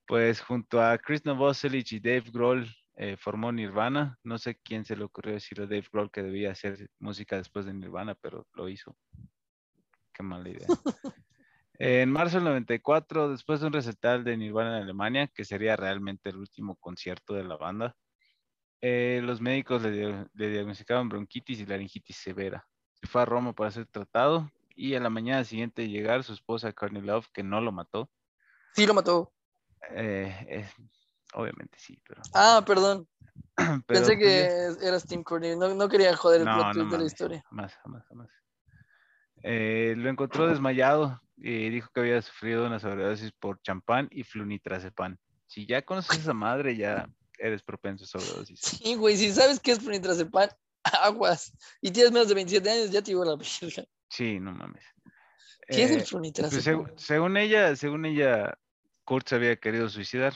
Pues 0.06 0.40
junto 0.40 0.80
a 0.80 0.96
Chris 0.96 1.24
Novoselic 1.24 1.92
y 1.92 2.00
Dave 2.00 2.24
Grohl 2.32 2.66
eh, 2.96 3.16
formó 3.16 3.52
Nirvana. 3.52 4.18
No 4.24 4.38
sé 4.38 4.56
quién 4.64 4.84
se 4.84 4.96
le 4.96 5.04
ocurrió 5.04 5.34
decirle 5.34 5.64
a 5.64 5.66
Dave 5.66 5.86
Grohl 5.92 6.10
que 6.10 6.22
debía 6.22 6.52
hacer 6.52 6.88
música 6.98 7.36
después 7.36 7.66
de 7.66 7.74
Nirvana, 7.74 8.14
pero 8.14 8.46
lo 8.54 8.68
hizo. 8.68 8.96
Qué 10.12 10.22
mala 10.22 10.48
idea. 10.48 10.66
En 11.82 12.12
marzo 12.12 12.36
del 12.36 12.44
94, 12.44 13.30
después 13.30 13.60
de 13.60 13.68
un 13.68 13.72
recital 13.72 14.22
de 14.22 14.36
Nirvana 14.36 14.76
en 14.76 14.82
Alemania, 14.82 15.28
que 15.28 15.46
sería 15.46 15.76
realmente 15.76 16.28
el 16.28 16.36
último 16.36 16.76
concierto 16.76 17.32
de 17.32 17.42
la 17.42 17.56
banda, 17.56 17.96
eh, 18.82 19.22
los 19.24 19.40
médicos 19.40 19.80
le, 19.80 20.26
diagnosticaron 20.34 21.08
bronquitis 21.08 21.58
y 21.58 21.64
laringitis 21.64 22.18
severa. 22.18 22.68
Se 22.92 23.06
fue 23.06 23.22
a 23.22 23.24
Roma 23.24 23.54
para 23.54 23.70
ser 23.70 23.86
tratado 23.86 24.50
y 24.76 24.94
a 24.94 25.00
la 25.00 25.08
mañana 25.08 25.42
siguiente 25.42 25.80
de 25.80 25.88
llegar 25.88 26.22
su 26.22 26.34
esposa 26.34 26.70
Courtney 26.74 27.00
Love, 27.00 27.28
que 27.32 27.42
no 27.42 27.62
lo 27.62 27.72
mató. 27.72 28.10
Sí, 28.74 28.86
lo 28.86 28.92
mató. 28.92 29.32
Eh, 29.92 30.68
obviamente 31.32 31.78
sí, 31.78 31.98
pero... 32.06 32.20
Ah, 32.34 32.62
perdón. 32.66 33.08
Pensé 33.86 33.86
pues 33.86 34.18
que 34.18 34.86
eras 34.86 35.06
Tim 35.06 35.22
Courtney. 35.22 35.56
No, 35.56 35.88
quería 35.88 36.14
joder 36.14 36.42
el 36.42 36.46
plot 36.46 36.90
de 36.90 36.98
la 36.98 37.04
historia. 37.04 37.42
Jamás, 37.48 37.74
jamás, 37.76 38.06
jamás. 38.06 38.28
Eh, 39.42 39.94
lo 39.96 40.10
encontró 40.10 40.46
desmayado 40.46 41.18
y 41.42 41.70
dijo 41.70 41.90
que 41.92 42.00
había 42.00 42.20
sufrido 42.22 42.66
una 42.66 42.78
sobredosis 42.78 43.32
por 43.32 43.60
champán 43.62 44.08
y 44.10 44.24
flunitrazepam. 44.24 45.16
Si 45.46 45.66
ya 45.66 45.82
conoces 45.82 46.18
a 46.18 46.20
esa 46.20 46.34
madre, 46.34 46.76
ya 46.76 47.08
eres 47.38 47.62
propenso 47.62 48.04
a 48.04 48.06
sobredosis. 48.06 48.60
Sí, 48.82 48.94
güey, 48.94 49.16
si 49.16 49.32
sabes 49.32 49.58
qué 49.58 49.72
es 49.72 49.80
flunitrazepam, 49.80 50.50
aguas. 51.02 51.52
Y 51.80 51.90
tienes 51.90 52.12
menos 52.12 52.28
de 52.28 52.34
27 52.34 52.70
años, 52.70 52.90
ya 52.90 53.02
te 53.02 53.10
digo 53.12 53.24
la 53.24 53.36
verga. 53.36 53.84
Sí, 54.08 54.38
no 54.38 54.52
mames. 54.52 54.84
¿Qué 55.66 55.84
es 55.84 55.90
el 55.90 55.96
eh, 55.96 56.00
pues, 56.00 56.10
flunitrazepam? 56.10 56.98
según 56.98 57.36
ella, 57.36 57.74
según 57.76 58.04
ella, 58.04 58.58
Kurt 59.04 59.28
se 59.28 59.36
había 59.36 59.56
querido 59.56 59.88
suicidar, 59.88 60.34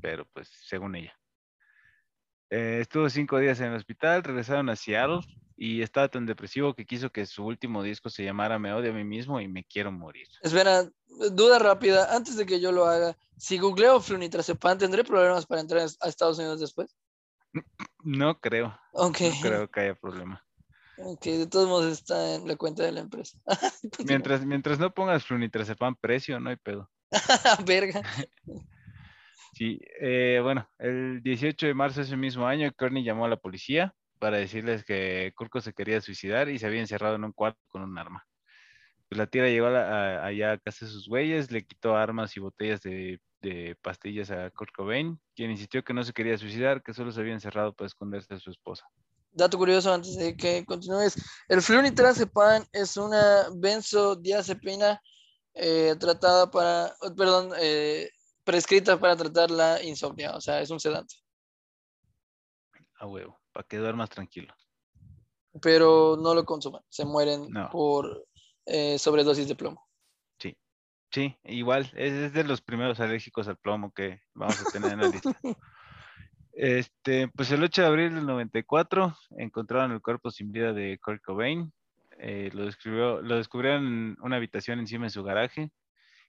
pero 0.00 0.26
pues 0.32 0.48
según 0.48 0.96
ella. 0.96 1.16
Eh, 2.50 2.78
estuvo 2.80 3.08
cinco 3.08 3.38
días 3.38 3.60
en 3.60 3.66
el 3.66 3.76
hospital, 3.76 4.22
regresaron 4.22 4.68
a 4.68 4.76
Seattle 4.76 5.20
y 5.56 5.82
estaba 5.82 6.08
tan 6.08 6.26
depresivo 6.26 6.74
que 6.74 6.86
quiso 6.86 7.10
que 7.10 7.26
su 7.26 7.44
último 7.44 7.82
disco 7.82 8.10
se 8.10 8.24
llamara 8.24 8.58
Me 8.58 8.72
odio 8.72 8.90
a 8.90 8.94
mí 8.94 9.04
mismo 9.04 9.40
y 9.40 9.48
me 9.48 9.64
quiero 9.64 9.92
morir. 9.92 10.26
Espera, 10.42 10.88
duda 11.32 11.58
rápida, 11.58 12.14
antes 12.14 12.36
de 12.36 12.46
que 12.46 12.60
yo 12.60 12.72
lo 12.72 12.86
haga, 12.86 13.16
si 13.36 13.58
googleo 13.58 14.00
flunitrazepam, 14.00 14.78
¿tendré 14.78 15.04
problemas 15.04 15.46
para 15.46 15.60
entrar 15.60 15.86
a 16.00 16.08
Estados 16.08 16.38
Unidos 16.38 16.60
después? 16.60 16.96
No 18.06 18.38
creo. 18.38 18.78
Okay. 18.92 19.30
No 19.30 19.40
creo 19.40 19.70
que 19.70 19.80
haya 19.80 19.94
problema. 19.94 20.44
Ok, 20.98 21.24
de 21.24 21.46
todos 21.46 21.66
modos 21.66 21.90
está 21.90 22.34
en 22.34 22.46
la 22.46 22.56
cuenta 22.56 22.82
de 22.82 22.92
la 22.92 23.00
empresa. 23.00 23.38
mientras, 24.06 24.44
mientras 24.44 24.78
no 24.78 24.92
pongas 24.92 25.24
flunitrazepam 25.24 25.96
precio, 25.96 26.38
no 26.38 26.50
hay 26.50 26.56
pedo. 26.56 26.90
Verga. 27.66 28.02
Sí, 29.56 29.80
eh, 30.00 30.40
bueno, 30.42 30.68
el 30.78 31.22
18 31.22 31.66
de 31.66 31.74
marzo 31.74 32.00
de 32.00 32.06
ese 32.06 32.16
mismo 32.16 32.44
año, 32.44 32.72
Kearney 32.76 33.04
llamó 33.04 33.24
a 33.24 33.28
la 33.28 33.36
policía 33.36 33.94
para 34.24 34.38
decirles 34.38 34.86
que 34.86 35.34
Kurko 35.36 35.60
se 35.60 35.74
quería 35.74 36.00
suicidar 36.00 36.48
y 36.48 36.58
se 36.58 36.64
había 36.64 36.80
encerrado 36.80 37.16
en 37.16 37.24
un 37.24 37.32
cuarto 37.32 37.60
con 37.68 37.82
un 37.82 37.98
arma. 37.98 38.26
Pues 39.06 39.18
la 39.18 39.26
tía 39.26 39.46
llegó 39.48 39.66
allá 39.66 40.52
a 40.52 40.58
casa 40.58 40.86
de 40.86 40.92
sus 40.92 41.10
güeyes, 41.10 41.50
le 41.50 41.66
quitó 41.66 41.94
armas 41.94 42.34
y 42.34 42.40
botellas 42.40 42.80
de, 42.80 43.20
pastillas 43.82 44.30
a 44.30 44.48
Kurt 44.48 44.70
Cobain, 44.74 45.20
quien 45.36 45.50
insistió 45.50 45.84
que 45.84 45.92
no 45.92 46.02
se 46.04 46.14
quería 46.14 46.38
suicidar, 46.38 46.82
que 46.82 46.94
solo 46.94 47.12
se 47.12 47.20
había 47.20 47.34
encerrado 47.34 47.74
para 47.74 47.86
esconderse 47.86 48.32
de 48.32 48.40
su 48.40 48.50
esposa. 48.50 48.86
Dato 49.30 49.58
curioso 49.58 49.92
antes 49.92 50.16
de 50.16 50.34
que 50.34 50.64
continúes, 50.64 51.22
el 51.48 51.60
flunitrazepam 51.60 52.64
es 52.72 52.96
una 52.96 53.48
benzodiazepina 53.54 55.02
eh, 55.52 55.96
tratada 56.00 56.50
para, 56.50 56.94
perdón, 57.14 57.52
eh, 57.60 58.08
prescrita 58.42 58.98
para 58.98 59.16
tratar 59.16 59.50
la 59.50 59.82
insomnia, 59.82 60.34
o 60.34 60.40
sea, 60.40 60.62
es 60.62 60.70
un 60.70 60.80
sedante. 60.80 61.14
A 62.98 63.06
huevo, 63.06 63.43
para 63.54 63.66
que 63.66 63.78
duermas 63.78 64.10
tranquilo. 64.10 64.52
Pero 65.62 66.18
no 66.20 66.34
lo 66.34 66.44
consuman, 66.44 66.82
se 66.90 67.06
mueren 67.06 67.48
por 67.70 68.26
eh, 68.66 68.98
sobredosis 68.98 69.48
de 69.48 69.54
plomo. 69.54 69.86
Sí, 70.38 70.58
sí, 71.12 71.38
igual, 71.44 71.90
es, 71.94 72.32
de 72.32 72.44
los 72.44 72.60
primeros 72.60 72.98
alérgicos 72.98 73.46
al 73.46 73.56
plomo 73.56 73.92
que 73.92 74.20
vamos 74.34 74.60
a 74.60 74.70
tener 74.70 74.92
en 74.92 75.00
la 75.00 75.08
lista. 75.08 75.30
Este, 76.56 77.26
pues 77.34 77.50
el 77.50 77.64
8 77.64 77.82
de 77.82 77.88
abril 77.88 78.14
del 78.14 78.26
94 78.26 79.16
encontraron 79.38 79.90
el 79.90 80.00
cuerpo 80.00 80.30
sin 80.30 80.52
vida 80.52 80.72
de 80.72 81.00
Kurt 81.02 81.20
Cobain. 81.20 81.72
Eh, 82.20 82.50
lo, 82.52 82.66
describió, 82.66 83.20
lo 83.22 83.38
descubrieron 83.38 83.84
en 83.84 84.16
una 84.20 84.36
habitación 84.36 84.78
encima 84.78 85.06
de 85.06 85.10
su 85.10 85.24
garaje 85.24 85.72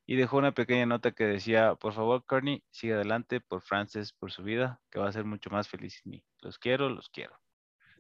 y 0.06 0.16
dejó 0.16 0.38
una 0.38 0.51
pequeña 0.51 0.86
nota 0.86 1.12
que 1.12 1.26
decía, 1.26 1.76
por 1.76 1.93
favor, 1.93 2.26
Courtney, 2.26 2.64
sigue 2.70 2.93
adelante 2.93 3.41
por 3.41 3.62
Frances, 3.62 4.14
por 4.14 4.32
su 4.32 4.43
vida, 4.43 4.80
que 4.91 4.99
va 4.99 5.10
a 5.10 5.12
ser 5.12 5.26
mucho 5.26 5.49
más 5.49 5.68
feliz 5.68 6.01
en 6.06 6.12
mí. 6.12 6.26
Los 6.41 6.60
quiero, 6.60 6.89
los 6.89 7.10
quiero. 7.10 7.39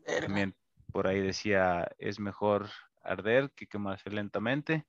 También 0.05 0.55
por 0.91 1.07
ahí 1.07 1.19
decía, 1.19 1.89
es 1.97 2.19
mejor 2.19 2.69
arder 3.03 3.51
que 3.51 3.67
quemarse 3.67 4.09
lentamente. 4.09 4.85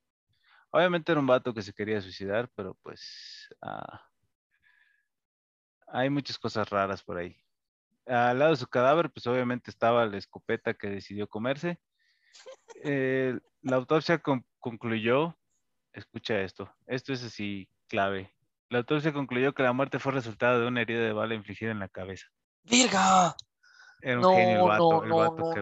Obviamente 0.70 1.10
era 1.10 1.20
un 1.20 1.26
vato 1.26 1.54
que 1.54 1.62
se 1.62 1.72
quería 1.72 2.00
suicidar, 2.00 2.50
pero 2.54 2.74
pues 2.82 3.48
ah, 3.62 4.08
hay 5.88 6.10
muchas 6.10 6.38
cosas 6.38 6.68
raras 6.68 7.02
por 7.02 7.16
ahí. 7.16 7.36
Al 8.06 8.38
lado 8.38 8.52
de 8.52 8.56
su 8.58 8.68
cadáver, 8.68 9.10
pues 9.10 9.26
obviamente 9.26 9.70
estaba 9.70 10.06
la 10.06 10.18
escopeta 10.18 10.74
que 10.74 10.88
decidió 10.88 11.28
comerse. 11.28 11.80
la 13.62 13.76
autopsia 13.76 14.22
concluyó 14.60 15.36
escucha 15.98 16.40
esto, 16.40 16.72
esto 16.86 17.12
es 17.12 17.24
así 17.24 17.68
clave. 17.88 18.32
La 18.68 18.78
autopsia 18.78 19.12
concluyó 19.12 19.52
que 19.54 19.62
la 19.62 19.72
muerte 19.72 19.98
fue 19.98 20.12
resultado 20.12 20.60
de 20.60 20.66
una 20.66 20.82
herida 20.82 21.00
de 21.00 21.12
bala 21.12 21.34
infligida 21.34 21.70
en 21.70 21.78
la 21.78 21.88
cabeza. 21.88 22.26
¡Virga! 22.64 23.36
Era 24.02 24.18
un 24.18 24.34
genio 24.34 24.62
el 24.62 24.68
vato, 24.68 25.04
el 25.04 25.10
vato 25.10 25.50
que, 25.54 25.60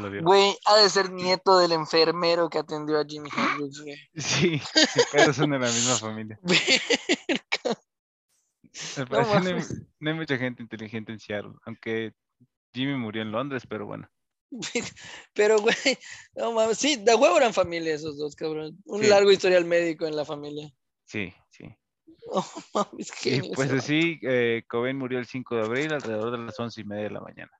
lo, 0.00 0.10
dio. 0.10 0.22
Güey, 0.22 0.56
ha 0.66 0.76
de 0.76 0.88
ser 0.88 1.10
nieto 1.10 1.58
del 1.58 1.72
enfermero 1.72 2.48
que 2.48 2.58
atendió 2.58 2.98
a 2.98 3.04
Jimmy 3.04 3.28
Hendrix, 3.36 3.82
güey. 3.82 3.96
Sí, 4.14 4.60
pero 5.12 5.32
son 5.32 5.50
de 5.50 5.58
la 5.58 5.66
misma 5.66 5.96
familia. 5.96 6.38
Me 8.96 9.06
parece 9.06 9.40
no, 9.40 9.86
no 10.00 10.10
hay 10.10 10.16
mucha 10.16 10.36
gente 10.36 10.62
inteligente 10.62 11.12
en 11.12 11.18
Seattle, 11.18 11.54
aunque 11.64 12.12
Jimmy 12.72 12.94
murió 12.96 13.22
en 13.22 13.32
Londres, 13.32 13.64
pero 13.68 13.86
bueno. 13.86 14.08
Pero, 15.34 15.60
güey, 15.60 15.74
no 16.36 16.52
mames, 16.52 16.78
sí, 16.78 16.96
de 16.96 17.14
huevo 17.14 17.36
eran 17.36 17.52
familia 17.52 17.94
esos 17.94 18.16
dos, 18.16 18.34
cabrón. 18.34 18.78
Un 18.86 19.08
largo 19.08 19.30
historial 19.30 19.64
médico 19.64 20.06
en 20.06 20.16
la 20.16 20.24
familia. 20.24 20.72
Sí, 21.04 21.32
sí. 21.50 21.64
pues 23.54 23.72
así, 23.72 24.18
eh, 24.22 24.62
Cobain 24.68 24.96
murió 24.96 25.18
el 25.18 25.26
5 25.26 25.56
de 25.56 25.62
abril 25.62 25.92
alrededor 25.92 26.32
de 26.32 26.44
las 26.44 26.58
once 26.58 26.80
y 26.80 26.84
media 26.84 27.04
de 27.04 27.10
la 27.10 27.20
mañana. 27.20 27.50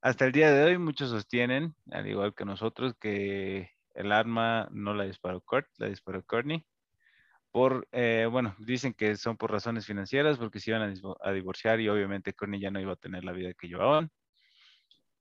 Hasta 0.00 0.26
el 0.26 0.32
día 0.32 0.52
de 0.52 0.64
hoy, 0.64 0.78
muchos 0.78 1.10
sostienen, 1.10 1.74
al 1.90 2.08
igual 2.08 2.34
que 2.34 2.44
nosotros, 2.44 2.94
que 3.00 3.70
el 3.94 4.12
arma 4.12 4.68
no 4.72 4.94
la 4.94 5.04
disparó 5.04 5.40
Kurt, 5.40 5.68
la 5.78 5.88
disparó 5.88 6.24
Courtney. 6.24 6.64
Por, 7.50 7.86
eh, 7.92 8.26
bueno, 8.30 8.56
dicen 8.58 8.94
que 8.94 9.16
son 9.16 9.36
por 9.36 9.52
razones 9.52 9.86
financieras, 9.86 10.38
porque 10.38 10.58
se 10.58 10.70
iban 10.70 10.82
a, 10.82 10.94
a 11.28 11.32
divorciar 11.32 11.80
y 11.80 11.88
obviamente 11.88 12.32
Courtney 12.32 12.60
ya 12.60 12.70
no 12.70 12.80
iba 12.80 12.94
a 12.94 12.96
tener 12.96 13.24
la 13.24 13.32
vida 13.32 13.52
que 13.54 13.68
llevaban. 13.68 14.10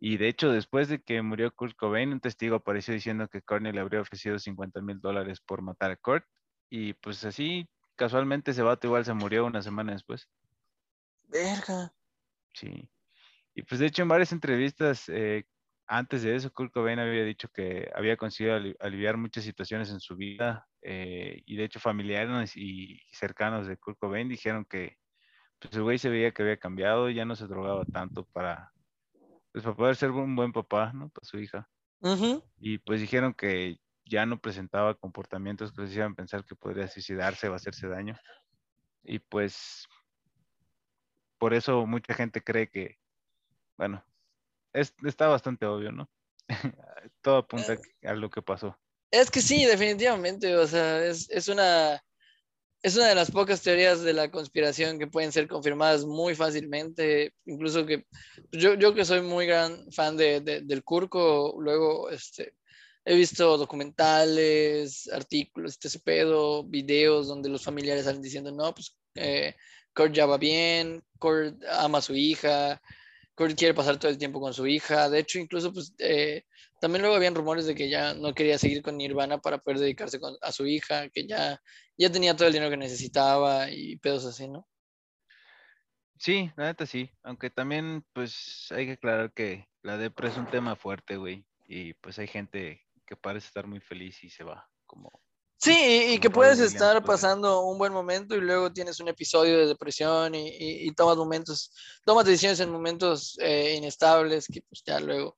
Y 0.04 0.18
de 0.18 0.30
hecho, 0.30 0.52
después 0.52 0.90
de 0.90 1.00
que 1.00 1.22
murió 1.22 1.54
Kurt 1.54 1.76
Cobain, 1.76 2.12
un 2.12 2.20
testigo 2.20 2.56
apareció 2.56 2.92
diciendo 2.92 3.28
que 3.28 3.44
Courtney 3.44 3.72
le 3.72 3.82
habría 3.82 4.02
ofrecido 4.02 4.40
50 4.40 4.82
mil 4.82 5.00
dólares 5.00 5.40
por 5.40 5.62
matar 5.62 5.92
a 5.92 5.96
Kurt. 5.96 6.26
Y 6.72 6.94
pues 6.94 7.24
así, 7.24 7.70
casualmente, 7.96 8.50
ese 8.50 8.64
vato 8.64 8.88
igual 8.88 9.06
se 9.06 9.14
murió 9.14 9.46
una 9.46 9.62
semana 9.62 9.92
después. 9.94 10.28
Verga. 11.28 11.94
Sí. 12.52 12.90
Y 13.54 13.62
pues 13.62 13.80
de 13.80 13.86
hecho, 13.86 14.02
en 14.02 14.08
varias 14.08 14.32
entrevistas 14.32 15.08
eh, 15.08 15.46
antes 15.86 16.24
de 16.24 16.36
eso, 16.36 16.52
Kurt 16.52 16.74
Cobain 16.74 16.98
había 16.98 17.24
dicho 17.24 17.48
que 17.50 17.92
había 17.94 18.18
conseguido 18.18 18.60
aliviar 18.80 19.18
muchas 19.18 19.44
situaciones 19.44 19.92
en 19.92 20.00
su 20.00 20.16
vida. 20.16 20.68
Eh, 20.82 21.44
y 21.46 21.58
de 21.58 21.66
hecho, 21.66 21.80
familiares 21.80 22.58
y 22.58 23.00
cercanos 23.12 23.68
de 23.68 23.78
Kurt 23.78 24.00
Cobain 24.00 24.28
dijeron 24.28 24.66
que 24.66 24.98
pues 25.60 25.76
el 25.76 25.84
güey 25.84 26.00
se 26.00 26.10
veía 26.10 26.32
que 26.32 26.42
había 26.42 26.58
cambiado, 26.58 27.12
ya 27.12 27.24
no 27.24 27.36
se 27.36 27.46
drogaba 27.46 27.86
tanto 27.86 28.26
para 28.34 28.72
pues 29.52 29.64
para 29.64 29.76
poder 29.76 29.96
ser 29.96 30.12
un 30.12 30.36
buen 30.36 30.52
papá, 30.52 30.92
¿no? 30.94 31.10
Para 31.10 31.26
su 31.26 31.40
hija. 31.40 31.70
Y 32.60 32.80
pues 32.80 33.00
dijeron 33.00 33.34
que 33.34 33.80
ya 34.06 34.26
no 34.26 34.40
presentaba 34.40 34.96
comportamientos 34.96 35.72
que 35.72 35.82
les 35.82 35.92
hicieran 35.92 36.16
pensar 36.16 36.44
que 36.46 36.56
podría 36.56 36.88
suicidarse 36.88 37.48
o 37.48 37.54
hacerse 37.54 37.88
daño. 37.88 38.18
Y 39.04 39.20
pues 39.20 39.88
por 41.38 41.54
eso 41.54 41.86
mucha 41.86 42.14
gente 42.14 42.44
cree 42.44 42.70
que, 42.70 42.98
bueno, 43.78 44.04
está 44.74 45.28
bastante 45.28 45.66
obvio, 45.66 45.92
¿no? 45.92 46.10
Todo 47.22 47.38
apunta 47.38 47.74
eh. 47.74 48.08
a 48.08 48.14
lo 48.14 48.30
que 48.30 48.42
pasó. 48.42 48.78
Es 49.12 49.30
que 49.30 49.42
sí, 49.42 49.66
definitivamente, 49.66 50.56
o 50.56 50.66
sea, 50.68 51.06
es, 51.06 51.30
es 51.30 51.48
una 51.48 52.02
es 52.84 52.96
una 52.96 53.08
de 53.08 53.16
las 53.16 53.30
pocas 53.30 53.62
teorías 53.62 54.02
de 54.02 54.14
la 54.14 54.32
conspiración 54.32 54.98
que 54.98 55.08
pueden 55.08 55.32
ser 55.32 55.48
confirmadas 55.48 56.06
muy 56.06 56.36
fácilmente, 56.36 57.34
incluso 57.46 57.86
que 57.86 58.06
yo, 58.52 58.74
yo 58.74 58.94
que 58.96 59.06
soy 59.06 59.22
muy 59.22 59.46
gran 59.46 59.92
fan 59.92 60.18
de, 60.18 60.42
del 60.42 60.84
Curco, 60.84 61.56
luego 61.60 62.10
este, 62.10 62.56
he 63.06 63.16
visto 63.16 63.58
documentales, 63.58 65.10
artículos, 65.12 65.78
este 65.80 66.00
pedo, 66.00 66.64
videos 66.64 67.28
donde 67.28 67.50
los 67.50 67.64
familiares 67.64 68.06
salen 68.06 68.22
diciendo, 68.22 68.52
no, 68.52 68.74
pues 68.74 68.96
eh, 69.16 69.56
Kurt 69.94 70.14
ya 70.14 70.26
va 70.26 70.38
bien, 70.38 71.04
Kurt 71.20 71.64
ama 71.70 72.00
a 72.00 72.02
su 72.02 72.16
hija, 72.16 72.82
Kurt 73.36 73.58
quiere 73.58 73.76
pasar 73.76 74.00
todo 74.00 74.10
el 74.10 74.18
tiempo 74.18 74.40
con 74.42 74.54
su 74.54 74.66
hija, 74.66 75.08
de 75.10 75.20
hecho 75.20 75.38
incluso 75.38 75.72
pues 75.72 75.94
eh, 76.00 76.46
también 76.82 77.04
luego 77.04 77.16
habían 77.16 77.36
rumores 77.36 77.68
de 77.68 77.76
que 77.76 77.90
ya 77.90 78.16
no 78.16 78.34
quería 78.34 78.58
seguir 78.58 78.82
con 78.82 78.98
Nirvana 78.98 79.38
para 79.38 79.60
poder 79.60 79.78
dedicarse 79.78 80.20
a 80.42 80.52
su 80.52 80.66
hija, 80.66 81.10
que 81.10 81.28
ya, 81.28 81.62
ya 81.96 82.12
tenía 82.12 82.36
todo 82.36 82.48
el 82.48 82.54
dinero 82.54 82.72
que 82.72 82.78
necesitaba 82.78 83.70
y 83.70 83.98
pedos 83.98 84.26
así, 84.26 84.48
¿no? 84.48 84.68
Sí, 86.18 86.52
la 86.58 86.66
neta 86.66 86.88
sí, 86.88 87.12
aunque 87.22 87.52
también 87.52 88.04
pues 88.14 88.68
hay 88.72 88.88
que 88.88 88.92
aclarar 88.94 89.32
que 89.32 89.68
la 89.84 89.98
depresión 89.98 90.42
es 90.42 90.48
un 90.48 90.52
tema 90.52 90.76
fuerte, 90.76 91.18
güey, 91.18 91.46
y 91.68 91.94
pues 91.94 92.18
hay 92.18 92.28
gente 92.28 92.82
que 93.06 93.16
parece 93.16 93.46
estar 93.46 93.68
muy 93.68 93.80
feliz 93.80 94.24
y 94.24 94.32
se 94.32 94.44
va 94.44 94.68
como... 94.88 95.12
Sí, 95.58 96.14
y, 96.16 96.18
que 96.18 96.32
puedes 96.32 96.58
estar 96.60 97.04
pasando 97.04 97.62
un 97.62 97.78
buen 97.78 97.94
momento 97.94 98.36
y 98.36 98.42
luego 98.42 98.74
tienes 98.74 99.00
un 99.00 99.08
episodio 99.08 99.60
de 99.60 99.68
depresión 99.68 100.34
y, 100.34 100.92
tomas 100.94 101.18
momentos, 101.18 101.72
tomas 102.04 102.26
decisiones 102.26 102.60
en 102.60 102.72
momentos 102.72 103.38
eh, 103.40 103.76
inestables 103.78 104.48
que 104.48 104.64
pues 104.64 104.82
ya 104.84 105.00
luego 105.00 105.38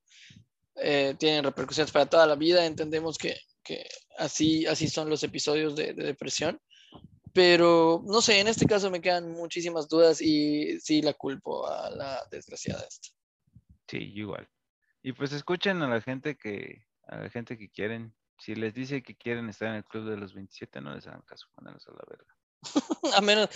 eh, 0.76 1.16
tienen 1.18 1.44
repercusiones 1.44 1.92
para 1.92 2.06
toda 2.06 2.26
la 2.26 2.36
vida. 2.36 2.66
Entendemos 2.66 3.18
que, 3.18 3.36
así, 4.18 4.66
así 4.66 4.88
son 4.88 5.10
los 5.10 5.24
episodios 5.24 5.76
de, 5.76 5.94
depresión. 5.94 6.60
Pero 7.34 8.04
no 8.06 8.22
sé, 8.22 8.40
en 8.40 8.48
este 8.48 8.68
caso 8.68 8.92
me 8.92 9.02
quedan 9.02 9.32
muchísimas 9.32 9.88
dudas 9.90 10.22
y 10.22 10.80
sí 10.80 11.02
la 11.02 11.14
culpo 11.14 11.68
a 11.68 11.90
la 11.90 12.24
desgraciada 12.30 12.84
esta. 12.88 13.10
Sí, 13.88 13.98
igual. 14.14 14.48
Y 15.02 15.14
pues 15.14 15.34
escuchen 15.34 15.82
a 15.82 15.88
la 15.88 16.02
gente 16.02 16.38
que, 16.38 16.86
a 17.08 17.18
la 17.18 17.30
gente 17.30 17.58
que 17.58 17.70
quieren. 17.70 18.14
Si 18.38 18.56
les 18.56 18.74
dice 18.74 19.02
que 19.02 19.16
quieren 19.16 19.50
estar 19.50 19.70
en 19.70 19.76
el 19.76 19.86
club 19.86 20.10
de 20.10 20.18
los 20.18 20.34
27, 20.34 20.82
no 20.82 20.94
les 20.94 21.08
hagan 21.08 21.22
caso, 21.22 21.48
mándalos 21.56 21.88
a 21.88 21.92
la 21.92 22.04
verga. 22.08 22.36
a, 23.18 23.22
menos, 23.22 23.50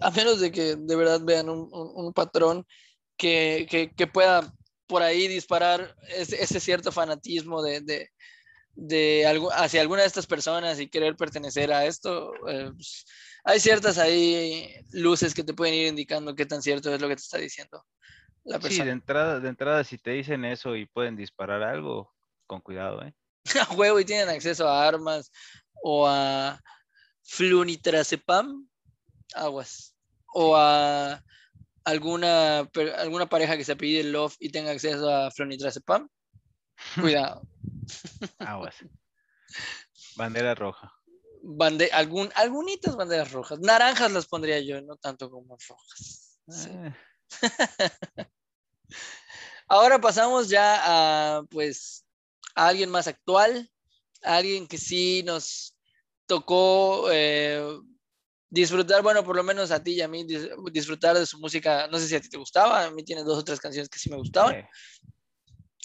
a 0.00 0.10
menos 0.10 0.40
de 0.40 0.52
que 0.52 0.76
de 0.76 0.96
verdad 0.96 1.20
vean 1.22 1.48
un, 1.48 2.12
patrón 2.12 2.66
que, 3.16 3.66
que, 3.68 3.92
que, 3.92 4.06
pueda 4.06 4.54
por 4.86 5.02
ahí 5.02 5.28
disparar 5.28 5.96
ese, 6.08 6.60
cierto 6.60 6.92
fanatismo 6.92 7.62
de, 7.62 8.10
de, 8.74 9.26
algo, 9.26 9.52
hacia 9.52 9.80
alguna 9.80 10.02
de 10.02 10.08
estas 10.08 10.26
personas 10.26 10.78
y 10.80 10.88
querer 10.88 11.16
pertenecer 11.16 11.72
a 11.72 11.86
esto, 11.86 12.32
eh, 12.48 12.70
pues, 12.72 13.04
hay 13.44 13.60
ciertas 13.60 13.98
ahí 13.98 14.68
luces 14.92 15.34
que 15.34 15.44
te 15.44 15.54
pueden 15.54 15.74
ir 15.74 15.86
indicando 15.88 16.34
qué 16.34 16.46
tan 16.46 16.62
cierto 16.62 16.94
es 16.94 17.00
lo 17.00 17.08
que 17.08 17.16
te 17.16 17.22
está 17.22 17.38
diciendo 17.38 17.84
la 18.44 18.58
persona. 18.58 18.84
Sí, 18.84 18.86
de 18.86 18.92
entrada, 18.92 19.40
de 19.40 19.48
entrada, 19.48 19.84
si 19.84 19.98
te 19.98 20.12
dicen 20.12 20.44
eso 20.44 20.76
y 20.76 20.86
pueden 20.86 21.16
disparar 21.16 21.62
algo, 21.62 22.12
con 22.46 22.60
cuidado, 22.60 23.02
¿eh? 23.02 23.14
a 23.68 23.74
huevo 23.74 24.00
y 24.00 24.04
tienen 24.04 24.28
acceso 24.28 24.68
a 24.68 24.86
armas 24.86 25.30
o 25.82 26.06
a 26.06 26.60
flunitrazepam, 27.22 28.68
aguas. 29.34 29.94
O 30.34 30.56
a 30.56 31.22
alguna, 31.86 32.68
alguna 32.98 33.28
pareja 33.28 33.56
que 33.56 33.64
se 33.64 33.72
apellide 33.72 34.04
Love 34.04 34.36
y 34.40 34.50
tenga 34.50 34.72
acceso 34.72 35.08
a 35.08 35.30
flonitrazepam, 35.30 36.08
cuidado. 37.00 37.42
Aguas. 38.38 38.74
Bandera 40.16 40.54
roja. 40.54 40.92
Bande 41.42 41.88
algún, 41.92 42.30
algunitas 42.34 42.96
banderas 42.96 43.30
rojas. 43.30 43.60
Naranjas 43.60 44.10
las 44.10 44.26
pondría 44.26 44.60
yo, 44.60 44.82
no 44.82 44.96
tanto 44.96 45.30
como 45.30 45.56
rojas. 45.68 46.40
Eh, 46.68 46.92
Ahora 49.68 50.00
pasamos 50.00 50.48
ya 50.48 50.80
a, 51.38 51.44
pues, 51.44 52.04
a 52.56 52.68
alguien 52.68 52.90
más 52.90 53.06
actual, 53.06 53.70
a 54.22 54.36
alguien 54.36 54.66
que 54.66 54.78
sí 54.78 55.22
nos 55.24 55.76
tocó 56.26 57.08
eh, 57.12 57.62
disfrutar, 58.60 59.02
bueno, 59.02 59.22
por 59.22 59.36
lo 59.36 59.42
menos 59.44 59.70
a 59.70 59.82
ti 59.82 59.92
y 59.92 60.00
a 60.02 60.08
mí, 60.08 60.24
dis- 60.24 60.48
disfrutar 60.72 61.16
de 61.16 61.26
su 61.26 61.38
música. 61.38 61.86
No 61.88 61.98
sé 61.98 62.08
si 62.08 62.16
a 62.16 62.20
ti 62.20 62.28
te 62.28 62.38
gustaba, 62.38 62.84
a 62.84 62.90
mí 62.90 63.04
tiene 63.04 63.22
dos 63.22 63.38
o 63.38 63.44
tres 63.44 63.60
canciones 63.60 63.88
que 63.88 63.98
sí 63.98 64.10
me 64.10 64.16
gustaban, 64.16 64.54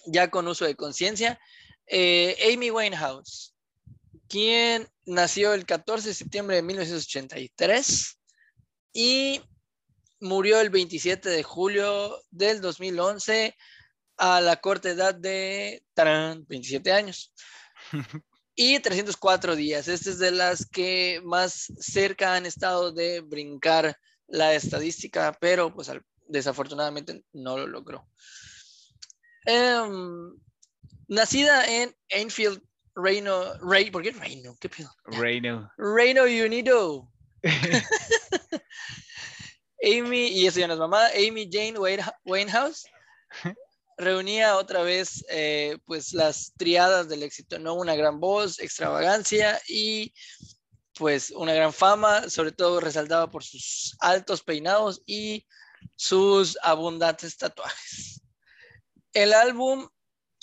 ya 0.08 0.30
con 0.32 0.48
uso 0.48 0.66
de 0.66 0.76
conciencia. 0.76 1.40
Eh, 1.86 2.36
Amy 2.54 2.72
Winehouse, 2.72 3.54
quien 4.28 4.88
nació 5.06 5.54
el 5.54 5.66
14 5.66 6.08
de 6.10 6.14
septiembre 6.14 6.56
de 6.56 6.62
1983 6.64 8.18
y 8.94 9.42
murió 10.20 10.62
el 10.62 10.70
27 10.70 11.30
de 11.30 11.44
julio 11.44 12.22
del 12.30 12.62
2011 12.62 13.56
a 14.18 14.40
la 14.40 14.58
corta 14.58 14.90
edad 14.90 15.16
de 15.16 15.84
tarán, 15.94 16.46
27 16.48 16.92
años 16.92 17.34
y 18.56 18.80
304 18.80 19.56
días. 19.56 19.88
Esta 19.88 20.10
es 20.10 20.20
de 20.20 20.32
las 20.32 20.66
que 20.66 21.22
más 21.24 21.72
cerca 21.80 22.36
han 22.36 22.46
estado 22.46 22.92
de 22.92 23.22
brincar 23.22 23.98
la 24.28 24.54
estadística, 24.54 25.36
pero 25.40 25.74
pues 25.74 25.92
desafortunadamente 26.28 27.24
no 27.34 27.58
lo 27.58 27.68
logró. 27.68 28.08
Em, 29.46 30.34
nacida 31.08 31.66
en 31.66 31.96
Enfield, 32.10 32.62
Reino, 32.96 33.58
Rey, 33.60 33.90
¿por 33.90 34.04
qué 34.04 34.12
Reino? 34.12 34.56
¿Qué 34.60 34.70
pedo? 34.70 34.92
Reino. 35.06 35.72
Reino 35.78 36.24
Unido. 36.24 37.12
Amy, 39.84 40.28
y 40.28 40.46
eso 40.46 40.60
ya 40.60 40.68
no 40.68 40.74
es 40.74 40.80
mamá, 40.80 41.08
Amy 41.08 41.50
Jane 41.52 41.80
Wayne- 41.80 42.06
Winehouse 42.24 42.86
reunía 44.02 44.58
otra 44.58 44.84
vez 44.84 45.24
eh, 45.30 45.78
pues 45.86 46.14
las 46.14 46.54
triadas 46.58 47.08
del 47.08 47.24
éxito, 47.24 47.60
¿no? 47.60 47.76
Una 47.76 47.96
gran 47.96 48.20
voz, 48.20 48.60
extravagancia 48.60 49.62
y 49.68 50.14
pues 50.96 51.32
una 51.32 51.54
gran 51.54 51.74
fama, 51.74 52.30
sobre 52.30 52.52
todo 52.52 52.80
resaltaba 52.80 53.30
por 53.30 53.44
sus 53.44 53.96
altos 54.00 54.44
peinados 54.44 55.02
y 55.06 55.48
sus 55.96 56.58
abundantes 56.62 57.38
tatuajes. 57.38 58.22
El 59.14 59.34
álbum 59.34 59.88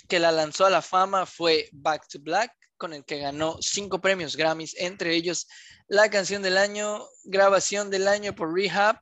que 0.07 0.19
la 0.19 0.31
lanzó 0.31 0.65
a 0.65 0.69
la 0.69 0.81
fama 0.81 1.25
fue 1.25 1.69
Back 1.71 2.07
to 2.09 2.19
Black, 2.19 2.51
con 2.77 2.93
el 2.93 3.05
que 3.05 3.19
ganó 3.19 3.57
cinco 3.61 4.01
premios 4.01 4.35
Grammys, 4.35 4.75
entre 4.77 5.13
ellos 5.15 5.47
la 5.87 6.09
canción 6.09 6.41
del 6.41 6.57
año, 6.57 7.05
grabación 7.23 7.89
del 7.89 8.07
año 8.07 8.33
por 8.35 8.53
Rehab 8.53 8.99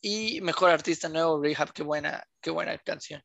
y 0.00 0.40
mejor 0.40 0.70
artista 0.70 1.08
nuevo 1.08 1.40
Rehab, 1.42 1.72
qué 1.72 1.82
buena, 1.82 2.26
qué 2.40 2.50
buena 2.50 2.76
canción. 2.78 3.22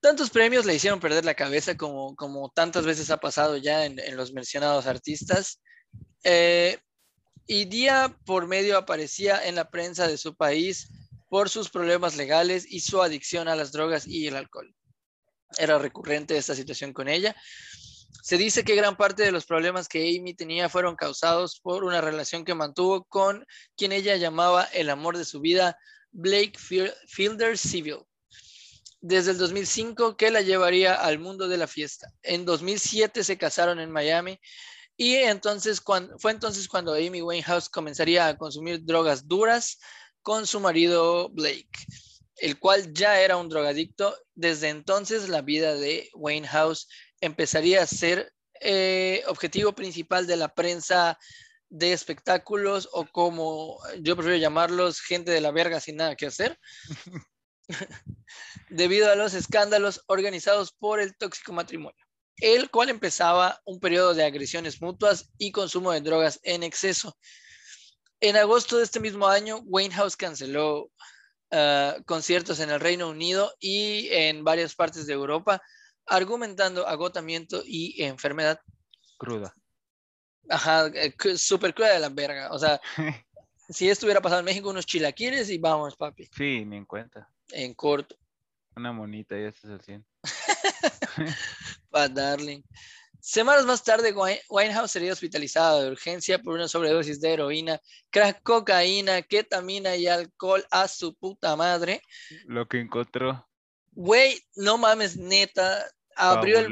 Tantos 0.00 0.30
premios 0.30 0.64
le 0.64 0.74
hicieron 0.74 0.98
perder 0.98 1.24
la 1.24 1.34
cabeza 1.34 1.76
como, 1.76 2.52
tantas 2.54 2.86
veces 2.86 3.10
ha 3.10 3.18
pasado 3.18 3.56
ya 3.58 3.84
en, 3.84 4.16
los 4.16 4.32
mencionados 4.32 4.86
artistas. 4.86 5.60
Eh, 6.24 6.78
y 7.46 7.64
día 7.66 8.16
por 8.24 8.46
medio 8.46 8.78
aparecía 8.78 9.46
en 9.46 9.56
la 9.56 9.70
prensa 9.70 10.06
de 10.06 10.16
su 10.16 10.36
país 10.36 10.88
por 11.28 11.48
sus 11.48 11.68
problemas 11.68 12.16
legales 12.16 12.64
y 12.68 12.80
su 12.80 13.02
adicción 13.02 13.48
a 13.48 13.56
las 13.56 13.72
drogas 13.72 14.06
y 14.06 14.26
el 14.26 14.36
alcohol. 14.36 14.74
Era 15.58 15.78
recurrente 15.78 16.36
esta 16.36 16.54
situación 16.54 16.92
con 16.92 17.08
ella. 17.08 17.34
Se 18.22 18.36
dice 18.36 18.64
que 18.64 18.76
gran 18.76 18.96
parte 18.96 19.22
de 19.22 19.32
los 19.32 19.46
problemas 19.46 19.88
que 19.88 20.16
Amy 20.16 20.34
tenía 20.34 20.68
fueron 20.68 20.96
causados 20.96 21.60
por 21.60 21.84
una 21.84 22.00
relación 22.00 22.44
que 22.44 22.54
mantuvo 22.54 23.04
con 23.04 23.46
quien 23.76 23.92
ella 23.92 24.16
llamaba 24.16 24.64
el 24.64 24.90
amor 24.90 25.18
de 25.18 25.24
su 25.24 25.40
vida, 25.40 25.78
Blake 26.10 26.54
Fiel- 26.58 26.94
Fielder 27.06 27.56
Civil. 27.58 27.98
Desde 29.00 29.30
el 29.32 29.38
2005 29.38 30.16
que 30.16 30.30
la 30.30 30.42
llevaría 30.42 30.94
al 30.94 31.18
mundo 31.18 31.48
de 31.48 31.56
la 31.56 31.66
fiesta. 31.66 32.12
En 32.22 32.44
2007 32.44 33.24
se 33.24 33.38
casaron 33.38 33.80
en 33.80 33.90
Miami 33.90 34.38
y 34.96 35.14
entonces 35.14 35.80
cuando, 35.80 36.18
fue 36.18 36.32
entonces 36.32 36.68
cuando 36.68 36.92
Amy 36.92 37.22
Winehouse 37.22 37.70
comenzaría 37.70 38.28
a 38.28 38.36
consumir 38.36 38.84
drogas 38.84 39.26
duras 39.26 39.78
con 40.22 40.46
su 40.46 40.60
marido 40.60 41.30
Blake, 41.30 41.70
el 42.36 42.58
cual 42.58 42.92
ya 42.92 43.20
era 43.20 43.38
un 43.38 43.48
drogadicto. 43.48 44.14
Desde 44.34 44.68
entonces 44.68 45.30
la 45.30 45.40
vida 45.40 45.74
de 45.74 46.10
Winehouse 46.12 46.86
empezaría 47.22 47.82
a 47.82 47.86
ser 47.86 48.32
eh, 48.60 49.22
objetivo 49.26 49.72
principal 49.72 50.26
de 50.26 50.36
la 50.36 50.54
prensa 50.54 51.18
de 51.70 51.92
espectáculos 51.92 52.88
o 52.92 53.06
como 53.06 53.78
yo 54.00 54.16
prefiero 54.16 54.36
llamarlos, 54.36 55.00
gente 55.00 55.30
de 55.30 55.40
la 55.40 55.52
verga 55.52 55.80
sin 55.80 55.96
nada 55.96 56.16
que 56.16 56.26
hacer, 56.26 56.58
debido 58.68 59.10
a 59.10 59.16
los 59.16 59.34
escándalos 59.34 60.02
organizados 60.06 60.72
por 60.72 61.00
el 61.00 61.16
tóxico 61.16 61.52
matrimonio, 61.52 62.04
el 62.36 62.70
cual 62.70 62.90
empezaba 62.90 63.60
un 63.64 63.80
periodo 63.80 64.14
de 64.14 64.24
agresiones 64.24 64.80
mutuas 64.80 65.30
y 65.38 65.52
consumo 65.52 65.92
de 65.92 66.00
drogas 66.00 66.40
en 66.42 66.62
exceso. 66.62 67.16
En 68.20 68.36
agosto 68.36 68.76
de 68.76 68.84
este 68.84 69.00
mismo 69.00 69.26
año, 69.26 69.60
Winehouse 69.64 70.16
canceló 70.16 70.90
uh, 71.52 72.02
conciertos 72.04 72.60
en 72.60 72.70
el 72.70 72.80
Reino 72.80 73.08
Unido 73.08 73.52
y 73.58 74.08
en 74.10 74.44
varias 74.44 74.74
partes 74.74 75.06
de 75.06 75.14
Europa, 75.14 75.62
argumentando 76.06 76.86
agotamiento 76.86 77.62
y 77.64 78.02
enfermedad. 78.02 78.60
Cruda. 79.16 79.54
Ajá, 80.48 80.88
eh, 80.88 81.14
súper 81.36 81.74
cruda 81.74 81.94
de 81.94 82.00
la 82.00 82.08
verga. 82.08 82.50
O 82.52 82.58
sea, 82.58 82.80
si 83.68 83.88
esto 83.88 84.06
hubiera 84.06 84.20
pasado 84.20 84.40
en 84.40 84.46
México, 84.46 84.68
unos 84.68 84.86
chilaquiles 84.86 85.48
y 85.48 85.58
vamos, 85.58 85.96
papi, 85.96 86.28
Sí, 86.36 86.66
en 86.70 86.84
cuenta. 86.84 87.30
En 87.52 87.74
corto, 87.74 88.16
Una 88.76 88.92
monita 88.92 89.38
y 89.38 89.42
este 89.44 89.66
es 89.66 89.72
el 89.74 89.80
100. 89.80 90.06
pa' 91.90 92.08
darling. 92.08 92.62
Semanas 93.20 93.66
más 93.66 93.84
tarde, 93.84 94.12
Wine- 94.14 94.40
Winehouse 94.48 94.92
sería 94.92 95.12
hospitalizada 95.12 95.82
de 95.82 95.90
urgencia 95.90 96.38
por 96.38 96.54
una 96.54 96.68
sobredosis 96.68 97.20
de 97.20 97.34
heroína, 97.34 97.78
crack, 98.08 98.42
cocaína, 98.42 99.20
ketamina 99.22 99.94
y 99.96 100.06
alcohol 100.06 100.64
a 100.70 100.88
su 100.88 101.14
puta 101.14 101.54
madre. 101.54 102.00
Lo 102.46 102.66
que 102.66 102.80
encontró. 102.80 103.46
Güey, 103.92 104.40
no 104.56 104.78
mames, 104.78 105.16
neta, 105.18 105.84
abrió 106.16 106.60
el, 106.60 106.66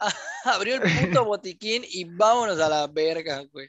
abrió 0.44 0.76
el 0.76 0.82
puto 0.82 1.24
botiquín 1.24 1.82
y 1.88 2.04
vámonos 2.04 2.60
a 2.60 2.68
la 2.68 2.86
verga, 2.86 3.42
güey. 3.50 3.68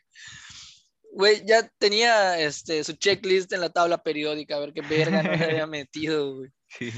Güey, 1.14 1.44
ya 1.46 1.68
tenía 1.78 2.40
este, 2.40 2.84
su 2.84 2.94
checklist 2.94 3.52
en 3.52 3.62
la 3.62 3.70
tabla 3.70 4.02
periódica, 4.02 4.56
a 4.56 4.60
ver 4.60 4.74
qué 4.74 4.82
verga 4.82 5.22
no 5.22 5.38
se 5.38 5.44
había 5.44 5.68
metido, 5.68 6.36
güey. 6.36 6.50
Sí. 6.70 6.92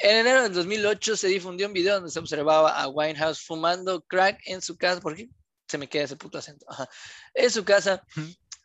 En 0.00 0.16
enero 0.16 0.42
del 0.42 0.54
2008 0.54 1.16
se 1.16 1.28
difundió 1.28 1.66
un 1.66 1.72
video 1.72 1.96
donde 1.96 2.10
se 2.10 2.18
observaba 2.18 2.80
a 2.80 2.88
Winehouse 2.88 3.44
fumando 3.44 4.02
crack 4.02 4.40
en 4.46 4.62
su 4.62 4.76
casa. 4.76 5.00
¿Por 5.00 5.16
qué 5.16 5.28
se 5.66 5.78
me 5.78 5.88
queda 5.88 6.04
ese 6.04 6.16
puto 6.16 6.38
acento? 6.38 6.66
Ajá. 6.68 6.88
En 7.34 7.50
su 7.50 7.64
casa. 7.64 8.04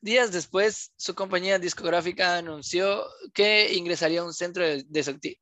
Días 0.01 0.31
después, 0.33 0.91
su 0.97 1.15
compañía 1.15 1.57
discográfica 1.59 2.37
anunció 2.37 3.05
que 3.33 3.73
ingresaría 3.73 4.19
a 4.19 4.25
un 4.25 4.33
centro 4.33 4.65
de 4.65 4.85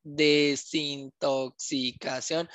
desintoxicación 0.04 2.48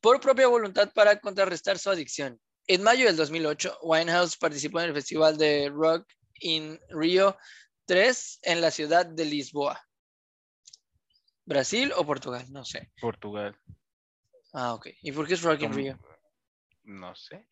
por 0.00 0.20
propia 0.20 0.46
voluntad 0.46 0.90
para 0.94 1.20
contrarrestar 1.20 1.78
su 1.78 1.90
adicción. 1.90 2.40
En 2.72 2.84
mayo 2.84 3.06
del 3.06 3.16
2008, 3.16 3.80
Winehouse 3.82 4.36
participó 4.36 4.78
en 4.78 4.90
el 4.90 4.94
Festival 4.94 5.36
de 5.36 5.70
Rock 5.74 6.06
in 6.38 6.78
Rio 6.90 7.36
3 7.86 8.38
en 8.42 8.60
la 8.60 8.70
ciudad 8.70 9.04
de 9.06 9.24
Lisboa. 9.24 9.84
¿Brasil 11.44 11.92
o 11.96 12.06
Portugal? 12.06 12.46
No 12.52 12.64
sé. 12.64 12.92
Portugal. 13.00 13.60
Ah, 14.52 14.74
ok. 14.74 14.86
¿Y 15.02 15.10
por 15.10 15.26
qué 15.26 15.34
es 15.34 15.42
Rock 15.42 15.62
in 15.62 15.72
Rio? 15.72 15.98
No 16.84 17.12
sé. 17.16 17.44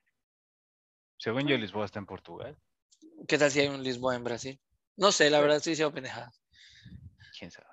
Según 1.16 1.48
yo, 1.48 1.56
Lisboa 1.56 1.86
está 1.86 1.98
en 1.98 2.06
Portugal. 2.06 2.56
¿Qué 3.26 3.38
tal 3.38 3.50
si 3.50 3.58
hay 3.58 3.66
un 3.66 3.82
Lisboa 3.82 4.14
en 4.14 4.22
Brasil? 4.22 4.60
No 4.94 5.10
sé, 5.10 5.30
la 5.30 5.40
verdad 5.40 5.56
estoy 5.56 5.72
diciendo 5.72 5.92
pendejadas. 5.92 6.40
¿Quién 7.36 7.50
sabe? 7.50 7.66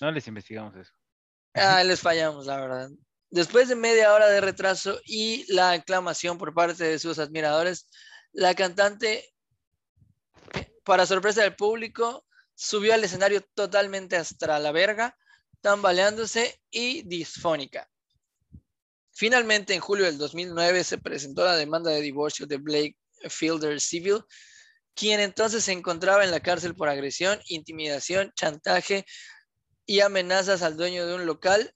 No 0.00 0.10
les 0.10 0.26
investigamos 0.26 0.74
eso. 0.76 0.94
Ah, 1.52 1.84
les 1.84 2.00
fallamos, 2.00 2.46
la 2.46 2.58
verdad. 2.58 2.88
Después 3.30 3.68
de 3.68 3.76
media 3.76 4.12
hora 4.12 4.28
de 4.28 4.40
retraso 4.40 5.00
y 5.04 5.50
la 5.52 5.70
aclamación 5.70 6.36
por 6.36 6.52
parte 6.52 6.82
de 6.82 6.98
sus 6.98 7.20
admiradores, 7.20 7.88
la 8.32 8.54
cantante, 8.54 9.32
eh, 10.54 10.72
para 10.84 11.06
sorpresa 11.06 11.42
del 11.42 11.54
público, 11.54 12.26
subió 12.54 12.92
al 12.92 13.04
escenario 13.04 13.40
totalmente 13.54 14.16
hasta 14.16 14.58
la 14.58 14.72
verga, 14.72 15.16
tambaleándose 15.60 16.60
y 16.70 17.02
disfónica. 17.02 17.88
Finalmente, 19.12 19.74
en 19.74 19.80
julio 19.80 20.06
del 20.06 20.18
2009, 20.18 20.82
se 20.82 20.98
presentó 20.98 21.44
la 21.44 21.56
demanda 21.56 21.90
de 21.92 22.00
divorcio 22.00 22.46
de 22.46 22.56
Blake 22.56 22.96
Fielder 23.28 23.80
Civil, 23.80 24.24
quien 24.94 25.20
entonces 25.20 25.62
se 25.64 25.72
encontraba 25.72 26.24
en 26.24 26.32
la 26.32 26.40
cárcel 26.40 26.74
por 26.74 26.88
agresión, 26.88 27.40
intimidación, 27.46 28.32
chantaje 28.34 29.06
y 29.86 30.00
amenazas 30.00 30.62
al 30.62 30.76
dueño 30.76 31.06
de 31.06 31.14
un 31.14 31.26
local 31.26 31.72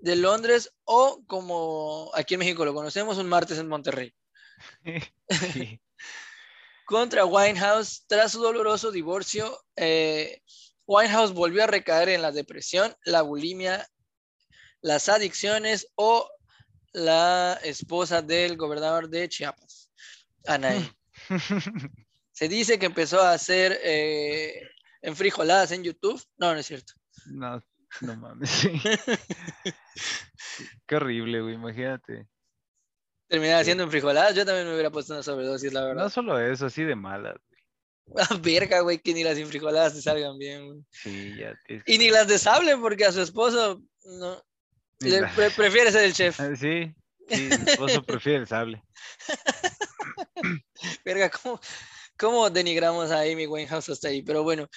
de 0.00 0.16
Londres 0.16 0.72
o 0.84 1.22
como 1.26 2.10
aquí 2.14 2.34
en 2.34 2.40
México 2.40 2.64
lo 2.64 2.74
conocemos, 2.74 3.18
un 3.18 3.28
martes 3.28 3.58
en 3.58 3.68
Monterrey. 3.68 4.14
Contra 6.86 7.24
Winehouse, 7.24 8.04
tras 8.06 8.32
su 8.32 8.40
doloroso 8.40 8.92
divorcio, 8.92 9.60
eh, 9.74 10.40
Winehouse 10.86 11.32
volvió 11.32 11.64
a 11.64 11.66
recaer 11.66 12.10
en 12.10 12.22
la 12.22 12.30
depresión, 12.30 12.94
la 13.04 13.22
bulimia, 13.22 13.88
las 14.82 15.08
adicciones 15.08 15.88
o 15.96 16.30
la 16.92 17.58
esposa 17.64 18.22
del 18.22 18.56
gobernador 18.56 19.08
de 19.08 19.28
Chiapas, 19.28 19.90
Anaí. 20.46 20.88
Se 22.32 22.48
dice 22.48 22.78
que 22.78 22.86
empezó 22.86 23.20
a 23.20 23.32
hacer 23.32 23.80
eh, 23.82 24.60
enfrijoladas 25.02 25.72
en 25.72 25.82
YouTube. 25.82 26.22
No, 26.36 26.52
no 26.52 26.60
es 26.60 26.66
cierto. 26.66 26.92
No, 27.26 27.60
no 28.00 28.16
mames. 28.16 28.50
Qué 30.86 30.96
horrible, 30.96 31.42
güey, 31.42 31.54
imagínate. 31.54 32.26
Terminar 33.28 33.60
haciendo 33.60 33.84
enfrijoladas, 33.84 34.34
yo 34.34 34.46
también 34.46 34.66
me 34.66 34.72
hubiera 34.72 34.90
puesto 34.90 35.12
una 35.12 35.22
sobredosis, 35.22 35.72
la 35.72 35.84
verdad. 35.84 36.04
No 36.04 36.10
solo 36.10 36.38
eso, 36.38 36.66
así 36.66 36.84
de 36.84 36.94
malas. 36.94 37.36
Ah, 38.16 38.38
verga, 38.40 38.82
güey, 38.82 39.00
que 39.00 39.12
ni 39.12 39.24
las 39.24 39.36
enfrijoladas 39.36 39.94
te 39.94 40.00
salgan 40.00 40.38
bien, 40.38 40.66
güey. 40.66 40.78
Sí, 40.90 41.34
ya. 41.36 41.58
Y 41.86 41.98
ni 41.98 42.10
las 42.10 42.28
de 42.28 42.38
sable, 42.38 42.76
porque 42.76 43.04
a 43.04 43.10
su 43.10 43.20
esposo 43.20 43.82
no. 44.04 44.40
Le 45.00 45.26
prefiere 45.56 45.90
ser 45.90 46.04
el 46.04 46.12
chef. 46.12 46.38
Sí, 46.56 46.94
sí, 47.28 47.50
su 47.50 47.70
esposo 47.70 48.04
prefiere 48.04 48.38
el 48.38 48.46
sable. 48.46 48.80
verga, 51.04 51.30
¿cómo, 51.30 51.60
¿cómo 52.16 52.48
denigramos 52.48 53.10
a 53.10 53.22
Amy 53.22 53.48
Winehouse 53.48 53.88
hasta 53.88 54.06
ahí? 54.06 54.22
Pero 54.22 54.44
bueno. 54.44 54.68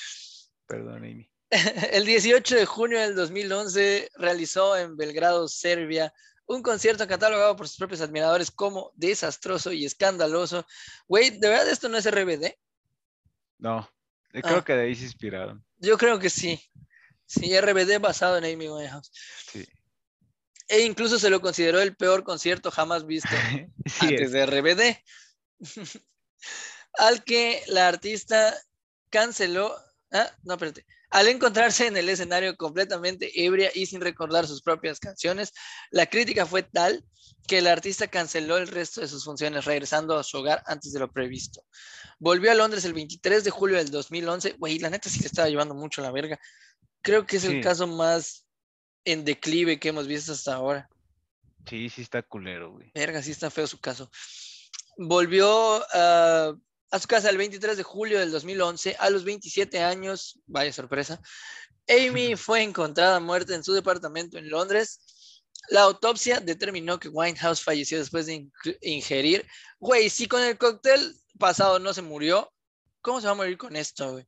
Perdón, 0.66 1.06
Amy. 1.06 1.30
El 1.92 2.06
18 2.06 2.56
de 2.56 2.66
junio 2.66 3.00
del 3.00 3.16
2011 3.16 4.12
realizó 4.16 4.78
en 4.78 4.96
Belgrado, 4.96 5.48
Serbia, 5.48 6.14
un 6.46 6.62
concierto 6.62 7.08
catalogado 7.08 7.56
por 7.56 7.68
sus 7.68 7.78
propios 7.78 8.02
admiradores 8.02 8.52
como 8.52 8.92
desastroso 8.96 9.72
y 9.72 9.86
escandaloso. 9.86 10.66
Güey, 11.08 11.40
¿de 11.40 11.50
verdad 11.50 11.70
esto 11.70 11.90
no 11.90 11.98
es 11.98 12.10
RBD? 12.10 12.54
No, 13.60 13.90
creo 14.32 14.58
ah. 14.58 14.66
que 14.66 14.74
de 14.74 14.82
ahí 14.84 14.96
se 14.96 15.06
inspiraron. 15.06 15.64
Yo 15.78 15.98
creo 15.98 16.20
que 16.20 16.30
sí. 16.30 16.60
Sí, 17.26 17.60
RBD 17.60 18.00
basado 18.00 18.38
en 18.38 18.46
Amy 18.46 18.68
Winehouse. 18.68 19.12
Sí. 19.52 19.68
E 20.68 20.82
incluso 20.82 21.20
se 21.20 21.30
lo 21.30 21.42
consideró 21.42 21.80
el 21.82 21.96
peor 21.96 22.24
concierto 22.24 22.72
jamás 22.72 23.06
visto 23.06 23.30
antes 24.02 24.32
de 24.32 24.46
RBD. 24.46 24.98
Al 26.94 27.24
que 27.24 27.64
la 27.68 27.88
artista 27.88 28.56
canceló. 29.10 29.76
Ah, 30.12 30.32
no, 30.44 30.54
espérate. 30.54 30.86
Al 31.10 31.28
encontrarse 31.28 31.88
en 31.88 31.98
el 31.98 32.08
escenario 32.08 32.56
completamente 32.56 33.32
ebria 33.44 33.72
y 33.74 33.88
sin 33.88 34.02
recordar 34.02 34.48
sus 34.48 34.62
propias 34.62 35.00
canciones, 35.00 35.54
la 35.90 36.06
crítica 36.06 36.46
fue 36.46 36.62
tal 36.64 37.04
que 37.48 37.58
el 37.58 37.68
artista 37.68 38.08
canceló 38.08 38.58
el 38.58 38.68
resto 38.68 39.02
de 39.02 39.08
sus 39.08 39.24
funciones, 39.24 39.66
regresando 39.66 40.18
a 40.18 40.24
su 40.24 40.38
hogar 40.38 40.62
antes 40.68 40.94
de 40.94 41.00
lo 41.00 41.12
previsto. 41.12 41.64
Volvió 42.20 42.52
a 42.52 42.56
Londres 42.56 42.86
el 42.86 42.94
23 42.94 43.44
de 43.44 43.50
julio 43.50 43.78
del 43.78 43.90
2011. 43.90 44.56
Güey, 44.60 44.78
la 44.80 44.92
neta 44.92 45.10
sí 45.10 45.20
le 45.22 45.28
estaba 45.28 45.50
llevando 45.50 45.74
mucho 45.74 46.02
la 46.02 46.12
verga. 46.12 46.40
Creo 47.02 47.26
que 47.26 47.38
es 47.38 47.46
el 47.46 47.64
caso 47.64 47.88
más 47.88 48.46
en 49.04 49.26
declive 49.26 49.80
que 49.80 49.90
hemos 49.90 50.06
visto 50.06 50.34
hasta 50.34 50.54
ahora. 50.54 50.90
Sí, 51.68 51.90
sí 51.90 52.02
está 52.02 52.22
culero, 52.22 52.72
güey. 52.72 52.92
Verga, 52.94 53.24
sí 53.24 53.32
está 53.32 53.50
feo 53.50 53.66
su 53.66 53.80
caso. 53.80 54.12
Volvió 54.98 55.84
a 55.94 56.54
a 56.92 57.00
su 57.00 57.08
casa 57.08 57.30
el 57.30 57.38
23 57.38 57.78
de 57.78 57.84
julio 57.84 58.20
del 58.20 58.32
2011, 58.32 58.96
a 59.00 59.10
los 59.10 59.24
27 59.24 59.82
años, 59.82 60.40
vaya 60.48 60.74
sorpresa, 60.74 61.22
Amy 61.88 62.36
fue 62.36 62.64
encontrada 62.64 63.20
muerta 63.20 63.56
en 63.56 63.64
su 63.64 63.74
departamento 63.74 64.38
en 64.38 64.50
Londres. 64.50 65.00
La 65.70 65.82
autopsia 65.82 66.40
determinó 66.40 67.00
que 67.00 67.10
Winehouse 67.10 67.62
falleció 67.62 68.00
después 68.00 68.26
de 68.26 68.50
ingerir. 68.82 69.46
Güey, 69.80 70.10
si 70.10 70.28
con 70.28 70.42
el 70.42 70.58
cóctel 70.58 71.16
pasado 71.38 71.78
no 71.80 71.94
se 71.94 72.02
murió, 72.02 72.52
¿cómo 73.02 73.22
se 73.22 73.28
va 73.28 73.34
a 73.34 73.36
morir 73.36 73.58
con 73.58 73.76
esto, 73.76 74.14
güey? 74.14 74.28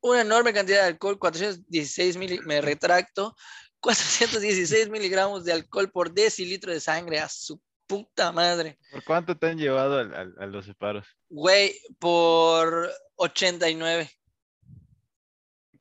Una 0.00 0.20
enorme 0.20 0.52
cantidad 0.52 0.82
de 0.82 0.88
alcohol, 0.88 1.18
416 1.18 2.16
mil, 2.18 2.42
me 2.42 2.60
retracto, 2.60 3.34
416 3.80 4.90
miligramos 4.90 5.44
de 5.44 5.52
alcohol 5.52 5.90
por 5.90 6.12
decilitro 6.12 6.72
de 6.72 6.80
sangre 6.80 7.20
a 7.20 7.28
su 7.28 7.60
puta 7.88 8.30
madre. 8.30 8.78
¿Por 8.92 9.02
cuánto 9.02 9.36
te 9.36 9.48
han 9.48 9.58
llevado 9.58 9.98
a, 9.98 10.46
los 10.46 10.66
separos? 10.66 11.06
Güey, 11.28 11.74
por 11.98 12.88
89 13.16 14.08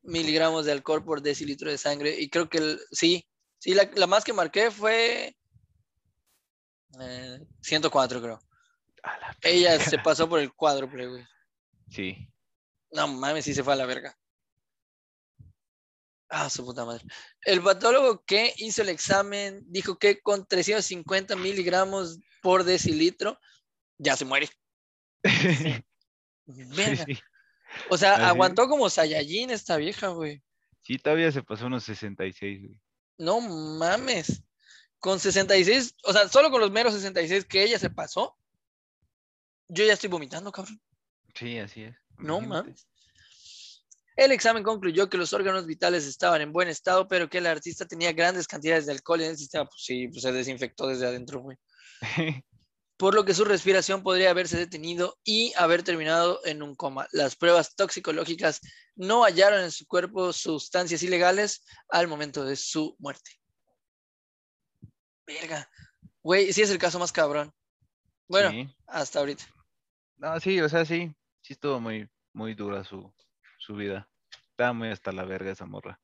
miligramos 0.01 0.66
de 0.66 0.72
alcohol 0.72 1.03
por 1.03 1.22
decilitro 1.22 1.70
de 1.70 1.78
sangre. 1.78 2.20
Y 2.20 2.30
creo 2.30 2.49
que 2.49 2.78
sí, 2.91 3.28
sí, 3.60 3.76
la, 3.76 4.08
más 4.08 4.24
que 4.24 4.34
marqué 4.34 4.72
fue 4.72 5.36
104, 7.62 8.18
eh, 8.18 8.22
creo. 8.22 8.39
Ella 9.43 9.80
se 9.80 9.99
pasó 9.99 10.28
por 10.28 10.39
el 10.39 10.53
cuádruple, 10.53 11.08
güey. 11.08 11.24
Sí. 11.89 12.32
No 12.91 13.08
mames, 13.08 13.45
sí 13.45 13.53
se 13.53 13.64
fue 13.64 13.74
a 13.74 13.78
la 13.78 13.86
verga. 13.86 14.18
Ah, 16.30 16.49
su 16.49 16.65
puta 16.65 16.84
madre. 16.86 17.05
El 17.41 17.61
patólogo 17.61 18.23
que 18.25 18.53
hizo 18.57 18.82
el 18.82 18.89
examen 18.89 19.63
dijo 19.67 19.97
que 19.97 20.19
con 20.19 20.45
350 20.45 21.36
miligramos 21.36 22.19
por 22.41 22.63
decilitro 22.63 23.39
ya 23.97 24.15
se 24.15 24.25
muere. 24.25 24.49
O 27.89 27.97
sea, 27.97 28.30
aguantó 28.30 28.69
como 28.69 28.89
Saiyajin 28.89 29.49
esta 29.49 29.75
vieja, 29.75 30.07
güey. 30.07 30.41
Sí, 30.84 30.97
todavía 30.97 31.32
se 31.34 31.43
pasó 31.43 31.67
unos 31.67 31.84
66, 31.84 32.61
güey. 32.61 32.80
No 33.17 33.41
mames. 33.41 34.41
Con 34.99 35.19
66, 35.19 35.95
o 36.05 36.13
sea, 36.13 36.30
solo 36.30 36.49
con 36.49 36.61
los 36.61 36.71
meros 36.71 36.93
66 36.93 37.45
que 37.45 37.63
ella 37.63 37.78
se 37.78 37.89
pasó, 37.89 38.38
yo 39.67 39.86
ya 39.86 39.93
estoy 39.93 40.09
vomitando, 40.09 40.51
cabrón. 40.51 40.82
Sí, 41.36 41.59
así 41.59 41.84
es. 41.84 41.95
No 42.17 42.39
mames. 42.39 42.88
El 44.18 44.32
examen 44.32 44.63
concluyó 44.63 45.09
que 45.09 45.18
los 45.18 45.32
órganos 45.32 45.68
vitales 45.68 46.07
estaban 46.07 46.41
en 46.41 46.51
buen 46.51 46.68
estado, 46.68 47.07
pero 47.07 47.30
que 47.30 47.38
el 47.38 47.45
artista 47.45 47.86
tenía 47.86 48.13
grandes 48.13 48.47
cantidades 48.47 48.88
de 48.88 48.93
alcohol 48.93 49.22
en 49.22 49.30
el 49.30 49.38
sistema. 49.38 49.65
Pues 49.65 49.84
sí, 49.84 50.07
pues 50.07 50.24
se 50.24 50.32
desinfectó 50.32 50.88
desde 50.88 51.05
adentro, 51.05 51.41
güey. 51.41 51.57
Por 52.97 53.13
lo 53.13 53.26
que 53.26 53.36
su 53.36 53.45
respiración 53.45 54.01
podría 54.01 54.32
haberse 54.32 54.57
detenido 54.57 55.20
y 55.24 55.53
haber 55.55 55.84
terminado 55.84 56.41
en 56.45 56.63
un 56.63 56.76
coma. 56.76 57.07
Las 57.11 57.36
pruebas 57.36 57.76
toxicológicas 57.76 58.59
no 58.95 59.24
hallaron 59.24 59.61
en 59.61 59.72
su 59.72 59.86
cuerpo 59.86 60.34
sustancias 60.34 61.03
ilegales 61.03 61.63
al 61.89 62.07
momento 62.07 62.43
de 62.43 62.55
su 62.55 62.95
muerte. 62.97 63.30
Verga. 65.28 65.70
Güey, 66.24 66.51
sí 66.53 66.63
es 66.63 66.72
el 66.72 66.80
caso 66.80 66.97
más 66.97 67.11
cabrón. 67.11 67.53
Bueno, 68.28 68.68
hasta 68.88 69.20
ahorita. 69.20 69.43
No, 70.18 70.39
sí, 70.39 70.59
o 70.59 70.68
sea, 70.68 70.86
sí. 70.86 71.13
Sí 71.41 71.53
estuvo 71.53 71.80
muy, 71.80 72.09
muy 72.34 72.55
dura 72.55 72.84
su, 72.84 73.13
su 73.68 73.76
vida. 73.76 74.09
Estaba 74.49 74.74
muy 74.74 74.89
hasta 74.89 75.11
la 75.11 75.26
verga 75.26 75.51
esa 75.51 75.65
morra. 75.65 75.99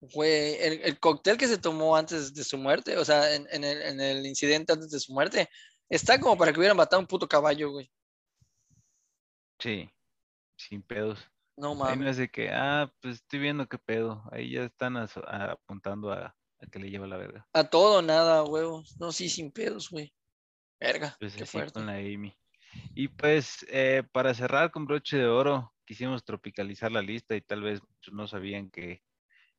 Güey, 0.00 0.56
el, 0.60 1.00
cóctel 1.00 1.38
que 1.38 1.48
se 1.48 1.56
tomó 1.56 1.96
antes 1.96 2.34
de 2.34 2.44
su 2.44 2.58
muerte, 2.58 2.98
o 2.98 3.04
sea, 3.06 3.34
en, 3.34 3.64
el, 3.64 4.26
incidente 4.26 4.74
antes 4.74 4.90
de 4.90 5.00
su 5.00 5.14
muerte, 5.14 5.48
está 5.88 6.20
como 6.20 6.36
para 6.36 6.52
que 6.52 6.58
hubieran 6.58 6.76
matado 6.76 7.00
un 7.00 7.06
puto 7.06 7.26
caballo, 7.26 7.70
güey. 7.70 7.90
Sí, 9.58 9.90
sin 10.56 10.82
pedos. 10.82 11.26
No 11.56 11.74
mames. 11.74 12.10
es 12.10 12.16
de 12.18 12.28
que, 12.28 12.50
ah, 12.50 12.92
pues 13.00 13.14
estoy 13.16 13.38
viendo 13.38 13.66
qué 13.66 13.78
pedo. 13.78 14.22
Ahí 14.30 14.50
ya 14.52 14.64
están 14.64 14.96
apuntando 14.96 16.12
a, 16.12 16.36
que 16.70 16.78
le 16.78 16.90
lleva 16.90 17.06
la 17.06 17.16
verga. 17.16 17.48
A 17.54 17.64
todo, 17.64 18.02
nada, 18.02 18.42
huevos. 18.42 18.94
No, 19.00 19.10
sí, 19.10 19.30
sin 19.30 19.50
pedos, 19.50 19.88
güey. 19.88 20.12
Verga. 20.78 21.16
Pues 21.18 21.34
qué 21.34 21.46
fuerte. 21.46 21.72
con 21.72 21.86
la 21.86 21.94
Amy. 21.94 22.36
Y 22.94 23.08
pues, 23.08 23.64
eh, 23.70 24.02
para 24.12 24.34
cerrar 24.34 24.70
con 24.70 24.84
broche 24.84 25.16
de 25.16 25.26
oro, 25.26 25.73
quisimos 25.84 26.24
tropicalizar 26.24 26.92
la 26.92 27.02
lista 27.02 27.36
y 27.36 27.40
tal 27.40 27.62
vez 27.62 27.80
no 28.10 28.26
sabían 28.26 28.70
que 28.70 29.02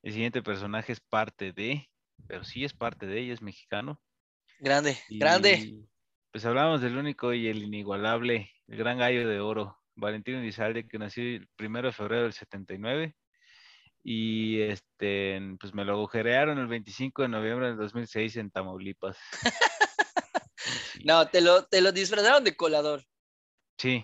el 0.03 0.13
siguiente 0.13 0.41
personaje 0.41 0.91
es 0.91 0.99
parte 0.99 1.51
de, 1.51 1.89
pero 2.27 2.43
sí 2.43 2.63
es 2.63 2.73
parte 2.73 3.05
de 3.05 3.19
ella, 3.19 3.33
es 3.33 3.41
mexicano. 3.41 4.01
Grande, 4.59 4.97
grande. 5.09 5.85
Pues 6.31 6.45
hablamos 6.45 6.81
del 6.81 6.97
único 6.97 7.33
y 7.33 7.47
el 7.47 7.63
inigualable, 7.63 8.51
el 8.67 8.77
gran 8.77 8.97
gallo 8.97 9.27
de 9.27 9.39
oro, 9.39 9.77
Valentino 9.95 10.39
Elizalde, 10.39 10.87
que 10.87 10.99
nació 10.99 11.23
el 11.23 11.47
primero 11.55 11.87
de 11.87 11.93
febrero 11.93 12.23
del 12.23 12.33
79 12.33 13.15
y 14.03 14.61
este, 14.61 15.41
pues 15.59 15.73
me 15.73 15.83
lo 15.83 15.93
agujerearon 15.93 16.59
el 16.59 16.67
25 16.67 17.23
de 17.23 17.27
noviembre 17.27 17.67
del 17.69 17.77
2006 17.77 18.37
en 18.37 18.51
Tamaulipas. 18.51 19.17
No, 21.03 21.27
te 21.27 21.39
lo, 21.39 21.65
te 21.65 21.81
lo 21.81 21.91
disfrazaron 21.91 22.43
de 22.43 22.55
colador. 22.55 23.05
Sí. 23.77 24.03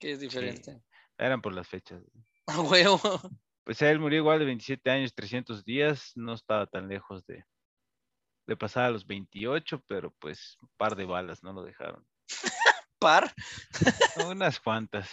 Que 0.00 0.12
es 0.12 0.20
diferente. 0.20 0.82
Eran 1.20 1.42
por 1.42 1.52
las 1.52 1.68
fechas. 1.68 2.02
A 2.46 2.60
huevo. 2.60 2.98
Pues 3.62 3.82
él 3.82 4.00
murió 4.00 4.20
igual 4.20 4.38
de 4.38 4.46
27 4.46 4.90
años, 4.90 5.14
300 5.14 5.64
días. 5.64 6.12
No 6.16 6.32
estaba 6.32 6.66
tan 6.66 6.88
lejos 6.88 7.26
de, 7.26 7.44
de 8.46 8.56
pasar 8.56 8.86
a 8.86 8.90
los 8.90 9.06
28, 9.06 9.84
pero 9.86 10.12
pues 10.18 10.56
un 10.62 10.68
par 10.78 10.96
de 10.96 11.04
balas 11.04 11.42
no 11.42 11.52
lo 11.52 11.62
dejaron. 11.62 12.04
par? 12.98 13.32
Unas 14.26 14.58
cuantas. 14.58 15.10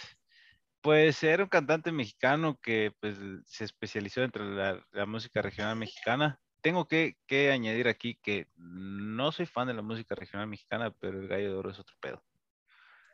Pues 0.80 1.22
era 1.22 1.42
un 1.42 1.50
cantante 1.50 1.92
mexicano 1.92 2.58
que 2.62 2.94
pues, 3.00 3.18
se 3.44 3.64
especializó 3.64 4.22
entre 4.22 4.44
la, 4.44 4.82
la 4.92 5.04
música 5.04 5.42
regional 5.42 5.76
mexicana. 5.76 6.40
Tengo 6.62 6.88
que, 6.88 7.18
que, 7.26 7.50
añadir 7.50 7.86
aquí 7.86 8.18
que 8.22 8.48
no 8.56 9.30
soy 9.30 9.44
fan 9.44 9.68
de 9.68 9.74
la 9.74 9.82
música 9.82 10.14
regional 10.14 10.48
mexicana, 10.48 10.90
pero 10.90 11.20
el 11.20 11.28
Gallo 11.28 11.50
de 11.50 11.54
Oro 11.54 11.70
es 11.70 11.78
otro 11.78 11.94
pedo. 12.00 12.24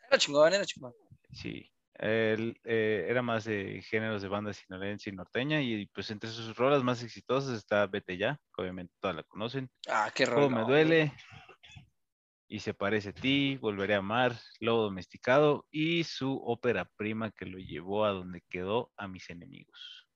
Era 0.08 0.18
chingón, 0.18 0.54
era 0.54 0.64
chingón. 0.64 0.94
Sí, 1.32 1.73
él 1.98 2.60
eh, 2.64 3.06
era 3.08 3.22
más 3.22 3.44
de 3.44 3.82
géneros 3.82 4.20
de 4.22 4.28
banda 4.28 4.52
sinaloense 4.52 5.10
y 5.10 5.12
norteña 5.12 5.60
y 5.62 5.86
pues 5.86 6.10
entre 6.10 6.30
sus 6.30 6.56
rolas 6.56 6.82
más 6.82 7.02
exitosas 7.02 7.56
está 7.56 7.86
Vete 7.86 8.16
Ya, 8.16 8.40
que 8.54 8.62
obviamente 8.62 8.92
todas 9.00 9.16
la 9.16 9.22
conocen. 9.22 9.70
Ah, 9.88 10.10
qué 10.14 10.26
rollo. 10.26 10.50
me 10.50 10.64
duele 10.64 11.12
y 12.48 12.60
se 12.60 12.74
parece 12.74 13.08
a 13.10 13.12
ti, 13.12 13.56
volveré 13.56 13.94
a 13.94 13.98
amar, 13.98 14.36
Lobo 14.60 14.82
domesticado 14.82 15.66
y 15.70 16.04
su 16.04 16.36
ópera 16.44 16.84
prima 16.96 17.30
que 17.30 17.46
lo 17.46 17.58
llevó 17.58 18.04
a 18.04 18.10
donde 18.10 18.42
quedó 18.48 18.92
a 18.96 19.08
mis 19.08 19.28
enemigos. 19.30 20.06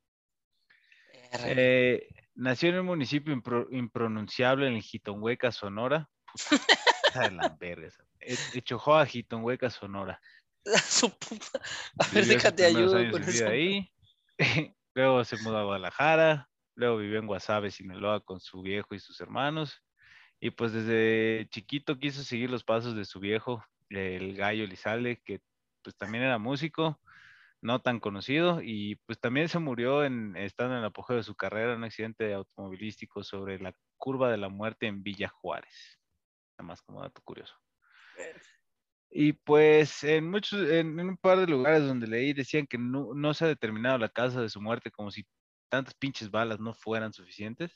Eh, 1.44 2.08
nació 2.34 2.70
en 2.70 2.80
un 2.80 2.86
municipio 2.86 3.34
impro- 3.34 3.66
impronunciable 3.70 4.68
en 4.68 4.80
Jitonhueca, 4.80 5.52
Sonora. 5.52 6.08
Puta 7.06 7.24
de 7.24 7.30
la 7.30 7.56
verga 7.58 7.88
esa. 7.88 8.04
Echojoa, 8.20 9.06
Jitonhueca, 9.06 9.70
Sonora. 9.70 10.20
Su 10.86 11.10
puta. 11.10 11.60
A 11.98 12.04
ver, 12.12 12.24
Vivió 12.24 12.36
déjate 12.36 12.64
ayudo 12.66 13.10
con 13.10 13.22
eso. 13.22 13.48
ahí. 13.48 13.90
luego 14.94 15.24
se 15.24 15.36
mudó 15.42 15.58
a 15.58 15.64
Guadalajara. 15.64 16.48
Luego 16.74 16.98
vivió 16.98 17.18
en 17.18 17.26
Guasave, 17.26 17.70
Sinaloa, 17.70 18.20
con 18.20 18.40
su 18.40 18.62
viejo 18.62 18.94
y 18.94 19.00
sus 19.00 19.20
hermanos. 19.20 19.82
Y 20.40 20.50
pues 20.50 20.72
desde 20.72 21.48
chiquito 21.50 21.98
quiso 21.98 22.22
seguir 22.22 22.50
los 22.50 22.62
pasos 22.62 22.94
de 22.94 23.04
su 23.04 23.18
viejo, 23.18 23.64
el 23.90 24.36
gallo 24.36 24.66
Lizalde, 24.66 25.20
que 25.24 25.40
pues 25.82 25.96
también 25.96 26.22
era 26.22 26.38
músico, 26.38 27.00
no 27.60 27.80
tan 27.80 27.98
conocido, 27.98 28.60
y 28.62 28.96
pues 29.06 29.18
también 29.18 29.48
se 29.48 29.58
murió 29.58 30.04
en, 30.04 30.36
estando 30.36 30.74
en 30.74 30.80
el 30.80 30.86
apogeo 30.86 31.16
de 31.16 31.24
su 31.24 31.34
carrera 31.34 31.72
en 31.72 31.78
un 31.78 31.84
accidente 31.84 32.32
automovilístico 32.32 33.24
sobre 33.24 33.58
la 33.58 33.74
curva 33.96 34.30
de 34.30 34.36
la 34.36 34.48
muerte 34.48 34.86
en 34.86 35.02
Villa 35.02 35.28
Juárez. 35.28 35.98
Nada 36.56 36.68
más 36.68 36.82
como 36.82 37.02
dato 37.02 37.20
curioso. 37.24 37.54
Y 39.10 39.32
pues 39.32 40.04
en 40.04 40.30
muchos, 40.30 40.68
en, 40.68 40.98
un 41.00 41.16
par 41.16 41.40
de 41.40 41.46
lugares 41.46 41.86
donde 41.86 42.06
leí 42.06 42.32
decían 42.32 42.66
que 42.66 42.78
no, 42.78 43.14
no 43.14 43.32
se 43.32 43.44
ha 43.44 43.48
determinado 43.48 43.98
la 43.98 44.08
causa 44.08 44.40
de 44.40 44.50
su 44.50 44.60
muerte 44.60 44.90
como 44.90 45.10
si 45.10 45.26
tantas 45.68 45.94
pinches 45.94 46.30
balas 46.30 46.60
no 46.60 46.74
fueran 46.74 47.12
suficientes. 47.12 47.72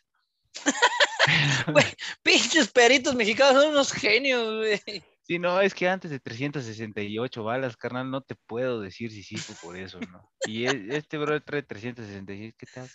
Güey, 1.69 1.85
pinches 2.25 2.71
peritos 2.73 3.15
mexicanos 3.15 3.63
son 3.63 3.73
unos 3.73 3.93
genios, 3.93 4.57
güey. 4.57 5.03
Sí, 5.23 5.39
no, 5.39 5.61
es 5.61 5.73
que 5.73 5.89
antes 5.89 6.11
de 6.11 6.19
368 6.19 7.45
balas, 7.45 7.77
carnal, 7.77 8.11
no 8.11 8.23
te 8.23 8.35
puedo 8.35 8.81
decir 8.81 9.13
si 9.13 9.23
sí 9.23 9.37
fue 9.37 9.55
por 9.63 9.77
eso, 9.77 10.01
¿no? 10.01 10.29
Y 10.49 10.67
e- 10.67 10.97
este 10.97 11.17
bro 11.17 11.41
trae 11.41 11.63
366, 11.63 12.55
¿qué 12.59 12.67
tal? 12.67 12.89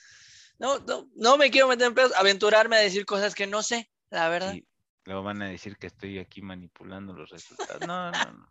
No, 0.59 0.79
no, 0.79 1.09
no 1.15 1.37
me 1.37 1.49
quiero 1.49 1.69
meter 1.69 1.87
en 1.87 1.93
pedos, 1.93 2.13
aventurarme 2.15 2.75
a 2.75 2.79
decir 2.79 3.05
cosas 3.05 3.33
que 3.33 3.47
no 3.47 3.63
sé, 3.63 3.89
la 4.09 4.27
verdad. 4.27 4.55
Y 4.55 4.67
luego 5.07 5.23
van 5.23 5.41
a 5.41 5.47
decir 5.47 5.77
que 5.77 5.87
estoy 5.87 6.19
aquí 6.19 6.41
manipulando 6.41 7.13
los 7.13 7.29
resultados. 7.29 7.87
No, 7.87 8.11
no, 8.11 8.31
no. 8.31 8.47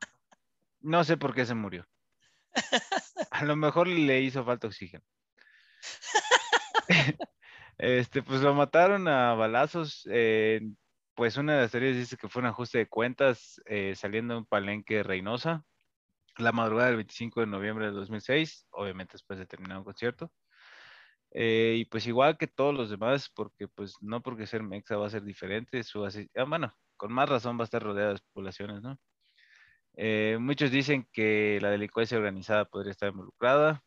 No 0.80 1.04
sé 1.04 1.16
por 1.16 1.34
qué 1.34 1.44
se 1.44 1.54
murió. 1.54 1.86
A 3.30 3.44
lo 3.44 3.57
mejor 3.57 3.86
le 3.86 4.22
hizo 4.22 4.44
falta 4.44 4.66
oxígeno. 4.66 5.04
Este, 7.78 8.22
pues 8.22 8.40
lo 8.40 8.54
mataron 8.54 9.07
a 9.07 9.34
balazos. 9.34 10.09
eh, 10.11 10.62
pues 11.14 11.36
una 11.36 11.57
de 11.57 11.61
las 11.61 11.70
teorías 11.70 11.94
dice 11.94 12.16
que 12.16 12.26
fue 12.26 12.40
un 12.40 12.48
ajuste 12.48 12.78
de 12.78 12.88
cuentas 12.88 13.61
eh, 13.66 13.94
saliendo 13.94 14.32
de 14.32 14.38
un 14.40 14.46
palenque 14.46 15.02
Reynosa 15.02 15.62
la 16.38 16.52
madrugada 16.52 16.88
del 16.88 16.96
25 16.96 17.40
de 17.40 17.46
noviembre 17.46 17.86
de 17.86 17.92
2006, 17.92 18.66
obviamente 18.70 19.12
después 19.12 19.38
de 19.38 19.46
terminar 19.46 19.78
un 19.78 19.84
concierto. 19.84 20.32
Eh, 21.39 21.76
y 21.80 21.84
pues 21.84 22.07
igual 22.07 22.39
que 22.39 22.47
todos 22.47 22.74
los 22.74 22.89
demás, 22.89 23.28
porque 23.28 23.68
pues 23.68 23.97
no 24.01 24.22
porque 24.22 24.47
ser 24.47 24.62
mexa 24.62 24.97
va 24.97 25.07
a 25.07 25.11
ser 25.11 25.22
diferente, 25.22 25.82
su 25.84 26.03
ah, 26.07 26.45
bueno, 26.45 26.74
con 26.97 27.12
más 27.12 27.28
razón 27.28 27.59
va 27.59 27.62
a 27.62 27.64
estar 27.64 27.82
rodeada 27.82 28.14
de 28.14 28.20
poblaciones, 28.32 28.80
¿no? 28.82 28.99
Eh, 29.97 30.39
muchos 30.41 30.70
dicen 30.70 31.07
que 31.12 31.59
la 31.61 31.70
delincuencia 31.70 32.16
organizada 32.18 32.64
podría 32.66 32.93
estar 32.93 33.11
involucrada. 33.11 33.82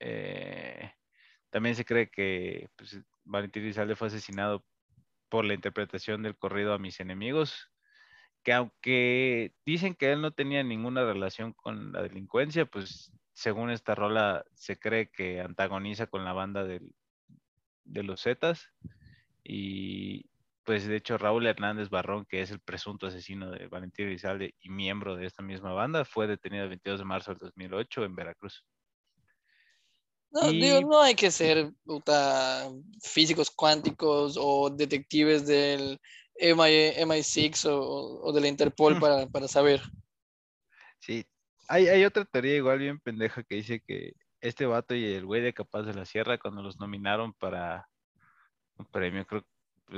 Eh, 0.00 0.92
también 1.50 1.76
se 1.76 1.84
cree 1.84 2.10
que 2.10 2.68
pues, 2.76 3.00
Valentín 3.24 3.64
Elizalde 3.64 3.96
fue 3.96 4.08
asesinado 4.08 4.64
por 5.28 5.44
la 5.44 5.54
interpretación 5.54 6.22
del 6.24 6.36
corrido 6.36 6.74
a 6.74 6.78
mis 6.80 7.00
enemigos, 7.00 7.70
que 8.44 8.52
aunque 8.52 9.54
dicen 9.66 9.94
que 9.94 10.12
él 10.12 10.22
no 10.22 10.32
tenía 10.32 10.64
ninguna 10.64 11.04
relación 11.04 11.52
con 11.52 11.92
la 11.92 12.02
delincuencia, 12.02 12.66
pues 12.66 13.12
según 13.34 13.70
esta 13.70 13.94
rola 13.94 14.44
se 14.54 14.78
cree 14.78 15.10
que 15.10 15.40
antagoniza 15.40 16.06
con 16.06 16.24
la 16.24 16.32
banda 16.32 16.64
del- 16.64 16.94
de 17.84 18.02
los 18.02 18.22
Zetas 18.22 18.70
y 19.42 20.24
pues 20.64 20.86
de 20.86 20.96
hecho 20.96 21.18
Raúl 21.18 21.46
Hernández 21.46 21.90
Barrón, 21.90 22.24
que 22.24 22.40
es 22.40 22.50
el 22.50 22.60
presunto 22.60 23.06
asesino 23.08 23.50
de 23.50 23.66
Valentín 23.66 24.06
Elizalde 24.06 24.54
y 24.60 24.70
miembro 24.70 25.14
de 25.16 25.26
esta 25.26 25.42
misma 25.42 25.74
banda, 25.74 26.06
fue 26.06 26.26
detenido 26.26 26.62
el 26.62 26.70
22 26.70 27.00
de 27.00 27.04
marzo 27.04 27.32
del 27.32 27.40
2008 27.40 28.04
en 28.04 28.14
Veracruz. 28.14 28.64
No, 30.30 30.50
Y- 30.50 30.60
digo, 30.60 30.80
no 30.80 31.02
hay 31.02 31.14
que 31.14 31.30
ser 31.30 31.70
puta, 31.84 32.70
físicos 33.02 33.50
cuánticos 33.50 34.36
o 34.40 34.70
detectives 34.70 35.46
del 35.46 36.00
MI, 36.36 36.94
MI6 37.04 37.66
o, 37.66 38.22
o 38.22 38.32
de 38.32 38.40
la 38.40 38.48
Interpol 38.48 38.94
para, 39.06 39.26
para 39.26 39.46
saber. 39.46 39.82
Sí, 40.98 41.26
hay, 41.68 41.88
hay 41.88 42.04
otra 42.04 42.24
teoría 42.24 42.56
igual 42.56 42.78
bien 42.78 43.00
pendeja 43.00 43.42
que 43.42 43.56
dice 43.56 43.80
que 43.80 44.14
este 44.40 44.66
vato 44.66 44.94
y 44.94 45.04
el 45.04 45.24
güey 45.24 45.40
de 45.40 45.54
Capaz 45.54 45.82
de 45.82 45.94
la 45.94 46.04
Sierra, 46.04 46.38
cuando 46.38 46.62
los 46.62 46.78
nominaron 46.78 47.32
para 47.32 47.88
un 48.76 48.86
premio, 48.86 49.26
creo, 49.26 49.44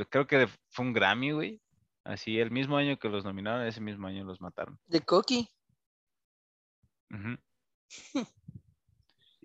creo 0.09 0.27
que 0.27 0.49
fue 0.69 0.85
un 0.85 0.93
Grammy, 0.93 1.33
güey. 1.33 1.61
Así, 2.05 2.39
el 2.39 2.53
mismo 2.53 2.77
año 2.77 2.99
que 2.99 3.09
los 3.09 3.25
nominaron, 3.25 3.67
ese 3.67 3.81
mismo 3.81 4.07
año 4.07 4.25
los 4.25 4.41
mataron. 4.41 4.79
De 4.87 5.01
Coqui. 5.01 5.49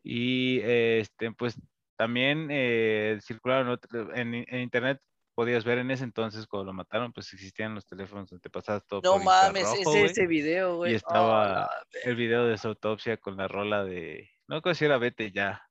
Y 0.03 0.59
este, 0.59 1.31
pues 1.31 1.59
también 1.95 2.47
eh, 2.51 3.19
circularon 3.21 3.79
en 4.13 4.61
internet, 4.61 5.01
podías 5.33 5.63
ver 5.63 5.79
en 5.79 5.91
ese 5.91 6.03
entonces 6.03 6.47
cuando 6.47 6.65
lo 6.65 6.73
mataron, 6.73 7.13
pues 7.13 7.31
existían 7.33 7.75
los 7.75 7.85
teléfonos 7.85 8.29
donde 8.29 8.41
te 8.41 8.49
pasabas 8.49 8.85
todo 8.85 9.01
No 9.03 9.13
por 9.13 9.23
mames, 9.23 9.63
infrarrojo, 9.63 9.95
es 9.97 10.11
ese 10.11 10.27
video, 10.27 10.77
güey. 10.77 10.93
Y 10.93 10.95
estaba 10.95 11.65
Oh, 11.65 11.69
la 11.69 11.69
el 12.03 12.15
video 12.15 12.45
de 12.45 12.57
su 12.57 12.67
autopsia 12.67 13.17
con 13.17 13.37
la 13.37 13.47
rola 13.47 13.83
de. 13.83 14.29
No 14.47 14.61
creo 14.61 14.75
si 14.75 14.85
era 14.85 14.97
Vete 14.97 15.31
ya. 15.31 15.67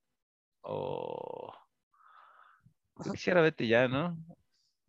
O. 0.61 1.53
Creo 2.95 3.13
que 3.13 3.19
sí 3.19 3.29
era 3.29 3.41
Vete 3.41 3.67
ya, 3.67 3.87
¿no? 3.87 4.17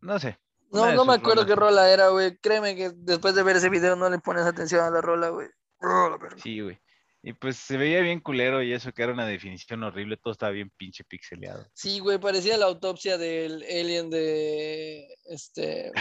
No 0.01 0.19
sé. 0.19 0.39
No, 0.71 0.91
no 0.93 1.05
me 1.05 1.15
acuerdo 1.15 1.45
qué 1.45 1.55
rola 1.55 1.91
era, 1.91 2.09
güey. 2.09 2.39
Créeme 2.39 2.75
que 2.75 2.91
después 2.95 3.35
de 3.35 3.43
ver 3.43 3.57
ese 3.57 3.69
video 3.69 3.95
no 3.95 4.09
le 4.09 4.19
pones 4.19 4.45
atención 4.47 4.83
a 4.83 4.91
la 4.91 5.03
rola, 5.03 5.29
güey. 5.29 5.49
Oh. 5.83 6.19
Sí, 6.37 6.61
güey. 6.61 6.81
Y 7.25 7.35
pues 7.35 7.57
se 7.57 7.77
veía 7.77 8.01
bien 8.01 8.19
culero 8.19 8.63
y 8.63 8.73
eso 8.73 8.93
que 8.93 9.03
era 9.03 9.13
una 9.13 9.27
definición 9.27 9.85
horrible, 9.85 10.17
todo 10.17 10.33
estaba 10.33 10.51
bien 10.51 10.71
pinche 10.77 11.05
pixeleado. 11.05 11.69
Sí, 11.73 12.01
güey, 12.01 12.19
parecía 12.19 12.59
la 12.59 12.67
autopsia 12.67 13.17
del 13.17 13.63
alien 13.63 14.11
de 14.11 15.07
este 15.27 15.93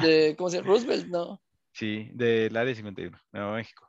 de 0.00 0.36
¿cómo 0.38 0.48
se 0.48 0.58
llama? 0.58 0.68
Roosevelt, 0.68 1.06
¿no? 1.08 1.42
sí, 1.72 2.08
del 2.12 2.56
área 2.56 2.74
51, 2.74 3.18
Nuevo 3.32 3.52
México. 3.54 3.88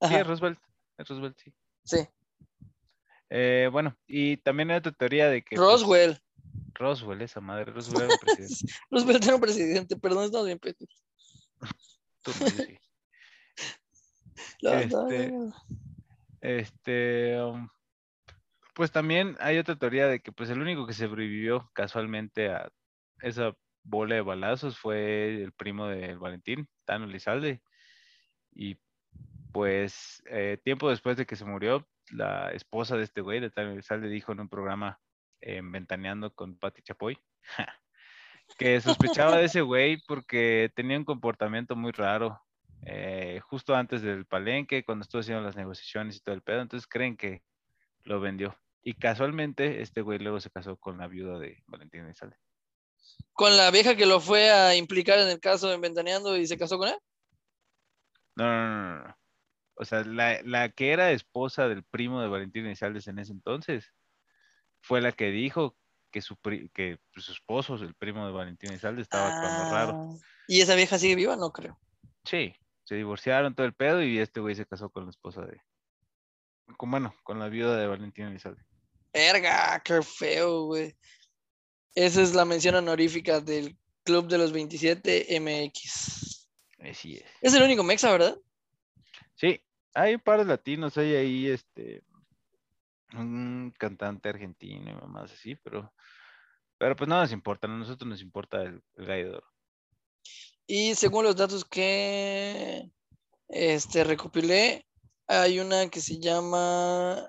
Sí, 0.00 0.14
es 0.14 0.26
Roosevelt. 0.26 0.58
Es 0.96 1.08
Roosevelt, 1.08 1.38
sí. 1.38 1.52
sí. 1.84 2.08
Eh, 3.28 3.68
bueno, 3.70 3.96
y 4.06 4.36
también 4.38 4.70
hay 4.70 4.78
otra 4.78 4.92
teoría 4.92 5.28
de 5.28 5.42
que. 5.42 5.56
pues, 5.56 5.66
Roswell. 5.68 6.18
Roswell, 6.74 7.22
esa 7.22 7.40
madre. 7.40 7.72
Roswell 7.72 8.04
era 8.04 8.12
un 8.14 8.18
presidente. 8.20 8.74
Roosevelt 8.90 9.24
era 9.24 9.34
un 9.34 9.40
presidente, 9.40 9.96
perdón, 9.96 10.24
estamos 10.24 10.46
bien. 10.46 10.58
Tú 12.22 12.32
no, 14.62 14.72
Este, 14.74 15.30
no, 15.30 15.46
no. 15.46 15.54
Este, 16.42 17.40
um, 17.40 17.68
pues 18.74 18.90
también 18.90 19.36
hay 19.40 19.58
otra 19.58 19.76
teoría 19.76 20.08
de 20.08 20.20
que 20.20 20.32
pues 20.32 20.50
el 20.50 20.60
único 20.60 20.86
que 20.86 20.92
sobrevivió 20.92 21.70
casualmente 21.72 22.50
a 22.50 22.70
esa 23.20 23.56
bola 23.84 24.16
de 24.16 24.22
balazos 24.22 24.76
fue 24.76 25.42
el 25.42 25.52
primo 25.52 25.86
de 25.86 26.16
Valentín, 26.16 26.68
Tano 26.84 27.06
Lizalde. 27.06 27.62
Y 28.52 28.76
pues 29.52 30.22
eh, 30.26 30.58
tiempo 30.64 30.90
después 30.90 31.16
de 31.16 31.26
que 31.26 31.36
se 31.36 31.44
murió, 31.44 31.88
la 32.10 32.50
esposa 32.50 32.96
de 32.96 33.04
este 33.04 33.20
güey, 33.20 33.38
de 33.38 33.50
Tano 33.50 33.76
Lizalde, 33.76 34.08
dijo 34.08 34.32
en 34.32 34.40
un 34.40 34.48
programa 34.48 35.00
eh, 35.40 35.60
Ventaneando 35.62 36.34
con 36.34 36.58
Patti 36.58 36.82
Chapoy, 36.82 37.18
que 38.58 38.80
sospechaba 38.80 39.36
de 39.36 39.44
ese 39.44 39.60
güey 39.60 40.02
porque 40.08 40.72
tenía 40.74 40.98
un 40.98 41.04
comportamiento 41.04 41.76
muy 41.76 41.92
raro 41.92 42.42
eh, 42.84 43.40
justo 43.44 43.74
antes 43.74 44.02
del 44.02 44.26
palenque, 44.26 44.84
cuando 44.84 45.02
estuvo 45.02 45.20
haciendo 45.20 45.42
las 45.42 45.56
negociaciones 45.56 46.16
y 46.16 46.20
todo 46.20 46.34
el 46.34 46.42
pedo, 46.42 46.60
entonces 46.60 46.88
creen 46.88 47.16
que 47.16 47.42
lo 48.04 48.20
vendió. 48.20 48.56
Y 48.82 48.94
casualmente 48.94 49.80
este 49.80 50.00
güey 50.00 50.18
luego 50.18 50.40
se 50.40 50.50
casó 50.50 50.76
con 50.76 50.98
la 50.98 51.06
viuda 51.06 51.38
de 51.38 51.62
Valentín 51.66 52.04
Elizalde. 52.04 52.36
Con 53.32 53.56
la 53.56 53.70
vieja 53.70 53.94
que 53.94 54.06
lo 54.06 54.20
fue 54.20 54.50
a 54.50 54.74
implicar 54.74 55.18
en 55.18 55.28
el 55.28 55.38
caso 55.38 55.68
de 55.68 55.78
Ventaneando 55.78 56.36
y 56.36 56.46
se 56.46 56.58
casó 56.58 56.78
con 56.78 56.88
él. 56.88 56.98
No, 58.34 58.44
no, 58.44 58.68
no, 58.68 59.04
no. 59.04 59.16
O 59.74 59.84
sea, 59.84 60.04
la, 60.04 60.40
la 60.42 60.68
que 60.70 60.92
era 60.92 61.12
esposa 61.12 61.68
del 61.68 61.84
primo 61.84 62.20
de 62.20 62.28
Valentín 62.28 62.66
Elizalde 62.66 63.00
en 63.06 63.18
ese 63.18 63.32
entonces 63.32 63.92
fue 64.80 65.00
la 65.00 65.12
que 65.12 65.30
dijo 65.30 65.76
que 66.10 66.20
su, 66.20 66.36
que 66.74 66.98
su 67.14 67.32
esposo, 67.32 67.76
el 67.76 67.94
primo 67.94 68.26
de 68.26 68.32
Valentín 68.32 68.70
Elizalde, 68.70 69.02
estaba 69.02 69.28
actuando 69.28 69.70
raro. 69.70 69.92
Ah, 69.94 70.16
¿Y 70.48 70.60
esa 70.60 70.74
vieja 70.74 70.98
sigue 70.98 71.14
viva? 71.14 71.36
No 71.36 71.52
creo. 71.52 71.78
Sí, 72.24 72.54
se 72.84 72.96
divorciaron 72.96 73.54
todo 73.54 73.66
el 73.66 73.74
pedo 73.74 74.02
y 74.02 74.18
este 74.18 74.40
güey 74.40 74.54
se 74.54 74.66
casó 74.66 74.90
con 74.90 75.04
la 75.04 75.10
esposa 75.10 75.42
de. 75.42 75.60
Con, 76.76 76.90
bueno, 76.90 77.14
con 77.22 77.38
la 77.38 77.48
viuda 77.48 77.76
de 77.76 77.86
Valentín 77.86 78.26
Elizalde. 78.26 78.62
Verga, 79.12 79.80
qué 79.84 80.02
feo, 80.02 80.64
güey. 80.64 80.96
Esa 81.94 82.22
es 82.22 82.34
la 82.34 82.44
mención 82.44 82.74
honorífica 82.74 83.40
del 83.40 83.76
Club 84.04 84.26
de 84.28 84.38
los 84.38 84.52
27 84.52 85.40
MX. 85.40 86.48
Así 86.80 87.16
es. 87.16 87.24
Es 87.40 87.54
el 87.54 87.62
único 87.62 87.82
mexa, 87.82 88.10
¿verdad? 88.10 88.36
Sí, 89.34 89.60
hay 89.94 90.14
un 90.14 90.20
par 90.20 90.38
de 90.38 90.46
latinos, 90.46 90.96
hay 90.98 91.14
ahí 91.14 91.48
este 91.48 92.02
un 93.14 93.74
cantante 93.78 94.30
argentino 94.30 94.90
y 94.90 94.94
mamás 94.94 95.32
así, 95.32 95.54
pero 95.56 95.92
pero 96.78 96.96
pues 96.96 97.06
no 97.06 97.16
nos 97.16 97.30
importa, 97.30 97.68
a 97.68 97.70
nosotros 97.70 98.08
nos 98.08 98.22
importa 98.22 98.62
el, 98.62 98.82
el 98.96 99.40
Y 100.66 100.94
según 100.94 101.24
los 101.24 101.36
datos 101.36 101.64
que 101.64 102.90
este 103.48 104.04
recopilé, 104.04 104.86
hay 105.26 105.60
una 105.60 105.88
que 105.88 106.00
se 106.00 106.18
llama 106.18 107.28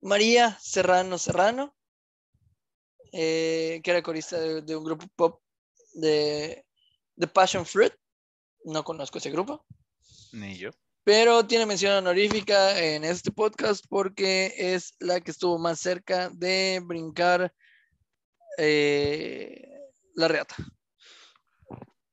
María 0.00 0.58
Serrano 0.60 1.18
Serrano, 1.18 1.74
eh, 3.12 3.80
que 3.82 3.90
era 3.90 4.02
corista 4.02 4.38
de, 4.38 4.76
un 4.76 4.84
grupo 4.84 5.06
pop 5.16 5.40
de, 5.94 6.64
de 7.16 7.26
Passion 7.26 7.64
Fruit. 7.64 7.92
No 8.64 8.84
conozco 8.84 9.18
ese 9.18 9.30
grupo. 9.30 9.64
Ni 10.32 10.56
yo. 10.56 10.70
Pero 11.04 11.46
tiene 11.46 11.64
mención 11.64 11.94
honorífica 11.94 12.78
en 12.78 13.02
este 13.02 13.30
podcast 13.30 13.84
porque 13.88 14.52
es 14.58 14.94
la 14.98 15.20
que 15.20 15.30
estuvo 15.30 15.58
más 15.58 15.80
cerca 15.80 16.28
de 16.28 16.82
brincar 16.84 17.50
eh, 18.58 19.66
la 20.14 20.28
reata. 20.28 20.54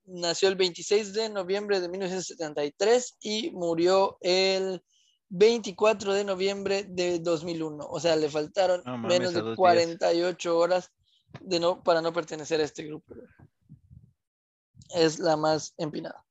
Nació 0.05 0.49
el 0.49 0.55
26 0.55 1.13
de 1.13 1.29
noviembre 1.29 1.79
de 1.79 1.89
1973 1.89 3.17
y 3.21 3.51
murió 3.51 4.17
el 4.21 4.83
24 5.29 6.13
de 6.13 6.23
noviembre 6.23 6.85
de 6.87 7.19
2001. 7.19 7.85
O 7.87 7.99
sea, 7.99 8.15
le 8.15 8.29
faltaron 8.29 8.83
menos 9.01 9.33
de 9.33 9.55
48 9.55 10.57
horas 10.57 10.91
de 11.41 11.59
no, 11.59 11.83
para 11.83 12.01
no 12.01 12.13
pertenecer 12.13 12.61
a 12.61 12.63
este 12.63 12.83
grupo. 12.83 13.15
Es 14.93 15.19
la 15.19 15.35
más 15.35 15.73
empinada. 15.77 16.23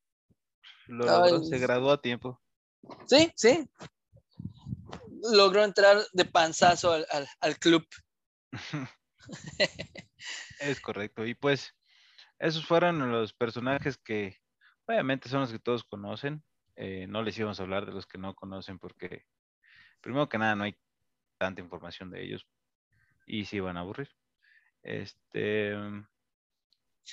se 0.86 1.58
graduó 1.58 1.90
a 1.90 2.00
tiempo. 2.00 2.40
Sí, 3.06 3.32
sí. 3.36 3.68
Logró 5.32 5.64
entrar 5.64 5.98
de 6.12 6.24
panzazo 6.24 6.92
al, 6.92 7.58
club. 7.58 7.86
es 10.60 10.80
correcto. 10.80 11.26
Y 11.26 11.34
pues, 11.34 11.74
esos 12.44 12.66
fueron 12.66 13.10
los 13.10 13.32
personajes 13.32 13.96
que 13.96 14.38
obviamente 14.86 15.30
son 15.30 15.40
los 15.40 15.50
que 15.50 15.58
todos 15.58 15.82
conocen. 15.82 16.44
Eh, 16.76 17.06
no 17.08 17.22
les 17.22 17.38
íbamos 17.38 17.58
a 17.58 17.62
hablar 17.62 17.86
de 17.86 17.92
los 17.92 18.06
que 18.06 18.18
no 18.18 18.34
conocen 18.34 18.78
porque, 18.78 19.24
primero 20.02 20.28
que 20.28 20.36
nada, 20.36 20.54
no 20.54 20.64
hay 20.64 20.76
tanta 21.38 21.62
información 21.62 22.10
de 22.10 22.22
ellos 22.22 22.46
y 23.26 23.46
se 23.46 23.56
iban 23.56 23.78
a 23.78 23.80
aburrir. 23.80 24.10
Este, 24.82 25.74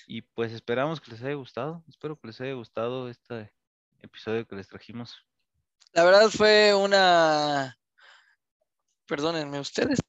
y 0.05 0.21
pues 0.21 0.51
esperamos 0.51 0.99
que 0.99 1.11
les 1.11 1.21
haya 1.23 1.35
gustado. 1.35 1.81
Espero 1.87 2.19
que 2.19 2.27
les 2.27 2.41
haya 2.41 2.53
gustado 2.53 3.09
este 3.09 3.53
episodio 4.01 4.45
que 4.45 4.57
les 4.57 4.67
trajimos. 4.67 5.25
La 5.93 6.03
verdad 6.03 6.29
fue 6.29 6.73
una. 6.73 7.77
Perdónenme 9.05 9.61
ustedes. 9.61 9.99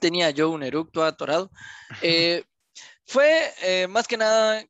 Tenía 0.00 0.30
yo 0.30 0.48
un 0.48 0.62
eructo 0.62 1.04
atorado. 1.04 1.50
Eh, 2.02 2.44
fue 3.06 3.52
eh, 3.62 3.86
más 3.88 4.06
que 4.06 4.16
nada 4.16 4.64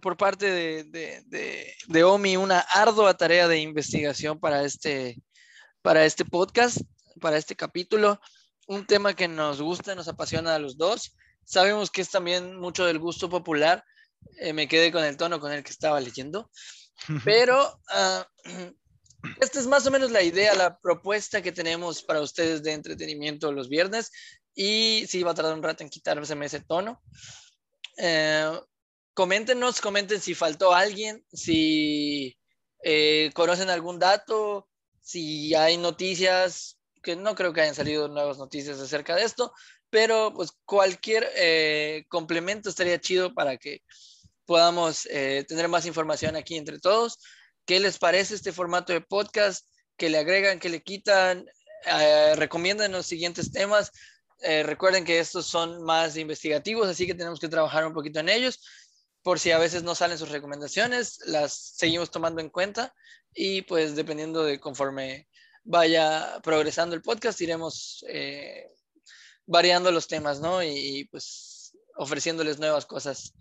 por 0.00 0.16
parte 0.16 0.84
de, 0.84 2.04
OMI 2.04 2.36
una 2.36 2.60
ardua 2.60 3.16
tarea 3.16 3.48
de 3.48 3.60
investigación 3.60 4.38
para 4.38 4.62
este, 4.62 5.22
para 5.82 6.04
este 6.04 6.24
podcast, 6.24 6.78
para 7.20 7.36
este 7.36 7.56
capítulo. 7.56 8.20
Un 8.66 8.86
tema 8.86 9.14
que 9.14 9.28
nos 9.28 9.62
gusta, 9.62 9.94
nos 9.94 10.08
apasiona 10.08 10.54
a 10.54 10.58
los 10.58 10.76
dos. 10.76 11.16
Sabemos 11.44 11.90
que 11.90 12.02
es 12.02 12.10
también 12.10 12.56
mucho 12.56 12.84
del 12.84 12.98
gusto 12.98 13.30
popular. 13.30 13.84
Eh, 14.38 14.52
me 14.52 14.66
quedé 14.66 14.90
con 14.90 15.04
el 15.04 15.16
tono 15.16 15.40
con 15.40 15.52
el 15.52 15.62
que 15.62 15.70
estaba 15.70 16.00
leyendo. 16.00 16.50
Pero 17.24 17.80
ah, 17.88 18.26
esta 19.40 19.60
es 19.60 19.66
más 19.66 19.86
o 19.86 19.90
menos 19.90 20.10
la 20.10 20.22
idea, 20.22 20.54
la 20.54 20.78
propuesta 20.78 21.42
que 21.42 21.52
tenemos 21.52 22.02
para 22.02 22.20
ustedes 22.20 22.62
de 22.62 22.72
entretenimiento 22.72 23.52
los 23.52 23.68
viernes. 23.68 24.10
Y 24.54 25.04
sí, 25.06 25.22
va 25.22 25.32
a 25.32 25.34
tardar 25.34 25.54
un 25.54 25.62
rato 25.62 25.84
en 25.84 25.90
quitárseme 25.90 26.46
ese 26.46 26.60
tono. 26.60 27.02
Eh, 27.96 28.60
coméntenos, 29.14 29.80
comenten 29.80 30.20
si 30.20 30.34
faltó 30.34 30.72
alguien, 30.72 31.24
si 31.32 32.36
eh, 32.82 33.30
conocen 33.34 33.70
algún 33.70 33.98
dato, 33.98 34.68
si 35.00 35.54
hay 35.54 35.76
noticias, 35.76 36.78
que 37.02 37.16
no 37.16 37.34
creo 37.34 37.52
que 37.52 37.60
hayan 37.62 37.74
salido 37.74 38.08
nuevas 38.08 38.38
noticias 38.38 38.80
acerca 38.80 39.14
de 39.14 39.24
esto, 39.24 39.52
pero 39.90 40.32
pues 40.34 40.50
cualquier 40.64 41.28
eh, 41.36 42.04
complemento 42.08 42.68
estaría 42.68 43.00
chido 43.00 43.32
para 43.32 43.56
que 43.56 43.82
podamos 44.44 45.02
tener 45.02 45.66
más 45.66 45.86
información 45.86 46.36
aquí 46.36 46.56
entre 46.56 46.78
todos. 46.78 47.18
¿Qué 47.64 47.80
les 47.80 47.98
parece 47.98 48.36
este 48.36 48.52
formato 48.52 48.92
de 48.92 49.00
podcast? 49.00 49.66
¿Qué 49.96 50.08
le 50.08 50.18
agregan? 50.18 50.60
¿Qué 50.60 50.68
le 50.68 50.82
quitan? 50.84 51.46
Eh, 51.86 52.34
recomiendan 52.36 52.92
los 52.92 53.06
siguientes 53.06 53.52
temas. 53.52 53.92
Eh, 54.40 54.62
recuerden 54.62 55.04
que 55.04 55.18
estos 55.18 55.46
son 55.46 55.82
más 55.82 56.16
investigativos, 56.16 56.88
así 56.88 57.06
que 57.06 57.14
tenemos 57.14 57.40
que 57.40 57.48
trabajar 57.48 57.86
un 57.86 57.94
poquito 57.94 58.20
en 58.20 58.28
ellos. 58.28 58.60
Por 59.22 59.38
si 59.38 59.50
a 59.50 59.58
veces 59.58 59.82
no 59.82 59.94
salen 59.94 60.18
sus 60.18 60.30
recomendaciones, 60.30 61.18
las 61.26 61.52
seguimos 61.52 62.10
tomando 62.10 62.40
en 62.40 62.50
cuenta 62.50 62.94
y 63.34 63.62
pues 63.62 63.96
dependiendo 63.96 64.44
de 64.44 64.60
conforme 64.60 65.28
vaya 65.64 66.40
progresando 66.42 66.94
el 66.94 67.02
podcast, 67.02 67.40
iremos 67.40 68.04
eh, 68.08 68.70
variando 69.46 69.90
los 69.90 70.06
temas, 70.06 70.40
¿no? 70.40 70.62
y 70.62 71.08
pues 71.10 71.76
ofreciéndoles 71.96 72.58
nuevas 72.58 72.86
cosas. 72.86 73.34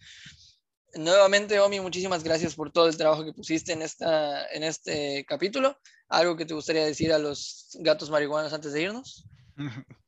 Nuevamente, 0.96 1.60
Omi, 1.60 1.82
muchísimas 1.82 2.24
gracias 2.24 2.56
por 2.56 2.72
todo 2.72 2.88
el 2.88 2.98
trabajo 2.98 3.26
que 3.26 3.34
pusiste 3.34 3.74
en, 3.74 3.82
esta, 3.82 4.48
en 4.48 4.64
este 4.64 5.26
capítulo. 5.26 5.78
¿Algo 6.08 6.38
que 6.38 6.46
te 6.46 6.54
gustaría 6.54 6.86
decir 6.86 7.12
a 7.12 7.20
los 7.20 7.78
gatos 7.82 8.10
marihuanos 8.10 8.54
antes 8.54 8.72
de 8.72 8.84
irnos? 8.84 9.28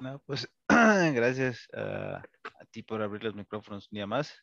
No, 0.00 0.20
pues 0.26 0.48
gracias 0.68 1.68
a, 1.74 2.22
ti 2.70 2.82
por 2.82 3.02
abrir 3.02 3.24
los 3.24 3.34
micrófonos 3.34 3.88
un 3.90 3.96
día 3.96 4.06
más. 4.06 4.34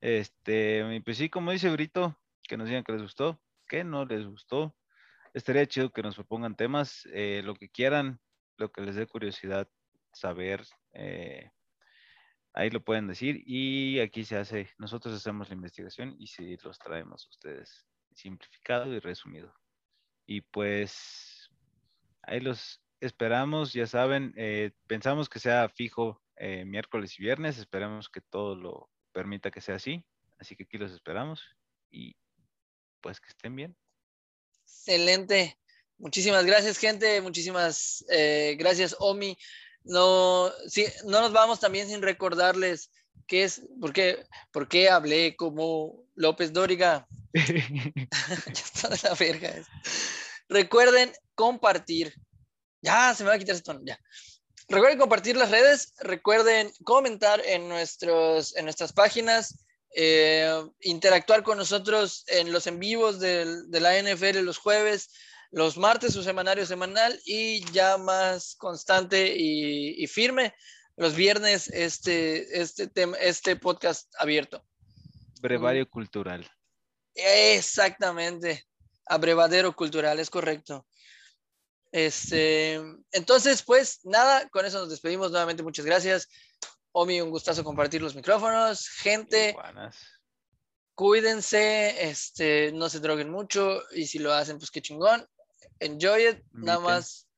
Este, 0.00 1.02
pues 1.04 1.16
sí, 1.16 1.28
como 1.28 1.50
dice 1.50 1.70
Brito, 1.70 2.18
que 2.48 2.56
nos 2.56 2.68
digan 2.68 2.84
que 2.84 2.92
les 2.92 3.02
gustó, 3.02 3.40
que 3.68 3.84
no 3.84 4.04
les 4.04 4.26
gustó. 4.26 4.76
Estaría 5.34 5.66
chido 5.66 5.90
que 5.90 6.02
nos 6.02 6.14
propongan 6.14 6.56
temas, 6.56 7.06
eh, 7.12 7.42
lo 7.44 7.54
que 7.54 7.68
quieran, 7.68 8.20
lo 8.56 8.70
que 8.70 8.82
les 8.82 8.94
dé 8.94 9.06
curiosidad 9.06 9.68
saber. 10.12 10.64
Eh, 10.92 11.50
Ahí 12.56 12.70
lo 12.70 12.82
pueden 12.82 13.06
decir 13.06 13.42
y 13.44 14.00
aquí 14.00 14.24
se 14.24 14.38
hace, 14.38 14.70
nosotros 14.78 15.14
hacemos 15.14 15.50
la 15.50 15.54
investigación 15.56 16.16
y 16.18 16.26
si 16.26 16.56
los 16.56 16.78
traemos 16.78 17.26
a 17.26 17.28
ustedes 17.28 17.86
simplificado 18.14 18.94
y 18.94 18.98
resumido. 18.98 19.54
Y 20.24 20.40
pues 20.40 21.50
ahí 22.22 22.40
los 22.40 22.82
esperamos, 23.00 23.72
ya 23.72 23.86
saben, 23.86 24.32
eh, 24.36 24.72
pensamos 24.86 25.28
que 25.28 25.38
sea 25.38 25.68
fijo 25.68 26.22
eh, 26.36 26.64
miércoles 26.64 27.18
y 27.18 27.22
viernes, 27.22 27.58
esperamos 27.58 28.08
que 28.08 28.20
todo 28.20 28.54
lo 28.56 28.90
permita 29.12 29.50
que 29.50 29.60
sea 29.60 29.76
así, 29.76 30.04
así 30.38 30.56
que 30.56 30.64
aquí 30.64 30.78
los 30.78 30.92
esperamos 30.92 31.42
y 31.90 32.16
pues 33.00 33.20
que 33.20 33.28
estén 33.28 33.56
bien. 33.56 33.76
Excelente. 34.62 35.58
Muchísimas 35.98 36.44
gracias, 36.44 36.76
gente. 36.78 37.20
Muchísimas 37.22 38.04
eh, 38.10 38.56
gracias, 38.58 38.94
Omi 38.98 39.36
no, 39.86 40.52
sí, 40.66 40.84
no 41.04 41.20
nos 41.20 41.32
vamos 41.32 41.60
también 41.60 41.88
sin 41.88 42.02
recordarles 42.02 42.90
qué 43.26 43.44
es, 43.44 43.62
por 43.80 43.92
qué, 43.92 44.24
por 44.52 44.68
qué 44.68 44.90
hablé 44.90 45.36
como 45.36 46.04
López 46.14 46.52
Dóriga. 46.52 47.06
ya 47.34 48.52
está 48.52 48.88
de 48.88 48.98
la 49.02 49.14
verga. 49.14 49.54
Recuerden 50.48 51.12
compartir. 51.34 52.14
Ya, 52.86 53.12
se 53.14 53.24
me 53.24 53.30
va 53.30 53.34
a 53.34 53.38
quitar 53.38 53.56
esto. 53.56 53.78
Ya. 53.82 53.98
Recuerden 54.68 54.98
compartir 54.98 55.36
las 55.36 55.50
redes, 55.50 55.92
recuerden 55.98 56.72
comentar 56.84 57.40
en, 57.44 57.68
nuestros, 57.68 58.56
en 58.56 58.64
nuestras 58.64 58.92
páginas, 58.92 59.58
eh, 59.94 60.48
interactuar 60.80 61.42
con 61.42 61.58
nosotros 61.58 62.24
en 62.28 62.52
los 62.52 62.66
en 62.66 62.78
vivos 62.78 63.18
de, 63.18 63.62
de 63.66 63.80
la 63.80 64.00
NFL 64.00 64.38
los 64.40 64.58
jueves, 64.58 65.10
los 65.50 65.76
martes 65.76 66.12
su 66.12 66.22
semanario 66.22 66.64
semanal 66.64 67.18
y 67.24 67.64
ya 67.72 67.98
más 67.98 68.54
constante 68.56 69.34
y, 69.36 70.06
firme 70.06 70.54
los 70.96 71.14
viernes 71.14 71.68
este, 71.68 72.60
este, 72.60 72.86
tema, 72.86 73.16
este 73.18 73.56
podcast 73.56 74.12
abierto. 74.18 74.64
Brevario 75.40 75.88
cultural. 75.88 76.48
Exactamente. 77.14 78.64
Abrevadero 79.06 79.74
cultural, 79.74 80.18
es 80.18 80.30
correcto. 80.30 80.86
Este, 81.92 82.74
entonces, 83.12 83.62
pues 83.62 84.00
nada, 84.04 84.48
con 84.50 84.66
eso 84.66 84.80
nos 84.80 84.90
despedimos 84.90 85.30
nuevamente. 85.30 85.62
Muchas 85.62 85.84
gracias. 85.84 86.28
Omi, 86.92 87.20
un 87.20 87.30
gustazo 87.30 87.64
compartir 87.64 88.02
los 88.02 88.14
micrófonos. 88.14 88.88
Gente, 88.88 89.56
cuídense, 90.94 92.08
este, 92.08 92.72
no 92.72 92.88
se 92.88 93.00
droguen 93.00 93.30
mucho 93.30 93.82
y 93.92 94.06
si 94.06 94.18
lo 94.18 94.32
hacen, 94.32 94.58
pues 94.58 94.70
qué 94.70 94.80
chingón. 94.80 95.26
Enjoy 95.78 96.28
it, 96.28 96.38
nada 96.52 96.80
más. 96.80 97.28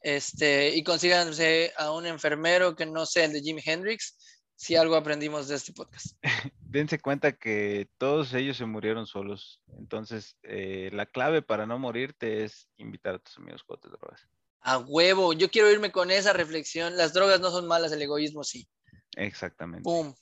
Este, 0.00 0.68
y 0.74 0.84
consíganse 0.84 1.72
a 1.78 1.90
un 1.92 2.04
enfermero 2.04 2.76
que 2.76 2.84
no 2.84 3.06
sea 3.06 3.24
el 3.24 3.32
de 3.32 3.40
Jimi 3.40 3.62
Hendrix, 3.64 4.18
si 4.54 4.76
algo 4.76 4.96
aprendimos 4.96 5.48
de 5.48 5.56
este 5.56 5.72
podcast. 5.72 6.16
Dense 6.74 6.98
cuenta 6.98 7.30
que 7.30 7.88
todos 7.98 8.34
ellos 8.34 8.56
se 8.56 8.64
murieron 8.64 9.06
solos. 9.06 9.62
Entonces, 9.78 10.36
eh, 10.42 10.90
la 10.92 11.06
clave 11.06 11.40
para 11.40 11.66
no 11.66 11.78
morirte 11.78 12.42
es 12.42 12.68
invitar 12.78 13.14
a 13.14 13.18
tus 13.20 13.38
amigos 13.38 13.62
con 13.62 13.78
drogas. 13.80 14.26
A 14.58 14.78
huevo, 14.78 15.34
yo 15.34 15.48
quiero 15.52 15.70
irme 15.70 15.92
con 15.92 16.10
esa 16.10 16.32
reflexión. 16.32 16.96
Las 16.96 17.12
drogas 17.12 17.38
no 17.38 17.52
son 17.52 17.68
malas, 17.68 17.92
el 17.92 18.02
egoísmo 18.02 18.42
sí. 18.42 18.68
Exactamente. 19.14 19.84
Pum. 19.84 20.12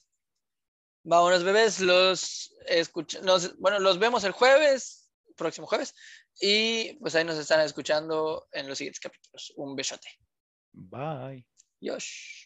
Vámonos, 1.05 1.43
bebés. 1.43 1.81
Los 1.81 2.55
escuchamos, 2.67 3.59
bueno, 3.59 3.79
los 3.79 3.99
vemos 3.99 4.23
el 4.25 4.33
jueves, 4.33 5.11
próximo 5.39 5.67
jueves. 5.67 5.95
Y 6.39 6.99
pues 7.01 7.15
ahí 7.15 7.25
nos 7.25 7.39
están 7.39 7.63
escuchando 7.63 8.47
en 8.53 8.69
los 8.69 8.77
siguientes 8.77 9.01
capítulos. 9.01 9.55
Un 9.57 9.75
besote. 9.75 10.11
Bye. 10.75 11.47
Yosh. 11.81 12.45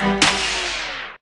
Thank 0.00 0.64
you. 0.64 0.69